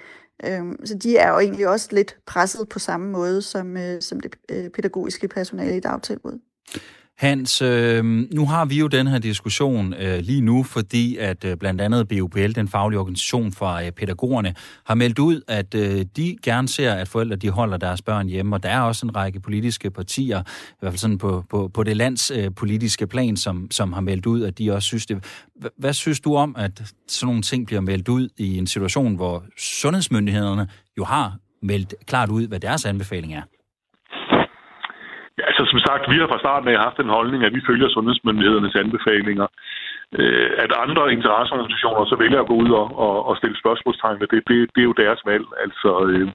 Øhm, 0.45 0.85
så 0.85 0.97
de 0.97 1.17
er 1.17 1.29
jo 1.29 1.39
egentlig 1.39 1.67
også 1.67 1.87
lidt 1.91 2.17
presset 2.25 2.69
på 2.69 2.79
samme 2.79 3.11
måde 3.11 3.41
som, 3.41 3.77
øh, 3.77 4.01
som 4.01 4.19
det 4.19 4.35
øh, 4.51 4.69
pædagogiske 4.69 5.27
personale 5.27 5.77
i 5.77 5.79
dagtilbud. 5.79 6.39
Hans, 7.21 7.61
øh, 7.61 8.05
nu 8.33 8.45
har 8.45 8.65
vi 8.65 8.79
jo 8.79 8.87
den 8.87 9.07
her 9.07 9.19
diskussion 9.19 9.93
øh, 9.93 10.19
lige 10.19 10.41
nu, 10.41 10.63
fordi 10.63 11.17
at 11.17 11.45
øh, 11.45 11.57
blandt 11.57 11.81
andet 11.81 12.07
BUPL, 12.07 12.51
den 12.51 12.67
faglige 12.67 12.99
organisation 12.99 13.51
for 13.51 13.73
øh, 13.73 13.91
pædagogerne, 13.91 14.55
har 14.85 14.95
meldt 14.95 15.19
ud, 15.19 15.41
at 15.47 15.75
øh, 15.75 16.05
de 16.15 16.37
gerne 16.43 16.67
ser, 16.67 16.93
at 16.93 17.07
forældre 17.07 17.35
de 17.35 17.49
holder 17.49 17.77
deres 17.77 18.01
børn 18.01 18.27
hjemme, 18.27 18.55
og 18.55 18.63
der 18.63 18.69
er 18.69 18.79
også 18.79 19.05
en 19.05 19.15
række 19.15 19.39
politiske 19.39 19.91
partier, 19.91 20.41
i 20.41 20.75
hvert 20.79 20.91
fald 20.91 20.99
sådan 20.99 21.17
på, 21.17 21.43
på, 21.49 21.67
på 21.73 21.83
det 21.83 21.97
landspolitiske 21.97 23.05
øh, 23.05 23.09
plan, 23.09 23.37
som, 23.37 23.71
som 23.71 23.93
har 23.93 24.01
meldt 24.01 24.25
ud, 24.25 24.43
at 24.43 24.57
de 24.57 24.71
også 24.71 24.85
synes 24.85 25.05
det. 25.05 25.25
H- 25.61 25.65
hvad 25.77 25.93
synes 25.93 26.19
du 26.19 26.35
om, 26.35 26.55
at 26.57 26.93
sådan 27.07 27.27
nogle 27.27 27.41
ting 27.41 27.65
bliver 27.67 27.81
meldt 27.81 28.07
ud 28.09 28.29
i 28.37 28.57
en 28.57 28.67
situation, 28.67 29.15
hvor 29.15 29.43
sundhedsmyndighederne 29.57 30.67
jo 30.97 31.03
har 31.03 31.37
meldt 31.61 31.93
klart 32.05 32.29
ud, 32.29 32.47
hvad 32.47 32.59
deres 32.59 32.85
anbefaling 32.85 33.33
er? 33.33 33.41
Altså 35.49 35.63
som 35.71 35.79
sagt, 35.87 36.11
vi 36.11 36.17
har 36.19 36.27
fra 36.27 36.43
starten 36.45 36.67
af 36.69 36.83
haft 36.85 36.97
den 36.97 37.15
holdning, 37.17 37.41
at 37.43 37.53
vi 37.55 37.61
følger 37.69 37.89
sundhedsmyndighedernes 37.89 38.75
anbefalinger. 38.75 39.47
Øh, 40.19 40.49
at 40.63 40.71
andre 40.83 41.13
interesseorganisationer 41.15 42.05
så 42.05 42.15
vælger 42.15 42.39
at 42.41 42.47
gå 42.47 42.55
ud 42.63 42.71
og, 42.81 42.87
og, 43.05 43.15
og 43.27 43.37
stille 43.37 43.57
spørgsmålstegn 43.63 44.19
ved 44.19 44.27
det, 44.27 44.41
det, 44.47 44.57
det 44.75 44.81
er 44.81 44.89
jo 44.91 45.01
deres 45.03 45.21
valg. 45.25 45.45
Altså, 45.65 45.91
øh, 46.09 46.27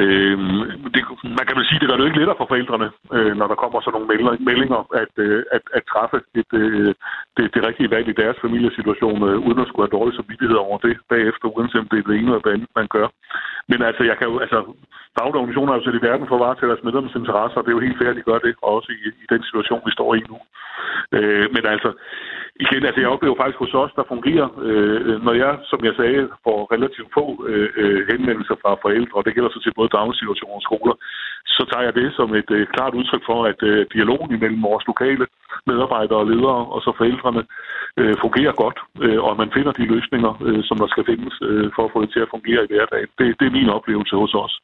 øh, 0.00 0.36
det, 0.94 1.02
man 1.38 1.44
kan 1.46 1.56
vel 1.56 1.66
sige, 1.66 1.80
det 1.80 1.88
gør 1.88 1.96
det 1.96 2.04
jo 2.04 2.10
ikke 2.10 2.20
lettere 2.20 2.40
for 2.40 2.50
forældrene, 2.52 2.88
øh, 3.16 3.32
når 3.40 3.46
der 3.46 3.60
kommer 3.62 3.80
sådan 3.80 3.94
nogle 3.96 4.38
meldinger, 4.48 4.80
at, 5.02 5.12
øh, 5.26 5.42
at, 5.56 5.64
at 5.76 5.82
træffe 5.92 6.18
et, 6.40 6.50
øh, 6.62 6.94
det, 7.36 7.44
det 7.54 7.66
rigtige 7.68 7.90
valg 7.94 8.08
i 8.08 8.20
deres 8.22 8.36
familiesituation, 8.44 9.20
øh, 9.28 9.38
uden 9.46 9.62
at 9.62 9.68
skulle 9.68 9.84
have 9.86 9.96
dårlig 9.98 10.14
samvittighed 10.16 10.56
over 10.66 10.78
det 10.78 10.94
bagefter, 11.12 11.46
uanset 11.48 11.80
om 11.80 11.88
det 11.90 11.98
er 11.98 12.06
det 12.08 12.16
ene 12.18 12.28
eller 12.30 12.46
det 12.46 12.54
andet, 12.56 12.70
man 12.80 12.88
gør. 12.96 13.06
Men 13.70 13.78
altså, 13.88 14.02
jeg 14.10 14.16
kan 14.18 14.28
jo, 14.30 14.36
altså, 14.44 14.58
fagorganisationer 15.16 15.40
organisationer 15.40 15.72
er 15.72 15.78
jo 15.78 15.86
sat 15.86 16.00
i 16.00 16.06
verden 16.08 16.28
for 16.28 16.36
at 16.36 16.44
varetage 16.44 16.70
deres 16.72 16.86
medlemmers 16.86 17.18
interesser, 17.20 17.58
og 17.58 17.64
det 17.64 17.70
er 17.70 17.78
jo 17.78 17.86
helt 17.86 17.98
fair, 17.98 18.10
at 18.12 18.18
de 18.18 18.28
gør 18.30 18.38
det, 18.46 18.52
også 18.74 18.88
i, 18.96 18.98
i 19.24 19.26
den 19.32 19.42
situation, 19.48 19.86
vi 19.88 19.92
står 19.96 20.10
i 20.18 20.22
nu. 20.30 20.38
Øh, 21.16 21.46
men 21.54 21.64
altså, 21.74 21.90
igen, 22.64 22.82
altså 22.88 23.00
jeg 23.00 23.14
oplever 23.14 23.36
faktisk 23.38 23.60
hos 23.64 23.74
os, 23.82 23.92
der 23.98 24.10
fungerer, 24.14 24.48
øh, 24.68 25.22
når 25.26 25.34
jeg, 25.44 25.52
som 25.70 25.80
jeg 25.88 25.94
sagde, 26.00 26.20
får 26.46 26.58
relativt 26.74 27.10
få 27.18 27.26
øh, 27.48 27.68
øh, 27.82 28.00
henvendelser 28.10 28.56
fra 28.62 28.72
forældre, 28.84 29.16
og 29.18 29.24
det 29.24 29.34
gælder 29.34 29.50
så 29.52 29.60
til 29.62 29.78
både 29.78 29.94
daginstitutioner 29.96 30.56
og 30.60 30.66
skoler, 30.68 30.94
så 31.56 31.62
tager 31.70 31.84
jeg 31.88 31.94
det 32.00 32.08
som 32.18 32.28
et 32.40 32.50
øh, 32.56 32.66
klart 32.74 32.94
udtryk 32.98 33.24
for, 33.30 33.40
at 33.50 33.60
øh, 33.70 33.86
dialogen 33.94 34.30
imellem 34.34 34.62
vores 34.62 34.86
lokale 34.92 35.26
medarbejdere 35.66 36.18
og 36.22 36.26
ledere 36.32 36.60
og 36.74 36.80
så 36.84 36.90
forældrene 36.98 37.42
øh, 38.00 38.14
fungerer 38.24 38.54
godt, 38.62 38.78
øh, 39.04 39.20
og 39.26 39.32
man 39.42 39.50
finder 39.56 39.72
de 39.72 39.84
løsninger, 39.94 40.32
øh, 40.46 40.62
som 40.68 40.76
der 40.82 40.88
skal 40.92 41.04
findes 41.10 41.34
øh, 41.48 41.68
for 41.74 41.82
at 41.84 41.92
få 41.94 41.98
det 42.02 42.10
til 42.12 42.24
at 42.24 42.32
fungere 42.34 42.62
i 42.64 42.70
hverdagen. 42.70 43.10
Det, 43.18 43.28
det 43.40 43.51
er 43.52 43.58
min 43.58 43.68
oplevelse 43.68 44.14
hos 44.16 44.34
os. 44.44 44.54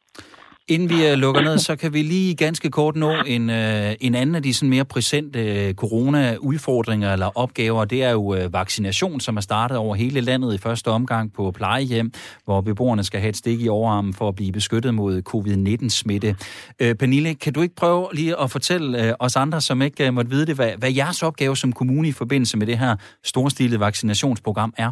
Inden 0.69 0.89
vi 0.89 1.07
øh, 1.07 1.17
lukker 1.17 1.41
ned, 1.41 1.57
så 1.57 1.75
kan 1.75 1.93
vi 1.93 2.01
lige 2.01 2.35
ganske 2.35 2.69
kort 2.69 2.95
nå 2.95 3.11
en, 3.27 3.49
øh, 3.49 3.95
en 4.01 4.15
anden 4.15 4.35
af 4.35 4.43
de 4.43 4.53
sådan 4.53 4.69
mere 4.69 4.85
præsente 4.85 5.39
øh, 5.39 5.73
corona-udfordringer 5.73 7.13
eller 7.13 7.37
opgaver. 7.37 7.85
Det 7.85 8.03
er 8.03 8.11
jo 8.11 8.49
vaccination, 8.51 9.19
som 9.19 9.37
er 9.37 9.41
startet 9.41 9.77
over 9.77 9.95
hele 9.95 10.21
landet 10.21 10.53
i 10.53 10.57
første 10.57 10.87
omgang 10.87 11.33
på 11.33 11.51
plejehjem, 11.51 12.11
hvor 12.45 12.61
beboerne 12.61 13.03
skal 13.03 13.19
have 13.19 13.29
et 13.29 13.37
stik 13.37 13.61
i 13.61 13.67
overarmen 13.67 14.13
for 14.13 14.27
at 14.27 14.35
blive 14.35 14.51
beskyttet 14.51 14.93
mod 14.93 15.21
covid-19-smitte. 15.21 16.35
Pernille, 16.79 17.35
kan 17.35 17.53
du 17.53 17.61
ikke 17.61 17.75
prøve 17.75 18.07
lige 18.13 18.39
at 18.41 18.51
fortælle 18.51 19.21
os 19.21 19.35
andre, 19.35 19.61
som 19.61 19.81
ikke 19.81 20.11
måtte 20.11 20.31
vide 20.31 20.45
det, 20.45 20.55
hvad, 20.55 20.71
hvad 20.77 20.91
jeres 20.91 21.23
opgave 21.23 21.57
som 21.57 21.73
kommune 21.73 22.07
i 22.07 22.11
forbindelse 22.11 22.57
med 22.57 22.67
det 22.67 22.77
her 22.77 22.95
storstilede 23.23 23.79
vaccinationsprogram 23.79 24.73
er? 24.77 24.91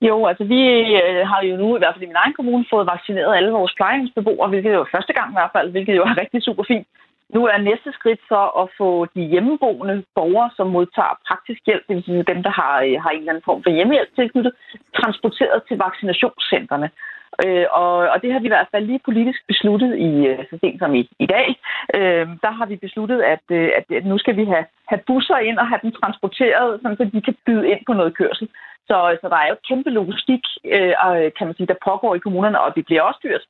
Jo, 0.00 0.26
altså 0.26 0.44
vi 0.44 0.60
øh, 1.02 1.26
har 1.30 1.40
jo 1.42 1.56
nu, 1.56 1.76
i 1.76 1.78
hvert 1.78 1.94
fald 1.94 2.02
i 2.02 2.12
min 2.12 2.22
egen 2.22 2.34
kommune, 2.34 2.64
fået 2.70 2.86
vaccineret 2.86 3.36
alle 3.36 3.50
vores 3.50 3.74
plejehjemsbeboere, 3.76 4.48
hvilket 4.48 4.74
jo 4.74 4.80
er 4.80 4.94
første 4.96 5.12
gang 5.12 5.30
i 5.30 5.38
hvert 5.38 5.54
fald, 5.56 5.70
hvilket 5.70 5.96
jo 5.96 6.02
er 6.02 6.18
rigtig 6.22 6.42
super 6.42 6.64
fint. 6.68 6.86
Nu 7.34 7.46
er 7.46 7.58
næste 7.58 7.92
skridt 7.92 8.20
så 8.28 8.40
at 8.62 8.66
få 8.78 9.06
de 9.14 9.22
hjemmeboende 9.32 10.04
borgere, 10.14 10.50
som 10.56 10.66
modtager 10.66 11.20
praktisk 11.28 11.60
hjælp, 11.66 11.84
det 11.88 11.96
vil 11.96 12.04
sige 12.04 12.30
dem, 12.32 12.42
der 12.42 12.50
har, 12.50 12.74
øh, 12.86 12.96
har 13.02 13.10
en 13.10 13.18
eller 13.18 13.32
anden 13.32 13.48
form 13.48 13.62
for 13.62 13.70
hjemmehjælp 13.70 14.14
tilknyttet, 14.14 14.52
transporteret 15.00 15.62
til 15.68 15.76
vaccinationscentrene. 15.78 16.90
Øh, 17.44 17.66
og, 17.82 17.94
og 18.12 18.22
det 18.22 18.32
har 18.32 18.40
vi 18.40 18.46
i 18.46 18.54
hvert 18.54 18.72
fald 18.72 18.84
lige 18.86 19.06
politisk 19.08 19.40
besluttet 19.48 19.92
i 20.08 20.10
øh, 20.30 20.38
så 20.50 20.58
sent 20.60 20.78
som 20.80 20.94
i, 20.94 21.02
i 21.18 21.26
dag. 21.26 21.48
Øh, 21.96 22.26
der 22.44 22.52
har 22.58 22.66
vi 22.66 22.76
besluttet, 22.76 23.22
at, 23.22 23.44
at, 23.78 23.86
at 23.98 24.04
nu 24.06 24.18
skal 24.18 24.36
vi 24.36 24.44
have, 24.44 24.64
have 24.88 25.00
busser 25.06 25.36
ind 25.36 25.58
og 25.58 25.68
have 25.68 25.80
dem 25.82 25.92
transporteret, 25.92 26.80
så 26.82 27.10
de 27.12 27.22
kan 27.22 27.36
byde 27.46 27.68
ind 27.68 27.80
på 27.86 27.92
noget 27.92 28.16
kørsel. 28.16 28.48
Så, 28.88 28.96
så 29.20 29.26
der 29.32 29.38
er 29.44 29.48
jo 29.52 29.56
kæmpe 29.68 29.90
logistik, 29.90 30.42
øh, 30.74 30.94
kan 31.36 31.46
man 31.46 31.56
sige, 31.56 31.70
der 31.72 31.84
pågår 31.88 32.12
i 32.14 32.24
kommunerne, 32.24 32.60
og 32.64 32.70
det 32.76 32.84
bliver 32.86 33.02
også 33.02 33.20
dyrt 33.26 33.44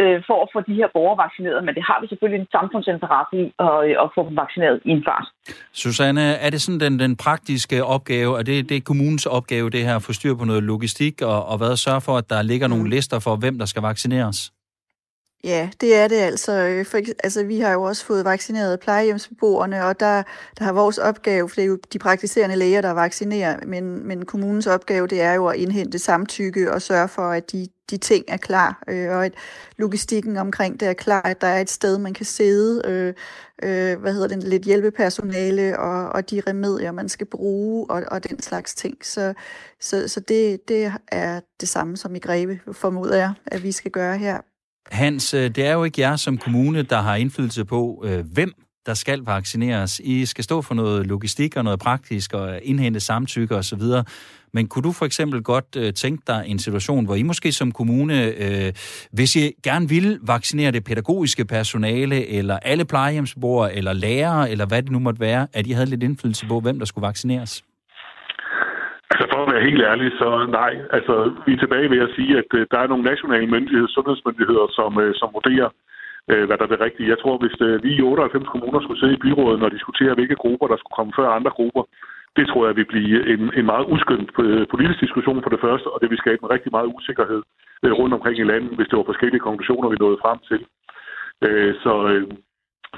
øh, 0.00 0.22
for 0.28 0.38
at 0.44 0.48
få 0.52 0.60
de 0.68 0.74
her 0.80 0.88
borgere 0.96 1.18
vaccineret, 1.24 1.64
men 1.64 1.74
det 1.74 1.84
har 1.90 1.98
vi 2.00 2.06
selvfølgelig 2.08 2.40
en 2.40 2.52
samfundsinteresse 2.56 3.36
i 3.42 3.44
at, 3.66 3.78
at 4.04 4.08
få 4.14 4.20
dem 4.28 4.36
vaccineret 4.42 4.80
i 4.84 4.90
en 4.96 5.04
fart. 5.08 5.26
Susanne, 5.72 6.26
er 6.44 6.50
det 6.50 6.60
sådan 6.62 6.80
den, 6.80 6.98
den 6.98 7.16
praktiske 7.16 7.84
opgave, 7.84 8.36
og 8.36 8.46
det, 8.46 8.68
det 8.68 8.76
er 8.76 8.80
kommunens 8.90 9.26
opgave, 9.26 9.70
det 9.70 9.84
her, 9.86 9.96
at 9.96 10.02
få 10.02 10.12
styr 10.12 10.34
på 10.34 10.44
noget 10.44 10.62
logistik, 10.62 11.22
og, 11.22 11.38
og 11.50 11.56
hvad 11.58 11.76
sørge 11.76 12.00
for, 12.00 12.14
at 12.16 12.30
der 12.30 12.42
ligger 12.42 12.66
nogle 12.68 12.84
mm. 12.84 12.90
lister 12.90 13.18
for, 13.18 13.36
hvem 13.36 13.58
der 13.58 13.66
skal 13.66 13.82
vaccineres? 13.82 14.52
Ja, 15.44 15.70
det 15.80 15.96
er 15.96 16.08
det 16.08 16.16
altså. 16.16 16.52
Øh, 16.52 16.86
for, 16.86 16.98
altså. 17.24 17.44
Vi 17.44 17.60
har 17.60 17.72
jo 17.72 17.82
også 17.82 18.04
fået 18.04 18.24
vaccineret 18.24 18.80
plejehjemsbeboerne, 18.80 19.84
og 19.84 20.00
der, 20.00 20.22
der 20.58 20.64
har 20.64 20.72
vores 20.72 20.98
opgave, 20.98 21.48
for 21.48 21.54
det 21.54 21.62
er 21.62 21.68
jo 21.68 21.78
de 21.92 21.98
praktiserende 21.98 22.56
læger, 22.56 22.80
der 22.80 22.90
vaccinerer, 22.90 23.66
men, 23.66 24.06
men 24.06 24.24
kommunens 24.24 24.66
opgave, 24.66 25.06
det 25.06 25.20
er 25.20 25.32
jo 25.32 25.46
at 25.46 25.56
indhente 25.56 25.98
samtykke 25.98 26.72
og 26.72 26.82
sørge 26.82 27.08
for, 27.08 27.22
at 27.22 27.52
de, 27.52 27.68
de 27.90 27.96
ting 27.96 28.24
er 28.28 28.36
klar, 28.36 28.82
øh, 28.88 29.10
og 29.10 29.26
at 29.26 29.34
logistikken 29.76 30.36
omkring 30.36 30.80
det 30.80 30.88
er 30.88 30.92
klar, 30.92 31.22
at 31.22 31.40
der 31.40 31.46
er 31.46 31.60
et 31.60 31.70
sted, 31.70 31.98
man 31.98 32.14
kan 32.14 32.26
sidde, 32.26 32.82
øh, 32.84 33.14
øh, 33.62 34.00
hvad 34.00 34.12
hedder 34.12 34.28
det, 34.28 34.44
lidt 34.44 34.62
hjælpepersonale 34.62 35.78
og, 35.78 36.08
og 36.08 36.30
de 36.30 36.42
remedier, 36.46 36.92
man 36.92 37.08
skal 37.08 37.26
bruge 37.26 37.90
og, 37.90 38.02
og 38.10 38.30
den 38.30 38.42
slags 38.42 38.74
ting. 38.74 38.96
Så, 39.02 39.34
så, 39.80 40.08
så 40.08 40.20
det, 40.20 40.68
det 40.68 40.92
er 41.08 41.40
det 41.60 41.68
samme 41.68 41.96
som 41.96 42.14
i 42.14 42.18
Greve, 42.18 42.60
formoder 42.72 43.16
jeg, 43.16 43.32
at 43.46 43.62
vi 43.62 43.72
skal 43.72 43.90
gøre 43.90 44.18
her. 44.18 44.40
Hans, 44.90 45.34
øh, 45.34 45.50
det 45.50 45.66
er 45.66 45.72
jo 45.72 45.84
ikke 45.84 46.00
jer 46.00 46.16
som 46.16 46.38
kommune, 46.38 46.82
der 46.82 47.00
har 47.00 47.16
indflydelse 47.16 47.64
på, 47.64 48.04
øh, 48.06 48.24
hvem 48.32 48.52
der 48.86 48.94
skal 48.94 49.20
vaccineres. 49.20 50.00
I 50.04 50.26
skal 50.26 50.44
stå 50.44 50.62
for 50.62 50.74
noget 50.74 51.06
logistik 51.06 51.56
og 51.56 51.64
noget 51.64 51.80
praktisk 51.80 52.34
og 52.34 52.60
indhente 52.62 53.00
samtykke 53.00 53.56
osv. 53.56 53.82
Men 54.52 54.68
kunne 54.68 54.82
du 54.82 54.92
for 54.92 55.06
eksempel 55.06 55.42
godt 55.42 55.76
øh, 55.76 55.94
tænke 55.94 56.22
dig 56.26 56.44
en 56.46 56.58
situation, 56.58 57.04
hvor 57.04 57.14
I 57.14 57.22
måske 57.22 57.52
som 57.52 57.72
kommune, 57.72 58.24
øh, 58.24 58.72
hvis 59.12 59.36
I 59.36 59.52
gerne 59.62 59.88
vil 59.88 60.18
vaccinere 60.22 60.70
det 60.70 60.84
pædagogiske 60.84 61.44
personale, 61.44 62.26
eller 62.26 62.58
alle 62.58 62.84
plejehjemsbeboere, 62.84 63.74
eller 63.74 63.92
lærere, 63.92 64.50
eller 64.50 64.66
hvad 64.66 64.82
det 64.82 64.92
nu 64.92 64.98
måtte 64.98 65.20
være, 65.20 65.46
at 65.52 65.66
I 65.66 65.70
havde 65.70 65.86
lidt 65.86 66.02
indflydelse 66.02 66.46
på, 66.46 66.60
hvem 66.60 66.78
der 66.78 66.86
skulle 66.86 67.06
vaccineres? 67.06 67.62
Altså 69.12 69.26
for 69.32 69.40
at 69.42 69.52
være 69.52 69.66
helt 69.68 69.82
ærlig, 69.90 70.08
så 70.20 70.28
nej. 70.60 70.72
Altså 70.96 71.14
vi 71.46 71.52
er 71.54 71.62
tilbage 71.62 71.90
ved 71.90 72.00
at 72.06 72.14
sige, 72.16 72.32
at 72.42 72.50
øh, 72.58 72.66
der 72.72 72.78
er 72.80 72.90
nogle 72.90 73.08
nationale 73.12 73.48
myndigheder, 73.54 73.94
sundhedsmyndigheder, 73.96 74.66
som, 74.78 74.90
øh, 75.04 75.12
som 75.20 75.28
vurderer, 75.36 75.68
øh, 76.30 76.44
hvad 76.46 76.56
der 76.58 76.64
er 76.64 76.72
det 76.74 76.84
rigtige. 76.86 77.12
Jeg 77.12 77.18
tror, 77.22 77.36
hvis 77.42 77.56
øh, 77.66 77.82
vi 77.84 77.90
i 77.94 78.02
98 78.02 78.48
kommuner 78.52 78.80
skulle 78.80 79.00
sidde 79.00 79.16
i 79.16 79.22
byrådet 79.24 79.62
og 79.66 79.70
diskutere, 79.76 80.14
hvilke 80.14 80.40
grupper, 80.42 80.66
der 80.68 80.76
skulle 80.78 80.96
komme 80.98 81.12
før 81.18 81.28
andre 81.38 81.52
grupper, 81.58 81.82
det 82.36 82.44
tror 82.48 82.66
jeg 82.66 82.76
vil 82.76 82.92
blive 82.92 83.16
en, 83.32 83.42
en 83.58 83.66
meget 83.72 83.86
uskyndt 83.94 84.30
øh, 84.44 84.66
politisk 84.72 85.00
diskussion 85.00 85.42
for 85.42 85.50
det 85.54 85.60
første, 85.64 85.88
og 85.94 85.98
det 86.00 86.10
vil 86.10 86.22
skabe 86.22 86.40
en 86.42 86.54
rigtig 86.54 86.70
meget 86.76 86.92
usikkerhed 86.96 87.42
øh, 87.84 87.92
rundt 87.98 88.14
omkring 88.14 88.38
i 88.38 88.50
landet, 88.52 88.76
hvis 88.76 88.88
det 88.88 88.98
var 88.98 89.10
forskellige 89.10 89.46
konklusioner, 89.48 89.88
vi 89.88 89.96
nåede 90.00 90.22
frem 90.24 90.38
til. 90.50 90.60
Øh, 91.46 91.74
så, 91.84 91.92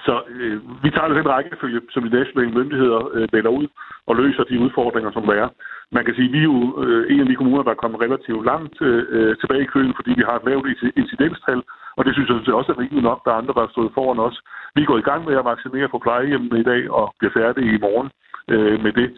så 0.07 0.15
øh, 0.29 0.59
vi 0.85 0.91
tager 0.91 1.09
den 1.09 1.29
rækkefølge, 1.29 1.81
som 1.91 2.03
de 2.03 2.17
nationale 2.19 2.53
myndigheder 2.59 3.01
øh, 3.17 3.29
melder 3.33 3.51
ud 3.51 3.67
og 4.07 4.17
løser 4.17 4.45
de 4.45 4.61
udfordringer, 4.65 5.11
som 5.13 5.27
der 5.27 5.35
er. 5.45 5.49
Man 5.97 6.05
kan 6.05 6.15
sige, 6.15 6.29
at 6.29 6.33
vi 6.33 6.39
er 6.39 6.51
jo 6.53 6.59
øh, 6.85 7.13
en 7.13 7.21
af 7.21 7.27
de 7.27 7.37
kommuner, 7.37 7.63
der 7.63 7.71
er 7.71 7.83
kommet 7.83 8.01
relativt 8.01 8.45
langt 8.45 8.77
øh, 8.83 9.37
tilbage 9.41 9.63
i 9.63 9.73
køen, 9.75 9.93
fordi 9.99 10.11
vi 10.19 10.25
har 10.29 10.37
et 10.37 10.47
lavt 10.49 10.67
incidenstal, 11.03 11.63
og 11.97 12.05
det 12.05 12.13
synes 12.15 12.47
jeg 12.47 12.55
også 12.61 12.73
er 12.73 12.79
rimeligt 12.79 13.09
nok. 13.11 13.21
Der 13.25 13.31
er 13.31 13.41
andre, 13.41 13.55
der 13.55 13.65
har 13.65 13.75
stået 13.75 13.95
foran 13.95 14.19
os. 14.29 14.37
Vi 14.75 14.85
går 14.85 14.99
i 14.99 15.09
gang 15.09 15.25
med 15.25 15.35
at 15.37 15.45
vaccinere 15.45 15.89
på 15.89 15.99
plejehjemmene 15.99 16.61
i 16.61 16.69
dag 16.73 16.91
og 16.91 17.15
bliver 17.19 17.37
færdige 17.41 17.75
i 17.75 17.81
morgen 17.87 18.11
øh, 18.49 18.83
med 18.85 18.93
det, 18.93 19.09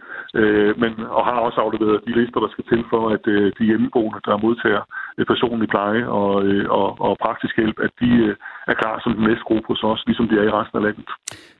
øh, 0.40 0.80
men, 0.80 0.92
og 1.16 1.22
har 1.24 1.38
også 1.46 1.60
afleveret 1.60 2.04
de 2.06 2.12
lister, 2.18 2.40
der 2.40 2.50
skal 2.50 2.64
til 2.64 2.84
for, 2.90 3.02
at 3.10 3.26
øh, 3.26 3.52
de 3.58 3.64
hjemmeboende, 3.64 4.20
der 4.26 4.36
modtager 4.36 4.82
øh, 5.18 5.26
personlig 5.26 5.68
pleje 5.68 6.06
og, 6.06 6.44
øh, 6.46 6.70
og, 6.70 7.00
og 7.00 7.16
praktisk 7.24 7.56
hjælp, 7.56 7.78
at 7.86 7.90
de 8.00 8.10
øh, 8.26 8.36
er 8.72 8.74
klar 8.82 9.00
som 9.04 9.12
den 9.18 9.24
næste 9.28 9.44
gruppe 9.48 9.66
hos 9.68 9.82
os, 9.82 10.02
ligesom 10.06 10.28
de 10.28 10.34
er 10.40 10.42
i 10.42 10.50
resten 10.58 10.78
af 10.78 10.82
landet. 10.82 11.08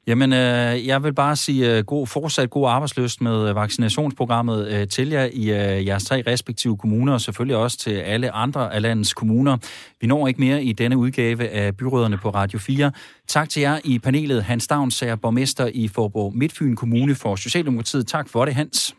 Jamen, 0.06 0.32
øh, 0.32 0.86
jeg 0.86 1.02
vil 1.04 1.14
bare 1.14 1.36
sige 1.36 1.76
øh, 1.76 1.84
god, 1.84 2.06
fortsat 2.06 2.50
god 2.50 2.68
arbejdsløst 2.68 3.20
med 3.20 3.48
øh, 3.48 3.54
vaccinationsprogrammet 3.56 4.58
øh, 4.72 4.88
til 4.88 5.08
jer 5.08 5.26
i 5.32 5.44
øh, 5.58 5.86
jeres 5.86 6.04
tre 6.04 6.22
respektive 6.26 6.76
kommuner, 6.76 7.12
og 7.12 7.20
selvfølgelig 7.20 7.56
også 7.56 7.78
til 7.78 7.90
alle 7.90 8.34
andre 8.34 8.74
af 8.74 8.82
landets 8.82 9.14
kommuner. 9.14 9.56
Vi 10.00 10.06
når 10.06 10.28
ikke 10.28 10.40
mere 10.40 10.62
i 10.62 10.72
denne 10.72 10.96
udgave 10.96 11.48
af 11.48 11.76
Byråderne 11.76 12.18
på 12.22 12.28
Radio 12.30 12.58
4. 12.58 12.92
Tak 13.28 13.48
til 13.48 13.60
jer 13.60 13.78
i 13.84 13.98
panelet. 13.98 14.42
Hans 14.42 14.62
Stavnsager, 14.62 15.16
borgmester 15.16 15.70
i 15.74 15.88
Forborg 15.94 16.36
Midtfyn 16.36 16.76
Kommune 16.76 17.14
for 17.22 17.36
Socialdemokratiet. 17.36 18.06
Tak 18.06 18.28
for 18.32 18.44
det, 18.44 18.54
Hans. 18.54 18.96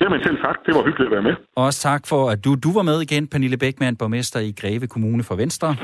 Jamen 0.00 0.22
selv 0.22 0.36
tak. 0.36 0.56
Det 0.66 0.74
var 0.74 0.82
hyggeligt 0.84 1.08
at 1.08 1.12
være 1.12 1.22
med. 1.22 1.34
Også 1.56 1.80
tak 1.80 2.06
for, 2.06 2.30
at 2.30 2.44
du, 2.44 2.54
du 2.54 2.72
var 2.72 2.82
med 2.82 3.00
igen, 3.00 3.26
Pernille 3.26 3.56
Bækman, 3.56 3.96
borgmester 3.96 4.40
i 4.40 4.52
Greve 4.60 4.86
Kommune 4.86 5.22
for 5.22 5.34
Venstre. 5.34 5.76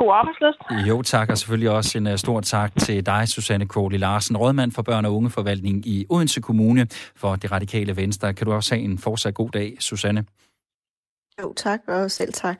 God 0.00 0.12
arbejdsløst. 0.12 0.88
Jo, 0.88 1.02
tak, 1.02 1.30
og 1.30 1.38
selvfølgelig 1.38 1.70
også 1.70 1.98
en 1.98 2.06
uh, 2.06 2.14
stor 2.16 2.40
tak 2.40 2.72
til 2.78 3.06
dig, 3.06 3.28
Susanne 3.28 3.66
Kåli 3.66 3.96
Larsen, 3.96 4.36
rådmand 4.36 4.72
for 4.72 4.82
børn- 4.82 5.04
og 5.04 5.16
ungeforvaltning 5.16 5.86
i 5.86 6.06
Odense 6.10 6.40
Kommune 6.40 6.86
for 7.16 7.36
det 7.36 7.52
radikale 7.52 7.96
Venstre. 7.96 8.34
Kan 8.34 8.46
du 8.46 8.52
også 8.52 8.74
have 8.74 8.84
en 8.84 8.98
fortsat 8.98 9.34
god 9.34 9.50
dag, 9.50 9.76
Susanne? 9.80 10.24
Jo, 11.42 11.52
tak, 11.56 11.80
og 11.88 12.10
selv 12.10 12.32
tak. 12.32 12.56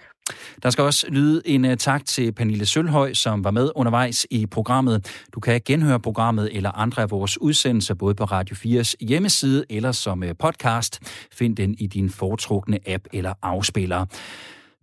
Der 0.62 0.70
skal 0.70 0.84
også 0.84 1.06
lyde 1.08 1.42
en 1.44 1.64
uh, 1.64 1.74
tak 1.74 2.04
til 2.04 2.32
Pernille 2.32 2.66
Sølhøj, 2.66 3.12
som 3.12 3.44
var 3.44 3.50
med 3.50 3.70
undervejs 3.74 4.26
i 4.30 4.46
programmet. 4.46 5.24
Du 5.34 5.40
kan 5.40 5.60
genhøre 5.64 6.00
programmet 6.00 6.56
eller 6.56 6.70
andre 6.70 7.02
af 7.02 7.10
vores 7.10 7.40
udsendelser, 7.40 7.94
både 7.94 8.14
på 8.14 8.24
Radio 8.24 8.56
4's 8.56 8.94
hjemmeside 9.00 9.64
eller 9.70 9.92
som 9.92 10.22
uh, 10.22 10.28
podcast. 10.38 11.00
Find 11.32 11.56
den 11.56 11.74
i 11.78 11.86
din 11.86 12.10
foretrukne 12.10 12.78
app 12.86 13.04
eller 13.12 13.34
afspiller. 13.42 14.06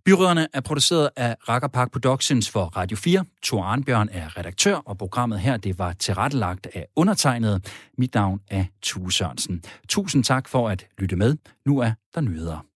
Byråderne 0.08 0.46
er 0.52 0.60
produceret 0.60 1.10
af 1.16 1.36
Racker 1.48 1.68
Park 1.68 1.92
Productions 1.92 2.50
for 2.50 2.64
Radio 2.64 2.96
4. 2.96 3.24
Thor 3.42 3.64
Arnbjørn 3.64 4.08
er 4.12 4.36
redaktør, 4.36 4.76
og 4.76 4.98
programmet 4.98 5.40
her 5.40 5.56
det 5.56 5.78
var 5.78 5.92
tilrettelagt 5.92 6.66
af 6.74 6.86
undertegnet. 6.96 7.72
Mit 7.98 8.14
navn 8.14 8.40
er 8.50 8.64
Tue 8.82 9.12
Sørensen. 9.12 9.62
Tusind 9.88 10.24
tak 10.24 10.48
for 10.48 10.68
at 10.68 10.86
lytte 10.98 11.16
med. 11.16 11.36
Nu 11.66 11.78
er 11.78 11.92
der 12.14 12.20
nyheder. 12.20 12.67